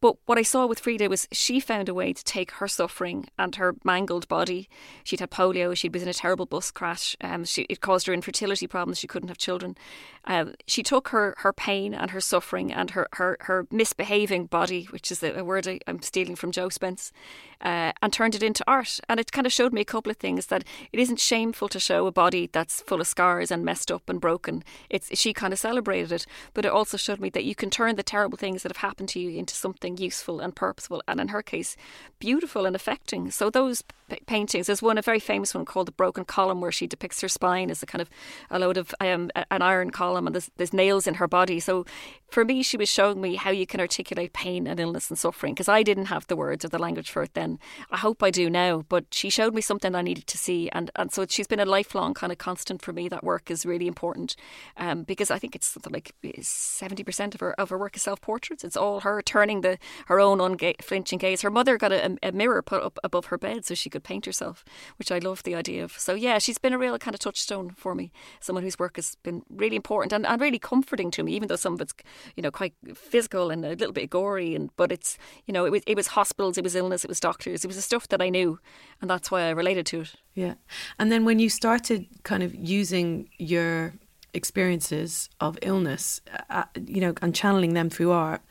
But 0.00 0.16
what 0.24 0.38
I 0.38 0.42
saw 0.42 0.66
with 0.66 0.80
Frida 0.80 1.08
was 1.10 1.28
she 1.30 1.60
found 1.60 1.88
a 1.88 1.94
way 1.94 2.12
to 2.14 2.24
take 2.24 2.52
her 2.52 2.68
suffering 2.68 3.28
and 3.38 3.56
her 3.56 3.76
mangled 3.84 4.26
body. 4.28 4.68
She'd 5.04 5.20
had 5.20 5.30
polio. 5.30 5.76
She 5.76 5.90
was 5.90 6.02
in 6.02 6.08
a 6.08 6.14
terrible 6.14 6.46
bus 6.46 6.70
crash. 6.70 7.16
Um, 7.20 7.44
she, 7.44 7.62
it 7.68 7.82
caused 7.82 8.06
her 8.06 8.14
infertility 8.14 8.66
problems. 8.66 8.98
She 8.98 9.06
couldn't 9.06 9.28
have 9.28 9.36
children. 9.36 9.76
Um, 10.24 10.54
she 10.66 10.82
took 10.82 11.08
her, 11.08 11.34
her 11.38 11.52
pain 11.52 11.92
and 11.92 12.12
her 12.12 12.20
suffering 12.20 12.72
and 12.72 12.90
her, 12.92 13.08
her, 13.14 13.36
her 13.40 13.66
misbehaving 13.70 14.46
body, 14.46 14.84
which 14.90 15.10
is 15.10 15.22
a, 15.22 15.38
a 15.38 15.44
word 15.44 15.68
I, 15.68 15.80
am 15.86 16.00
stealing 16.00 16.36
from 16.36 16.52
Jo 16.52 16.70
Spence, 16.70 17.12
uh, 17.60 17.92
and 18.00 18.12
turned 18.12 18.34
it 18.34 18.42
into 18.42 18.64
art. 18.66 19.00
And 19.08 19.20
it 19.20 19.32
kind 19.32 19.46
of 19.46 19.52
showed 19.52 19.72
me 19.72 19.82
a 19.82 19.84
couple 19.86 20.10
of 20.10 20.16
things 20.16 20.46
that 20.46 20.64
it 20.92 21.00
isn't 21.00 21.20
shameful 21.20 21.68
to 21.68 21.80
show 21.80 22.06
a 22.06 22.12
body 22.12 22.48
that's 22.50 22.80
full 22.82 23.02
of 23.02 23.06
scars 23.06 23.50
and 23.50 23.64
messed 23.64 23.90
up 23.90 24.08
and 24.08 24.20
broken. 24.20 24.62
It's 24.88 25.18
she 25.18 25.34
kind 25.34 25.52
of 25.52 25.58
celebrated 25.58 26.12
it, 26.12 26.26
but 26.54 26.64
it 26.64 26.72
also 26.72 26.96
showed 26.96 27.20
me 27.20 27.28
that 27.30 27.44
you 27.44 27.54
can 27.54 27.68
turn 27.68 27.96
the 27.96 28.02
terrible 28.02 28.38
things 28.38 28.62
that 28.62 28.72
have 28.72 28.88
happened 28.88 29.10
to 29.10 29.20
you 29.20 29.38
into 29.38 29.54
something 29.54 29.89
something 29.90 30.04
useful 30.04 30.40
and 30.40 30.54
purposeful, 30.54 31.02
and 31.06 31.20
in 31.20 31.28
her 31.28 31.42
case, 31.42 31.76
beautiful 32.18 32.66
and 32.66 32.76
affecting. 32.76 33.30
So 33.30 33.50
those 33.50 33.82
p- 34.08 34.18
paintings, 34.26 34.66
there's 34.66 34.82
one, 34.82 34.98
a 34.98 35.02
very 35.02 35.20
famous 35.20 35.54
one 35.54 35.64
called 35.64 35.88
the 35.88 35.92
Broken 35.92 36.24
Column, 36.24 36.60
where 36.60 36.72
she 36.72 36.86
depicts 36.86 37.20
her 37.20 37.28
spine 37.28 37.70
as 37.70 37.82
a 37.82 37.86
kind 37.86 38.02
of 38.02 38.10
a 38.50 38.58
load 38.58 38.76
of 38.76 38.94
um, 39.00 39.30
an 39.50 39.62
iron 39.62 39.90
column, 39.90 40.26
and 40.26 40.34
there's, 40.34 40.50
there's 40.56 40.72
nails 40.72 41.06
in 41.06 41.14
her 41.14 41.28
body. 41.28 41.60
So 41.60 41.84
for 42.30 42.44
me, 42.44 42.62
she 42.62 42.76
was 42.76 42.88
showing 42.88 43.20
me 43.20 43.34
how 43.36 43.50
you 43.50 43.66
can 43.66 43.80
articulate 43.80 44.32
pain 44.32 44.66
and 44.66 44.78
illness 44.78 45.10
and 45.10 45.18
suffering, 45.18 45.54
because 45.54 45.68
I 45.68 45.82
didn't 45.82 46.06
have 46.06 46.26
the 46.26 46.36
words 46.36 46.64
or 46.64 46.68
the 46.68 46.78
language 46.78 47.10
for 47.10 47.22
it 47.22 47.34
then. 47.34 47.58
I 47.90 47.96
hope 47.96 48.22
I 48.22 48.30
do 48.30 48.48
now, 48.50 48.84
but 48.88 49.04
she 49.10 49.30
showed 49.30 49.54
me 49.54 49.60
something 49.60 49.94
I 49.94 50.02
needed 50.02 50.26
to 50.26 50.38
see, 50.38 50.68
and 50.70 50.90
and 50.96 51.12
so 51.12 51.26
she's 51.28 51.48
been 51.48 51.60
a 51.60 51.64
lifelong 51.64 52.14
kind 52.14 52.32
of 52.32 52.38
constant 52.38 52.82
for 52.82 52.92
me. 52.92 53.08
That 53.08 53.24
work 53.24 53.50
is 53.50 53.66
really 53.66 53.86
important, 53.86 54.36
um, 54.76 55.02
because 55.02 55.30
I 55.30 55.38
think 55.38 55.56
it's 55.56 55.66
something 55.66 55.92
like 55.92 56.14
seventy 56.42 57.02
percent 57.02 57.34
of 57.34 57.40
her 57.40 57.52
of 57.60 57.70
her 57.70 57.78
work 57.78 57.96
is 57.96 58.02
self 58.02 58.20
portraits. 58.20 58.64
It's 58.64 58.76
all 58.76 59.00
her 59.00 59.22
turning 59.22 59.62
the 59.62 59.78
her 60.06 60.20
own 60.20 60.40
unflinching 60.40 61.18
gaze. 61.18 61.42
Her 61.42 61.50
mother 61.50 61.76
got 61.76 61.92
a, 61.92 62.16
a, 62.22 62.32
mirror 62.32 62.62
put 62.62 62.82
up 62.82 62.98
above 63.04 63.26
her 63.26 63.38
bed 63.38 63.64
so 63.64 63.74
she 63.74 63.90
could 63.90 64.02
paint 64.02 64.26
herself, 64.26 64.64
which 64.98 65.12
I 65.12 65.18
love 65.18 65.42
the 65.42 65.54
idea 65.54 65.84
of. 65.84 65.92
So 65.92 66.14
yeah, 66.14 66.38
she's 66.38 66.58
been 66.58 66.72
a 66.72 66.78
real 66.78 66.98
kind 66.98 67.14
of 67.14 67.20
touchstone 67.20 67.70
for 67.70 67.94
me. 67.94 68.12
Someone 68.40 68.62
whose 68.62 68.78
work 68.78 68.96
has 68.96 69.16
been 69.22 69.42
really 69.50 69.76
important 69.76 70.12
and, 70.12 70.26
and 70.26 70.40
really 70.40 70.58
comforting 70.58 71.10
to 71.12 71.22
me, 71.22 71.34
even 71.34 71.48
though 71.48 71.56
some 71.56 71.74
of 71.74 71.80
it's 71.80 71.94
you 72.36 72.42
know 72.42 72.50
quite 72.50 72.74
physical 72.94 73.50
and 73.50 73.64
a 73.64 73.70
little 73.70 73.92
bit 73.92 74.10
gory. 74.10 74.54
And 74.54 74.70
but 74.76 74.92
it's 74.92 75.18
you 75.46 75.52
know 75.52 75.64
it 75.64 75.72
was 75.72 75.82
it 75.86 75.96
was 75.96 76.08
hospitals, 76.08 76.58
it 76.58 76.64
was 76.64 76.74
illness, 76.74 77.04
it 77.04 77.08
was 77.08 77.20
doctors, 77.20 77.64
it 77.64 77.68
was 77.68 77.76
the 77.76 77.82
stuff 77.82 78.08
that 78.08 78.22
I 78.22 78.28
knew, 78.28 78.58
and 79.00 79.10
that's 79.10 79.30
why 79.30 79.42
I 79.42 79.50
related 79.50 79.86
to 79.86 80.02
it. 80.02 80.14
Yeah, 80.34 80.54
and 80.98 81.10
then 81.10 81.24
when 81.24 81.38
you 81.38 81.48
started 81.48 82.06
kind 82.22 82.42
of 82.42 82.54
using 82.54 83.28
your 83.38 83.94
experiences 84.34 85.28
of 85.40 85.58
illness, 85.62 86.20
uh, 86.48 86.64
you 86.86 87.00
know, 87.00 87.14
and 87.22 87.34
channeling 87.34 87.74
them 87.74 87.90
through 87.90 88.12
art, 88.12 88.42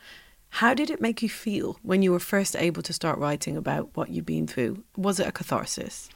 how 0.49 0.73
did 0.73 0.89
it 0.89 1.01
make 1.01 1.21
you 1.21 1.29
feel 1.29 1.77
when 1.83 2.01
you 2.01 2.11
were 2.11 2.19
first 2.19 2.55
able 2.55 2.81
to 2.83 2.93
start 2.93 3.19
writing 3.19 3.55
about 3.55 3.95
what 3.95 4.09
you'd 4.09 4.25
been 4.25 4.47
through? 4.47 4.83
Was 4.97 5.19
it 5.19 5.27
a 5.27 5.31
catharsis? 5.31 6.09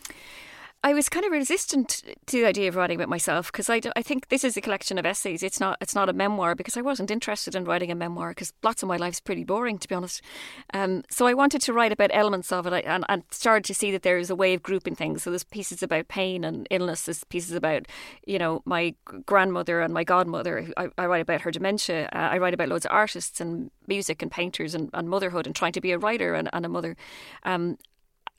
I 0.86 0.93
was 0.93 1.08
kind 1.08 1.26
of 1.26 1.32
resistant 1.32 2.04
to 2.26 2.41
the 2.41 2.46
idea 2.46 2.67
of 2.67 2.76
writing 2.76 2.98
about 2.98 3.08
myself 3.08 3.50
because 3.54 3.69
I, 3.69 3.80
I 3.96 4.02
think 4.02 4.28
this 4.28 4.43
is 4.43 4.58
a 4.58 4.62
collection 4.62 4.98
of 4.98 5.06
essays. 5.06 5.41
It's 5.41 5.62
not 5.62 5.78
it's 5.80 5.96
not 5.96 6.10
a 6.10 6.13
memoir 6.13 6.56
because 6.56 6.76
I 6.76 6.82
wasn't 6.82 7.10
interested 7.10 7.56
in 7.56 7.63
writing 7.63 7.89
a 7.89 7.96
memoir 7.96 8.32
because 8.32 8.52
lots 8.63 8.84
of 8.84 8.89
my 8.89 8.98
life's 8.98 9.22
pretty 9.22 9.46
boring 9.46 9.78
to 9.78 9.88
be 9.88 9.96
honest. 9.96 10.22
Um, 10.74 11.04
so 11.10 11.26
I 11.26 11.34
wanted 11.34 11.62
to 11.62 11.74
write 11.74 11.93
about 11.93 12.10
elements 12.12 12.52
of 12.52 12.67
it 12.67 12.84
and, 12.86 13.06
and 13.08 13.24
started 13.32 13.63
to 13.65 13.74
see 13.74 13.91
that 13.91 14.02
there 14.02 14.17
is 14.17 14.30
a 14.30 14.36
way 14.36 14.54
of 14.54 14.62
grouping 14.62 14.93
things. 14.93 15.24
So 15.24 15.30
there's 15.30 15.46
pieces 15.46 15.82
about 15.82 16.10
pain 16.10 16.43
and 16.43 16.67
illness. 16.69 17.06
There's 17.06 17.24
pieces 17.24 17.54
about 17.54 17.88
you 18.28 18.38
know 18.38 18.62
my 18.65 18.93
grandmother 19.26 19.80
and 19.80 19.93
my 19.93 20.04
godmother. 20.04 20.67
I, 20.76 20.89
I 20.98 21.06
write 21.06 21.22
about 21.22 21.41
her 21.41 21.52
dementia. 21.52 22.10
Uh, 22.12 22.17
I 22.34 22.38
write 22.39 22.54
about 22.54 22.67
loads 22.67 22.86
of 22.86 22.91
artists 22.91 23.39
and 23.39 23.72
music 23.88 24.22
and 24.22 24.30
painters 24.30 24.76
and, 24.76 24.89
and 24.93 25.10
motherhood 25.10 25.46
and 25.46 25.56
trying 25.56 25.72
to 25.74 25.82
be 25.82 25.91
a 25.91 25.98
writer 25.98 26.34
and, 26.34 26.50
and 26.52 26.65
a 26.65 26.69
mother. 26.69 26.98
Um, 27.43 27.78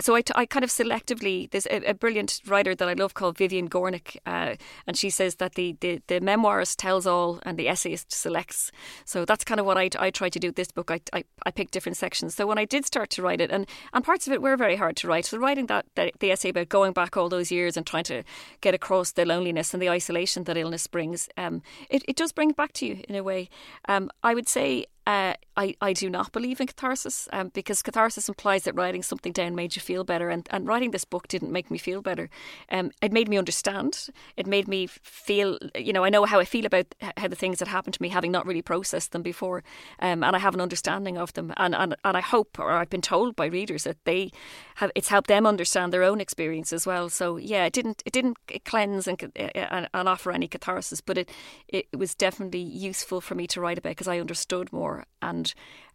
so 0.00 0.16
I, 0.16 0.22
t- 0.22 0.32
I 0.34 0.44
kind 0.44 0.64
of 0.64 0.70
selectively 0.70 1.48
there's 1.50 1.66
a, 1.66 1.90
a, 1.90 1.94
brilliant 1.94 2.40
writer 2.46 2.74
that 2.74 2.88
I 2.88 2.94
love 2.94 3.14
called 3.14 3.38
Vivian 3.38 3.70
Gornick 3.70 4.16
uh, 4.26 4.56
and 4.88 4.96
she 4.96 5.08
says 5.08 5.36
that 5.36 5.54
the, 5.54 5.76
the, 5.80 6.02
the 6.08 6.20
memoirist 6.20 6.76
tells 6.78 7.06
all 7.06 7.38
and 7.44 7.56
the 7.56 7.68
essayist 7.68 8.12
selects. 8.12 8.72
So 9.04 9.24
that's 9.24 9.44
kind 9.44 9.60
of 9.60 9.66
what 9.66 9.78
I, 9.78 9.90
I 9.98 10.10
try 10.10 10.28
to 10.28 10.38
do 10.40 10.48
with 10.48 10.56
this 10.56 10.72
book. 10.72 10.90
I, 10.90 11.00
I, 11.12 11.24
I 11.46 11.52
pick 11.52 11.70
different 11.70 11.96
sections. 11.96 12.34
So 12.34 12.44
when 12.46 12.58
I 12.58 12.64
did 12.64 12.84
start 12.84 13.10
to 13.10 13.22
write 13.22 13.40
it 13.40 13.52
and, 13.52 13.68
and 13.92 14.04
parts 14.04 14.26
of 14.26 14.32
it 14.32 14.42
were 14.42 14.56
very 14.56 14.76
hard 14.76 14.96
to 14.96 15.08
write 15.08 15.26
so 15.26 15.38
writing 15.38 15.66
that, 15.66 15.86
that 15.94 16.14
the 16.18 16.32
essay 16.32 16.48
about 16.48 16.68
going 16.68 16.92
back 16.92 17.16
all 17.16 17.28
those 17.28 17.52
years 17.52 17.76
and 17.76 17.86
trying 17.86 18.04
to 18.04 18.24
get 18.60 18.74
across 18.74 19.12
the 19.12 19.24
loneliness 19.24 19.72
and 19.72 19.82
the 19.82 19.90
isolation 19.90 20.44
that 20.44 20.56
illness 20.56 20.88
brings 20.88 21.28
um, 21.36 21.62
it, 21.88 22.02
it 22.08 22.16
does 22.16 22.32
bring 22.32 22.50
it 22.50 22.56
back 22.56 22.72
to 22.72 22.86
you 22.86 23.00
in 23.08 23.14
a 23.14 23.22
way. 23.22 23.48
Um, 23.88 24.10
I 24.24 24.34
would 24.34 24.48
say 24.48 24.86
uh, 25.06 25.34
I, 25.56 25.74
I 25.80 25.92
do 25.92 26.10
not 26.10 26.32
believe 26.32 26.60
in 26.60 26.66
catharsis 26.66 27.28
um, 27.32 27.48
because 27.54 27.82
catharsis 27.82 28.28
implies 28.28 28.64
that 28.64 28.74
writing 28.74 29.02
something 29.02 29.32
down 29.32 29.54
made 29.54 29.76
you 29.76 29.82
feel 29.82 30.02
better. 30.02 30.30
And, 30.30 30.48
and 30.50 30.66
writing 30.66 30.90
this 30.90 31.04
book 31.04 31.28
didn't 31.28 31.52
make 31.52 31.70
me 31.70 31.78
feel 31.78 32.02
better. 32.02 32.28
Um, 32.70 32.90
it 33.02 33.12
made 33.12 33.28
me 33.28 33.36
understand. 33.36 34.08
It 34.36 34.46
made 34.46 34.66
me 34.66 34.86
feel, 34.86 35.58
you 35.76 35.92
know, 35.92 36.04
I 36.04 36.10
know 36.10 36.24
how 36.24 36.40
I 36.40 36.44
feel 36.44 36.66
about 36.66 36.94
how 37.16 37.28
the 37.28 37.36
things 37.36 37.58
that 37.58 37.68
happened 37.68 37.94
to 37.94 38.02
me, 38.02 38.08
having 38.08 38.32
not 38.32 38.46
really 38.46 38.62
processed 38.62 39.12
them 39.12 39.22
before. 39.22 39.62
Um, 40.00 40.24
and 40.24 40.34
I 40.34 40.38
have 40.38 40.54
an 40.54 40.60
understanding 40.60 41.18
of 41.18 41.32
them. 41.34 41.52
And, 41.56 41.74
and, 41.74 41.94
and 42.04 42.16
I 42.16 42.20
hope, 42.20 42.58
or 42.58 42.72
I've 42.72 42.90
been 42.90 43.02
told 43.02 43.36
by 43.36 43.46
readers, 43.46 43.84
that 43.84 44.04
they 44.04 44.32
have 44.76 44.90
it's 44.94 45.08
helped 45.08 45.28
them 45.28 45.46
understand 45.46 45.92
their 45.92 46.02
own 46.02 46.20
experience 46.20 46.72
as 46.72 46.86
well. 46.86 47.08
So, 47.10 47.36
yeah, 47.36 47.64
it 47.66 47.72
didn't, 47.72 48.02
it 48.06 48.12
didn't 48.12 48.38
cleanse 48.64 49.06
and, 49.06 49.22
and, 49.36 49.88
and 49.92 50.08
offer 50.08 50.32
any 50.32 50.48
catharsis, 50.48 51.00
but 51.00 51.18
it, 51.18 51.30
it 51.68 51.86
was 51.96 52.14
definitely 52.14 52.60
useful 52.60 53.20
for 53.20 53.34
me 53.34 53.46
to 53.48 53.60
write 53.60 53.78
about 53.78 53.90
because 53.90 54.08
I 54.08 54.18
understood 54.18 54.72
more 54.72 54.93
and 55.22 55.54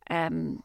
um, 0.10 0.64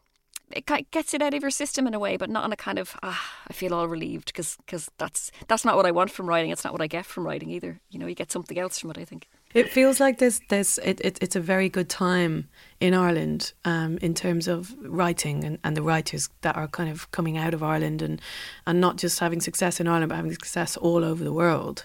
it 0.50 0.66
gets 0.90 1.14
it 1.14 1.22
out 1.22 1.34
of 1.34 1.42
your 1.42 1.50
system 1.50 1.86
in 1.86 1.94
a 1.94 1.98
way, 1.98 2.16
but 2.16 2.30
not 2.30 2.44
in 2.44 2.52
a 2.52 2.56
kind 2.56 2.78
of 2.78 2.96
ah, 3.02 3.32
I 3.48 3.52
feel 3.52 3.74
all 3.74 3.88
relieved 3.88 4.26
because 4.26 4.56
because 4.58 4.90
that's 4.98 5.30
that's 5.48 5.64
not 5.64 5.76
what 5.76 5.86
I 5.86 5.90
want 5.90 6.10
from 6.10 6.28
writing. 6.28 6.50
It's 6.50 6.64
not 6.64 6.72
what 6.72 6.82
I 6.82 6.86
get 6.86 7.06
from 7.06 7.26
writing 7.26 7.50
either. 7.50 7.80
You 7.90 7.98
know, 7.98 8.06
you 8.06 8.14
get 8.14 8.32
something 8.32 8.58
else 8.58 8.78
from 8.78 8.90
it. 8.90 8.98
I 8.98 9.04
think. 9.04 9.28
It 9.54 9.70
feels 9.70 10.00
like 10.00 10.18
there's 10.18 10.40
there's 10.48 10.78
it, 10.78 11.00
it 11.00 11.18
it's 11.22 11.36
a 11.36 11.40
very 11.40 11.68
good 11.68 11.88
time 11.88 12.48
in 12.80 12.92
Ireland 12.92 13.52
um, 13.64 13.98
in 14.02 14.12
terms 14.12 14.48
of 14.48 14.74
writing 14.82 15.44
and, 15.44 15.58
and 15.62 15.76
the 15.76 15.82
writers 15.82 16.28
that 16.40 16.56
are 16.56 16.66
kind 16.66 16.90
of 16.90 17.10
coming 17.12 17.38
out 17.38 17.54
of 17.54 17.62
Ireland 17.62 18.02
and 18.02 18.20
and 18.66 18.80
not 18.80 18.96
just 18.96 19.20
having 19.20 19.40
success 19.40 19.78
in 19.78 19.86
Ireland 19.86 20.08
but 20.08 20.16
having 20.16 20.32
success 20.32 20.76
all 20.76 21.04
over 21.04 21.22
the 21.22 21.32
world. 21.32 21.84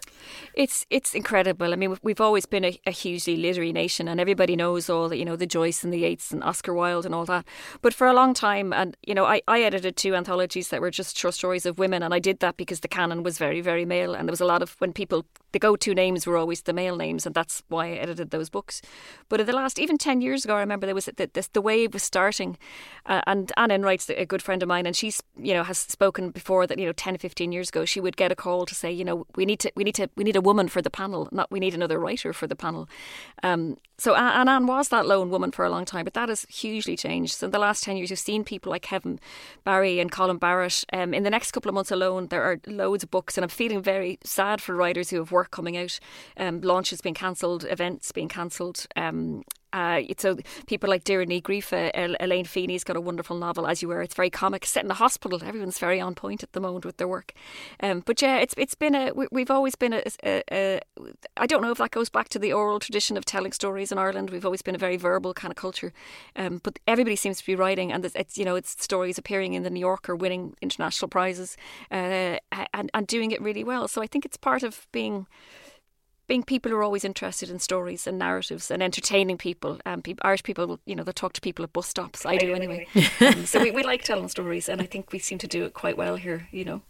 It's 0.56 0.86
it's 0.90 1.14
incredible. 1.14 1.72
I 1.72 1.76
mean, 1.76 1.96
we've 2.02 2.20
always 2.20 2.48
been 2.48 2.66
a, 2.66 2.80
a 2.88 2.92
hugely 2.92 3.38
literary 3.38 3.72
nation, 3.72 4.08
and 4.08 4.20
everybody 4.20 4.56
knows 4.56 4.90
all 4.90 5.08
that 5.10 5.18
you 5.18 5.26
know 5.26 5.36
the 5.36 5.46
Joyce 5.46 5.84
and 5.84 5.94
the 5.94 6.00
Yeats 6.00 6.32
and 6.32 6.44
Oscar 6.44 6.74
Wilde 6.74 7.06
and 7.06 7.14
all 7.14 7.26
that. 7.26 7.46
But 7.82 7.94
for 7.94 8.08
a 8.08 8.14
long 8.14 8.34
time, 8.34 8.74
and 8.74 8.98
you 9.06 9.14
know, 9.14 9.26
I, 9.26 9.42
I 9.48 9.62
edited 9.62 9.96
two 9.96 10.16
anthologies 10.16 10.70
that 10.70 10.82
were 10.82 10.92
just 10.92 11.18
short 11.18 11.36
stories 11.36 11.66
of 11.66 11.78
women, 11.78 12.04
and 12.04 12.14
I 12.14 12.20
did 12.20 12.40
that 12.40 12.58
because 12.58 12.80
the 12.80 12.88
canon 12.88 13.22
was 13.22 13.38
very 13.38 13.62
very 13.62 13.86
male, 13.86 14.16
and 14.16 14.28
there 14.28 14.34
was 14.34 14.42
a 14.42 14.46
lot 14.46 14.64
of 14.64 14.76
when 14.80 14.92
people 14.92 15.26
the 15.52 15.60
go 15.60 15.76
to 15.76 15.94
names 15.94 16.28
were 16.28 16.38
always 16.38 16.64
the 16.64 16.74
male 16.74 16.96
names, 16.96 17.26
and 17.26 17.36
that's 17.36 17.59
why 17.68 17.88
I 17.88 17.92
edited 17.92 18.32
those 18.32 18.50
books. 18.50 18.82
But 19.28 19.40
in 19.40 19.46
the 19.46 19.54
last, 19.54 19.80
even 19.80 19.98
10 19.98 20.22
years 20.22 20.46
ago, 20.46 20.56
I 20.56 20.60
remember 20.60 20.86
there 20.86 20.96
was 20.96 21.06
the, 21.06 21.30
this, 21.34 21.48
the 21.48 21.62
wave 21.62 21.94
was 21.94 22.04
starting. 22.04 22.58
Uh, 23.06 23.22
and 23.28 23.52
Anne 23.58 23.72
Enright's 23.72 24.10
a 24.10 24.26
good 24.26 24.42
friend 24.42 24.62
of 24.64 24.70
mine, 24.70 24.86
and 24.86 24.96
she's, 24.96 25.22
you 25.38 25.54
know, 25.54 25.64
has 25.64 25.78
spoken 25.78 26.32
before 26.32 26.68
that, 26.68 26.78
you 26.78 26.86
know, 26.86 26.92
10, 26.92 27.18
15 27.18 27.52
years 27.52 27.70
ago, 27.70 27.86
she 27.86 28.00
would 28.00 28.18
get 28.18 28.32
a 28.32 28.36
call 28.36 28.66
to 28.66 28.76
say, 28.76 28.92
you 28.92 29.04
know, 29.04 29.26
we 29.36 29.46
need 29.46 29.60
to, 29.60 29.72
we 29.76 29.84
need 29.84 29.96
to, 29.96 30.10
we 30.16 30.24
need 30.24 30.36
a 30.36 30.42
woman 30.42 30.68
for 30.68 30.82
the 30.82 30.90
panel, 30.90 31.28
not 31.32 31.52
we 31.52 31.60
need 31.60 31.74
another 31.74 32.00
writer 32.00 32.34
for 32.34 32.48
the 32.48 32.56
panel. 32.56 32.88
Um, 33.44 33.78
so, 34.00 34.16
and 34.16 34.50
Anne 34.50 34.66
was 34.66 34.88
that 34.90 35.06
lone 35.08 35.30
woman 35.30 35.52
for 35.52 35.66
a 35.66 35.70
long 35.70 35.84
time, 35.84 36.06
but 36.06 36.14
that 36.14 36.30
has 36.30 36.46
hugely 36.46 36.96
changed. 36.96 37.34
So, 37.34 37.48
in 37.48 37.52
the 37.52 37.60
last 37.60 37.84
10 37.84 37.98
years, 37.98 38.10
you've 38.10 38.20
seen 38.20 38.46
people 38.46 38.70
like 38.70 38.82
Kevin 38.84 39.20
Barry 39.66 40.00
and 40.00 40.10
Colin 40.10 40.38
Barrett. 40.38 40.86
Um, 40.94 41.14
in 41.14 41.24
the 41.24 41.30
next 41.30 41.52
couple 41.52 41.68
of 41.68 41.76
months 41.76 41.92
alone, 41.92 42.28
there 42.28 42.44
are 42.44 42.62
loads 42.66 43.04
of 43.04 43.12
books, 43.12 43.38
and 43.38 43.44
I'm 43.44 43.50
feeling 43.50 43.82
very 43.82 44.18
sad 44.24 44.62
for 44.62 44.74
writers 44.74 45.10
who 45.10 45.18
have 45.18 45.34
work 45.34 45.52
coming 45.52 45.76
out. 45.76 46.00
Um, 46.38 46.62
launches 46.62 47.02
being 47.02 47.14
cancelled, 47.14 47.49
events 47.58 48.12
being 48.12 48.30
cancelled. 48.30 48.86
Um, 48.96 49.44
uh, 49.72 50.02
so 50.18 50.38
people 50.66 50.90
like 50.90 51.04
Doireann 51.04 51.28
Ní 51.28 51.42
Ghríofa, 51.44 52.18
Elaine 52.20 52.46
Feeney's 52.46 52.84
got 52.84 52.96
a 52.96 53.02
wonderful 53.02 53.38
novel, 53.38 53.68
As 53.68 53.82
You 53.82 53.90
Were. 53.90 54.02
It's 54.02 54.16
very 54.16 54.30
comic, 54.30 54.66
set 54.66 54.84
in 54.84 54.88
the 54.88 54.96
hospital. 54.96 55.44
Everyone's 55.44 55.78
very 55.78 56.02
on 56.02 56.16
point 56.16 56.42
at 56.42 56.54
the 56.54 56.60
moment 56.60 56.86
with 56.86 56.98
their 56.98 57.08
work. 57.08 57.34
Um, 57.82 58.02
but 58.06 58.22
yeah, 58.22 58.38
it's 58.38 58.56
it's 58.58 58.74
been 58.74 58.96
a 58.96 59.12
we've 59.32 59.52
always 59.52 59.76
been 59.76 59.94
a, 59.94 60.02
a, 60.24 60.44
a. 60.52 60.80
I 61.38 61.46
don't 61.46 61.62
know 61.62 61.72
if 61.72 61.78
that 61.78 61.92
goes 61.92 62.10
back 62.10 62.30
to 62.30 62.40
the 62.40 62.52
oral 62.52 62.80
tradition 62.80 63.16
of 63.16 63.26
telling 63.26 63.52
stories 63.52 63.92
in 63.92 63.98
Ireland. 63.98 64.32
We've 64.32 64.46
always 64.46 64.64
been 64.64 64.76
a 64.76 64.80
very 64.80 64.98
verbal 64.98 65.34
kind 65.34 65.52
of 65.52 65.56
culture, 65.56 65.94
um, 66.36 66.62
but 66.64 66.80
everybody 66.88 67.16
seems 67.16 67.38
to 67.38 67.46
be 67.46 67.56
writing, 67.56 67.92
and 67.92 68.04
it's 68.04 68.38
you 68.38 68.46
know 68.46 68.56
it's 68.56 68.82
stories 68.82 69.18
appearing 69.20 69.54
in 69.54 69.64
the 69.64 69.70
New 69.70 69.80
Yorker, 69.80 70.16
winning 70.16 70.56
international 70.62 71.10
prizes, 71.10 71.58
uh, 71.92 72.38
and 72.74 72.90
and 72.94 73.06
doing 73.06 73.32
it 73.32 73.42
really 73.42 73.64
well. 73.64 73.88
So 73.88 74.02
I 74.02 74.08
think 74.08 74.26
it's 74.26 74.38
part 74.38 74.64
of 74.64 74.88
being 74.92 75.28
being 76.30 76.44
people 76.44 76.72
who 76.72 76.78
are 76.78 76.84
always 76.84 77.04
interested 77.04 77.50
in 77.50 77.60
stories 77.60 78.08
and 78.08 78.18
narratives 78.18 78.72
and 78.72 78.82
entertaining 78.82 79.38
people. 79.38 79.80
Um, 79.86 80.02
people, 80.02 80.22
Irish 80.24 80.44
people, 80.44 80.80
you 80.86 80.96
know, 80.96 81.04
they 81.04 81.12
talk 81.12 81.34
to 81.34 81.42
people 81.42 81.64
at 81.66 81.74
bus 81.74 81.88
stops. 81.88 82.26
I 82.26 82.38
do 82.38 82.54
anyway. 82.54 82.88
um, 83.20 83.46
so 83.46 83.60
we, 83.60 83.72
we 83.72 83.84
like 83.84 84.04
telling 84.04 84.30
stories, 84.30 84.70
and 84.70 84.80
I 84.82 84.86
think 84.86 85.12
we 85.12 85.20
seem 85.20 85.40
to 85.40 85.48
do 85.48 85.66
it 85.66 85.74
quite 85.74 85.98
well 85.98 86.16
here. 86.16 86.48
You 86.52 86.66
know. 86.66 86.82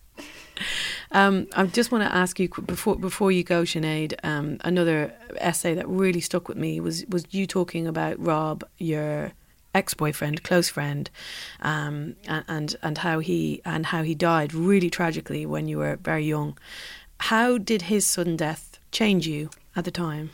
Um, 1.12 1.48
I 1.56 1.66
just 1.66 1.92
want 1.92 2.04
to 2.04 2.14
ask 2.14 2.40
you 2.40 2.50
before 2.50 2.98
before 2.98 3.32
you 3.32 3.44
go, 3.44 3.64
Sinead. 3.64 4.14
Um, 4.24 4.58
another 4.66 5.14
essay 5.38 5.74
that 5.74 5.88
really 5.88 6.20
stuck 6.20 6.50
with 6.50 6.58
me 6.58 6.82
was 6.82 7.06
was 7.08 7.24
you 7.32 7.48
talking 7.48 7.88
about 7.88 8.20
Rob, 8.20 8.66
your 8.78 9.32
ex-boyfriend, 9.74 10.44
close 10.44 10.68
friend, 10.68 11.10
um, 11.62 12.18
and, 12.28 12.44
and 12.50 12.76
and 12.84 12.98
how 12.98 13.20
he 13.20 13.62
and 13.64 13.86
how 13.86 14.04
he 14.04 14.14
died 14.14 14.54
really 14.54 14.90
tragically 14.90 15.46
when 15.46 15.70
you 15.70 15.78
were 15.78 15.96
very 15.96 16.26
young. 16.26 16.58
How 17.22 17.58
did 17.58 17.84
his 17.84 18.06
sudden 18.06 18.36
death 18.36 18.69
change 18.92 19.28
you 19.28 19.50
at 19.76 19.86
the 19.86 19.92
time? 19.92 20.32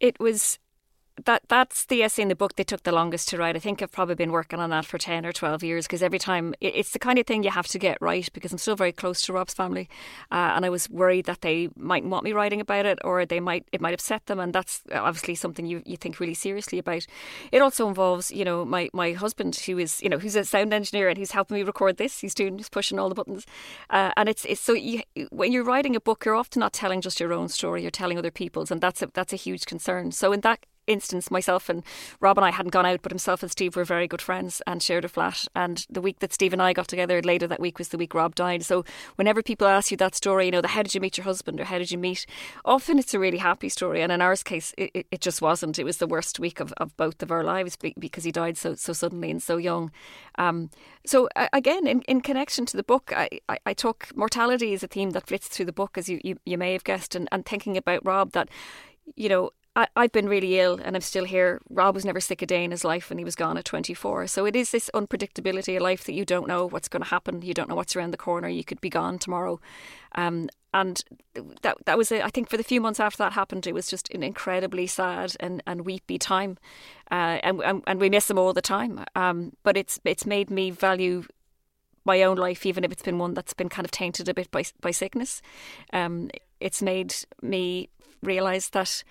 It 0.00 0.18
was 0.20 0.58
that 1.24 1.42
that's 1.48 1.86
the 1.86 2.02
essay 2.02 2.22
in 2.22 2.28
the 2.28 2.34
book 2.34 2.56
they 2.56 2.64
took 2.64 2.82
the 2.82 2.92
longest 2.92 3.28
to 3.28 3.38
write. 3.38 3.54
I 3.54 3.60
think 3.60 3.80
I've 3.80 3.92
probably 3.92 4.16
been 4.16 4.32
working 4.32 4.58
on 4.58 4.70
that 4.70 4.84
for 4.84 4.98
10 4.98 5.24
or 5.24 5.32
12 5.32 5.62
years 5.62 5.86
because 5.86 6.02
every 6.02 6.18
time 6.18 6.54
it's 6.60 6.90
the 6.90 6.98
kind 6.98 7.18
of 7.18 7.26
thing 7.26 7.44
you 7.44 7.50
have 7.50 7.68
to 7.68 7.78
get 7.78 7.98
right 8.00 8.28
because 8.32 8.50
I'm 8.52 8.58
still 8.58 8.74
very 8.74 8.90
close 8.90 9.22
to 9.22 9.32
Rob's 9.32 9.54
family 9.54 9.88
uh, 10.32 10.52
and 10.56 10.64
I 10.64 10.70
was 10.70 10.90
worried 10.90 11.26
that 11.26 11.42
they 11.42 11.68
mightn't 11.76 12.10
want 12.10 12.24
me 12.24 12.32
writing 12.32 12.60
about 12.60 12.84
it 12.84 12.98
or 13.04 13.24
they 13.24 13.38
might 13.38 13.66
it 13.70 13.80
might 13.80 13.94
upset 13.94 14.26
them 14.26 14.40
and 14.40 14.52
that's 14.52 14.82
obviously 14.92 15.36
something 15.36 15.66
you, 15.66 15.82
you 15.86 15.96
think 15.96 16.18
really 16.18 16.34
seriously 16.34 16.78
about. 16.78 17.06
It 17.52 17.62
also 17.62 17.86
involves, 17.86 18.32
you 18.32 18.44
know, 18.44 18.64
my, 18.64 18.90
my 18.92 19.12
husband 19.12 19.54
who 19.56 19.78
is, 19.78 20.02
you 20.02 20.08
know, 20.08 20.18
who's 20.18 20.34
a 20.34 20.44
sound 20.44 20.74
engineer 20.74 21.08
and 21.08 21.16
he's 21.16 21.30
helping 21.30 21.56
me 21.56 21.62
record 21.62 21.96
this. 21.96 22.20
He's 22.20 22.34
doing, 22.34 22.58
he's 22.58 22.68
pushing 22.68 22.98
all 22.98 23.08
the 23.08 23.14
buttons. 23.14 23.46
Uh, 23.88 24.10
and 24.16 24.28
it's, 24.28 24.44
it's 24.46 24.60
so 24.60 24.72
you, 24.72 25.02
when 25.30 25.52
you're 25.52 25.64
writing 25.64 25.94
a 25.94 26.00
book, 26.00 26.24
you're 26.24 26.34
often 26.34 26.60
not 26.60 26.72
telling 26.72 27.00
just 27.00 27.20
your 27.20 27.32
own 27.32 27.48
story, 27.48 27.82
you're 27.82 27.90
telling 27.92 28.18
other 28.18 28.32
people's 28.32 28.72
and 28.72 28.80
that's 28.80 29.00
a, 29.00 29.10
that's 29.14 29.32
a 29.32 29.36
huge 29.36 29.66
concern. 29.66 30.10
So 30.10 30.32
in 30.32 30.40
that 30.40 30.58
instance, 30.86 31.30
myself 31.30 31.68
and 31.68 31.82
Rob 32.20 32.38
and 32.38 32.44
I 32.44 32.50
hadn't 32.50 32.72
gone 32.72 32.86
out, 32.86 33.02
but 33.02 33.12
himself 33.12 33.42
and 33.42 33.50
Steve 33.50 33.76
were 33.76 33.84
very 33.84 34.06
good 34.06 34.22
friends 34.22 34.62
and 34.66 34.82
shared 34.82 35.04
a 35.04 35.08
flat. 35.08 35.46
And 35.54 35.86
the 35.88 36.00
week 36.00 36.18
that 36.20 36.32
Steve 36.32 36.52
and 36.52 36.62
I 36.62 36.72
got 36.72 36.88
together 36.88 37.20
later 37.22 37.46
that 37.46 37.60
week 37.60 37.78
was 37.78 37.88
the 37.88 37.98
week 37.98 38.14
Rob 38.14 38.34
died. 38.34 38.64
So 38.64 38.84
whenever 39.16 39.42
people 39.42 39.66
ask 39.66 39.90
you 39.90 39.96
that 39.98 40.14
story, 40.14 40.46
you 40.46 40.50
know, 40.50 40.60
the 40.60 40.68
how 40.68 40.82
did 40.82 40.94
you 40.94 41.00
meet 41.00 41.16
your 41.16 41.24
husband 41.24 41.60
or 41.60 41.64
how 41.64 41.78
did 41.78 41.90
you 41.90 41.98
meet, 41.98 42.26
often 42.64 42.98
it's 42.98 43.14
a 43.14 43.18
really 43.18 43.38
happy 43.38 43.68
story. 43.68 44.02
And 44.02 44.12
in 44.12 44.20
our 44.20 44.34
case, 44.36 44.74
it, 44.76 45.06
it 45.10 45.20
just 45.20 45.40
wasn't. 45.40 45.78
It 45.78 45.84
was 45.84 45.98
the 45.98 46.06
worst 46.06 46.40
week 46.40 46.60
of, 46.60 46.72
of 46.74 46.96
both 46.96 47.22
of 47.22 47.30
our 47.30 47.44
lives 47.44 47.76
because 47.76 48.24
he 48.24 48.32
died 48.32 48.56
so 48.56 48.74
so 48.74 48.92
suddenly 48.92 49.30
and 49.30 49.42
so 49.42 49.56
young. 49.56 49.90
Um, 50.36 50.70
so 51.06 51.28
again, 51.52 51.86
in, 51.86 52.02
in 52.02 52.20
connection 52.20 52.66
to 52.66 52.76
the 52.76 52.82
book, 52.82 53.12
I, 53.14 53.28
I, 53.48 53.58
I 53.66 53.74
talk 53.74 54.08
mortality 54.16 54.72
is 54.72 54.82
a 54.82 54.88
theme 54.88 55.10
that 55.10 55.26
flits 55.26 55.48
through 55.48 55.66
the 55.66 55.72
book, 55.72 55.96
as 55.96 56.08
you, 56.08 56.20
you, 56.24 56.36
you 56.44 56.58
may 56.58 56.72
have 56.72 56.84
guessed, 56.84 57.14
and, 57.14 57.28
and 57.30 57.46
thinking 57.46 57.76
about 57.76 58.04
Rob 58.04 58.32
that 58.32 58.48
you 59.16 59.28
know, 59.28 59.50
I, 59.76 59.88
have 59.96 60.12
been 60.12 60.28
really 60.28 60.60
ill 60.60 60.78
and 60.82 60.94
I'm 60.94 61.02
still 61.02 61.24
here. 61.24 61.60
Rob 61.68 61.96
was 61.96 62.04
never 62.04 62.20
sick 62.20 62.42
a 62.42 62.46
day 62.46 62.62
in 62.62 62.70
his 62.70 62.84
life 62.84 63.10
and 63.10 63.18
he 63.18 63.24
was 63.24 63.34
gone 63.34 63.56
at 63.56 63.64
24. 63.64 64.28
So 64.28 64.44
it 64.44 64.54
is 64.54 64.70
this 64.70 64.88
unpredictability 64.94 65.76
of 65.76 65.82
life 65.82 66.04
that 66.04 66.12
you 66.12 66.24
don't 66.24 66.46
know 66.46 66.66
what's 66.66 66.88
going 66.88 67.02
to 67.02 67.08
happen. 67.08 67.42
You 67.42 67.54
don't 67.54 67.68
know 67.68 67.74
what's 67.74 67.96
around 67.96 68.12
the 68.12 68.16
corner. 68.16 68.48
You 68.48 68.62
could 68.62 68.80
be 68.80 68.88
gone 68.88 69.18
tomorrow. 69.18 69.60
Um, 70.14 70.48
and 70.72 71.04
that 71.62 71.76
that 71.86 71.96
was 71.96 72.10
it. 72.10 72.24
I 72.24 72.28
think 72.28 72.50
for 72.50 72.56
the 72.56 72.64
few 72.64 72.80
months 72.80 72.98
after 72.98 73.18
that 73.18 73.32
happened, 73.32 73.66
it 73.66 73.74
was 73.74 73.88
just 73.88 74.10
an 74.10 74.24
incredibly 74.24 74.88
sad 74.88 75.36
and, 75.38 75.62
and 75.68 75.84
weepy 75.84 76.18
time, 76.18 76.58
uh, 77.12 77.38
and, 77.44 77.62
and, 77.62 77.82
and 77.86 78.00
we 78.00 78.10
miss 78.10 78.28
him 78.28 78.38
all 78.38 78.52
the 78.52 78.60
time. 78.60 79.04
Um, 79.14 79.52
but 79.62 79.76
it's 79.76 80.00
it's 80.04 80.26
made 80.26 80.50
me 80.50 80.72
value 80.72 81.26
my 82.04 82.24
own 82.24 82.36
life, 82.36 82.66
even 82.66 82.82
if 82.82 82.90
it's 82.90 83.04
been 83.04 83.18
one 83.18 83.34
that's 83.34 83.54
been 83.54 83.68
kind 83.68 83.86
of 83.86 83.92
tainted 83.92 84.28
a 84.28 84.34
bit 84.34 84.50
by 84.50 84.64
by 84.80 84.90
sickness. 84.90 85.40
Um, 85.92 86.28
it's 86.58 86.82
made 86.82 87.14
me 87.40 87.88
realize 88.20 88.70
that 88.70 89.04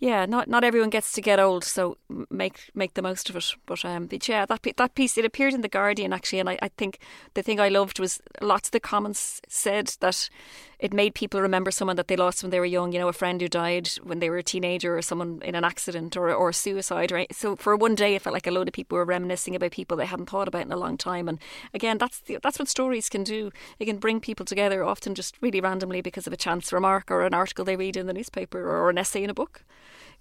yeah, 0.00 0.24
not 0.24 0.48
not 0.48 0.64
everyone 0.64 0.88
gets 0.88 1.12
to 1.12 1.20
get 1.20 1.38
old, 1.38 1.62
so 1.62 1.98
make 2.30 2.70
make 2.74 2.94
the 2.94 3.02
most 3.02 3.28
of 3.28 3.36
it. 3.36 3.54
But 3.66 3.84
um, 3.84 4.06
but 4.06 4.26
yeah, 4.26 4.46
that 4.46 4.66
that 4.78 4.94
piece 4.94 5.18
it 5.18 5.26
appeared 5.26 5.52
in 5.52 5.60
the 5.60 5.68
Guardian 5.68 6.14
actually, 6.14 6.40
and 6.40 6.48
I, 6.48 6.58
I 6.62 6.68
think 6.68 7.00
the 7.34 7.42
thing 7.42 7.60
I 7.60 7.68
loved 7.68 8.00
was 8.00 8.18
lots 8.40 8.68
of 8.68 8.72
the 8.72 8.80
comments 8.80 9.42
said 9.46 9.92
that 10.00 10.30
it 10.78 10.94
made 10.94 11.14
people 11.14 11.42
remember 11.42 11.70
someone 11.70 11.96
that 11.96 12.08
they 12.08 12.16
lost 12.16 12.42
when 12.42 12.48
they 12.48 12.58
were 12.58 12.64
young. 12.64 12.92
You 12.92 12.98
know, 12.98 13.08
a 13.08 13.12
friend 13.12 13.42
who 13.42 13.48
died 13.48 13.88
when 14.02 14.20
they 14.20 14.30
were 14.30 14.38
a 14.38 14.42
teenager, 14.42 14.96
or 14.96 15.02
someone 15.02 15.38
in 15.44 15.54
an 15.54 15.64
accident, 15.64 16.16
or 16.16 16.32
or 16.32 16.50
suicide. 16.50 17.12
Right. 17.12 17.34
So 17.34 17.54
for 17.54 17.76
one 17.76 17.94
day, 17.94 18.14
it 18.14 18.22
felt 18.22 18.32
like 18.32 18.46
a 18.46 18.50
load 18.50 18.68
of 18.68 18.72
people 18.72 18.96
were 18.96 19.04
reminiscing 19.04 19.54
about 19.54 19.72
people 19.72 19.98
they 19.98 20.06
hadn't 20.06 20.30
thought 20.30 20.48
about 20.48 20.64
in 20.64 20.72
a 20.72 20.78
long 20.78 20.96
time. 20.96 21.28
And 21.28 21.38
again, 21.74 21.98
that's 21.98 22.20
the, 22.20 22.38
that's 22.42 22.58
what 22.58 22.68
stories 22.68 23.10
can 23.10 23.22
do. 23.22 23.50
They 23.78 23.84
can 23.84 23.98
bring 23.98 24.18
people 24.20 24.46
together, 24.46 24.82
often 24.82 25.14
just 25.14 25.36
really 25.42 25.60
randomly 25.60 26.00
because 26.00 26.26
of 26.26 26.32
a 26.32 26.38
chance 26.38 26.72
remark 26.72 27.10
or 27.10 27.26
an 27.26 27.34
article 27.34 27.66
they 27.66 27.76
read 27.76 27.98
in 27.98 28.06
the 28.06 28.14
newspaper 28.14 28.66
or 28.66 28.88
an 28.88 28.96
essay 28.96 29.22
in 29.22 29.28
a 29.28 29.34
book 29.34 29.62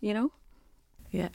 you 0.02 0.14
know? 0.14 0.32
Yeah. 1.12 1.30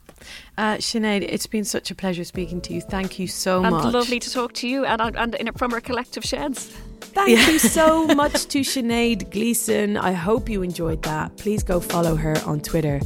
Uh, 0.57 0.77
Sinead, 0.77 1.23
it's 1.29 1.47
been 1.47 1.65
such 1.65 1.91
a 1.91 1.95
pleasure 1.95 2.25
speaking 2.25 2.61
to 2.62 2.75
you. 2.75 2.81
Thank 2.81 3.19
you 3.19 3.27
so 3.27 3.65
and 3.65 3.75
much. 3.75 3.93
lovely 3.93 4.21
to 4.21 4.31
talk 4.31 4.53
to 4.55 4.69
you 4.69 4.85
and, 4.85 5.01
and, 5.01 5.35
and 5.35 5.59
from 5.59 5.73
our 5.73 5.81
collective 5.81 6.25
sheds. 6.25 6.71
Thank 7.12 7.30
yeah. 7.30 7.50
you 7.50 7.59
so 7.59 8.07
much 8.14 8.46
to 8.46 8.61
Sinead 8.61 9.30
Gleeson. 9.30 9.96
I 9.96 10.12
hope 10.12 10.48
you 10.48 10.62
enjoyed 10.62 11.02
that. 11.02 11.36
Please 11.36 11.62
go 11.62 11.80
follow 11.80 12.16
her 12.16 12.34
on 12.46 12.61
Twitter 12.61 13.00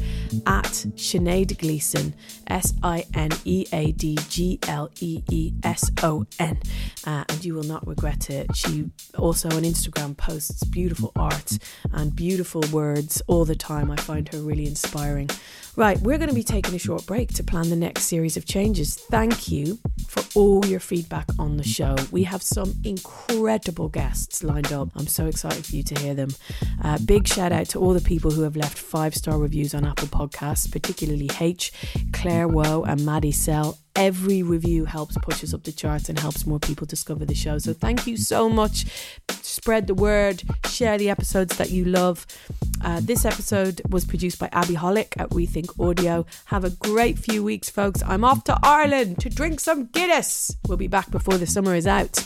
at 0.46 0.64
Sinead 0.96 1.59
Gleeson, 1.59 2.14
S 2.46 2.74
I 2.82 3.05
N 3.14 3.30
E 3.44 3.66
A 3.72 3.92
D 3.92 4.16
G 4.28 4.59
L 4.68 4.90
E 5.01 5.22
E 5.30 5.53
S 5.62 5.90
O 6.03 6.24
N. 6.38 6.59
Uh, 7.07 7.24
and 7.28 7.44
you 7.44 7.55
will 7.55 7.64
not 7.64 7.86
regret 7.86 8.30
it. 8.30 8.55
She 8.55 8.90
also 9.16 9.49
on 9.51 9.62
Instagram 9.62 10.16
posts 10.16 10.64
beautiful 10.64 11.12
art 11.16 11.59
and 11.92 12.14
beautiful 12.14 12.62
words 12.72 13.22
all 13.26 13.44
the 13.44 13.57
time. 13.57 13.90
I 13.90 13.96
find 13.96 14.28
her 14.32 14.40
really 14.40 14.66
inspiring. 14.66 15.28
Right, 15.78 15.96
we're 16.01 16.18
going 16.18 16.28
to 16.28 16.34
be 16.34 16.42
taking 16.42 16.74
a 16.74 16.78
short 16.78 17.07
break 17.07 17.32
to 17.34 17.44
plan 17.44 17.70
the 17.70 17.76
next 17.76 18.03
series 18.07 18.36
of 18.36 18.44
changes. 18.44 18.96
Thank 18.96 19.49
you 19.49 19.78
for 20.09 20.24
all 20.34 20.66
your 20.66 20.80
feedback 20.80 21.26
on 21.38 21.57
the 21.57 21.62
show. 21.62 21.94
We 22.11 22.24
have 22.24 22.42
some 22.42 22.74
incredible 22.82 23.88
guests 23.89 24.43
lined 24.43 24.72
up. 24.72 24.89
I'm 24.97 25.07
so 25.07 25.26
excited 25.26 25.64
for 25.64 25.76
you 25.76 25.82
to 25.82 25.99
hear 26.01 26.14
them. 26.14 26.30
Uh, 26.82 26.99
big 27.05 27.26
shout 27.26 27.53
out 27.53 27.66
to 27.70 27.78
all 27.78 27.95
the 27.95 28.01
people 28.01 28.30
who 28.30 28.43
have 28.43 28.57
left 28.57 28.78
five 28.78 29.14
star 29.14 29.39
reviews 29.39 29.74
on 29.74 29.84
Apple 29.84 30.09
Podcasts, 30.09 30.70
particularly 30.70 31.30
H, 31.41 31.72
Claire 32.12 32.49
Woe, 32.49 32.84
and 32.84 33.05
Maddie 33.05 33.32
Sell 33.32 33.78
every 33.99 34.45
review 34.45 34.84
helps 34.84 35.18
push 35.18 35.43
us 35.43 35.53
up 35.53 35.64
the 35.64 35.72
charts 35.72 36.09
and 36.09 36.18
helps 36.20 36.47
more 36.47 36.61
people 36.61 36.86
discover 36.86 37.24
the 37.24 37.34
show. 37.34 37.59
So 37.59 37.72
thank 37.72 38.07
you 38.07 38.16
so 38.16 38.49
much. 38.49 38.86
Spread 39.43 39.89
the 39.89 39.95
word, 39.95 40.45
share 40.66 40.97
the 40.97 41.11
episodes 41.11 41.57
that 41.57 41.70
you 41.70 41.84
love. 41.84 42.24
Uh, 42.82 43.01
this 43.03 43.24
episode 43.24 43.82
was 43.91 44.05
produced 44.05 44.39
by 44.39 44.49
Abby 44.53 44.74
Hollick 44.74 45.20
at 45.20 45.30
Rethink 45.30 45.78
Audio. 45.84 46.26
Have 46.47 46.64
a 46.64 46.70
great 46.70 47.18
few 47.18 47.43
weeks, 47.43 47.68
folks. 47.68 48.01
I'm 48.07 48.22
off 48.22 48.45
to 48.45 48.57
Ireland 48.62 49.18
to 49.20 49.28
drink 49.28 49.59
some 49.59 49.86
Guinness. 49.86 50.57
We'll 50.68 50.78
be 50.78 50.86
back 50.86 51.11
before 51.11 51.36
the 51.36 51.47
summer 51.47 51.74
is 51.74 51.86
out. 51.89 52.24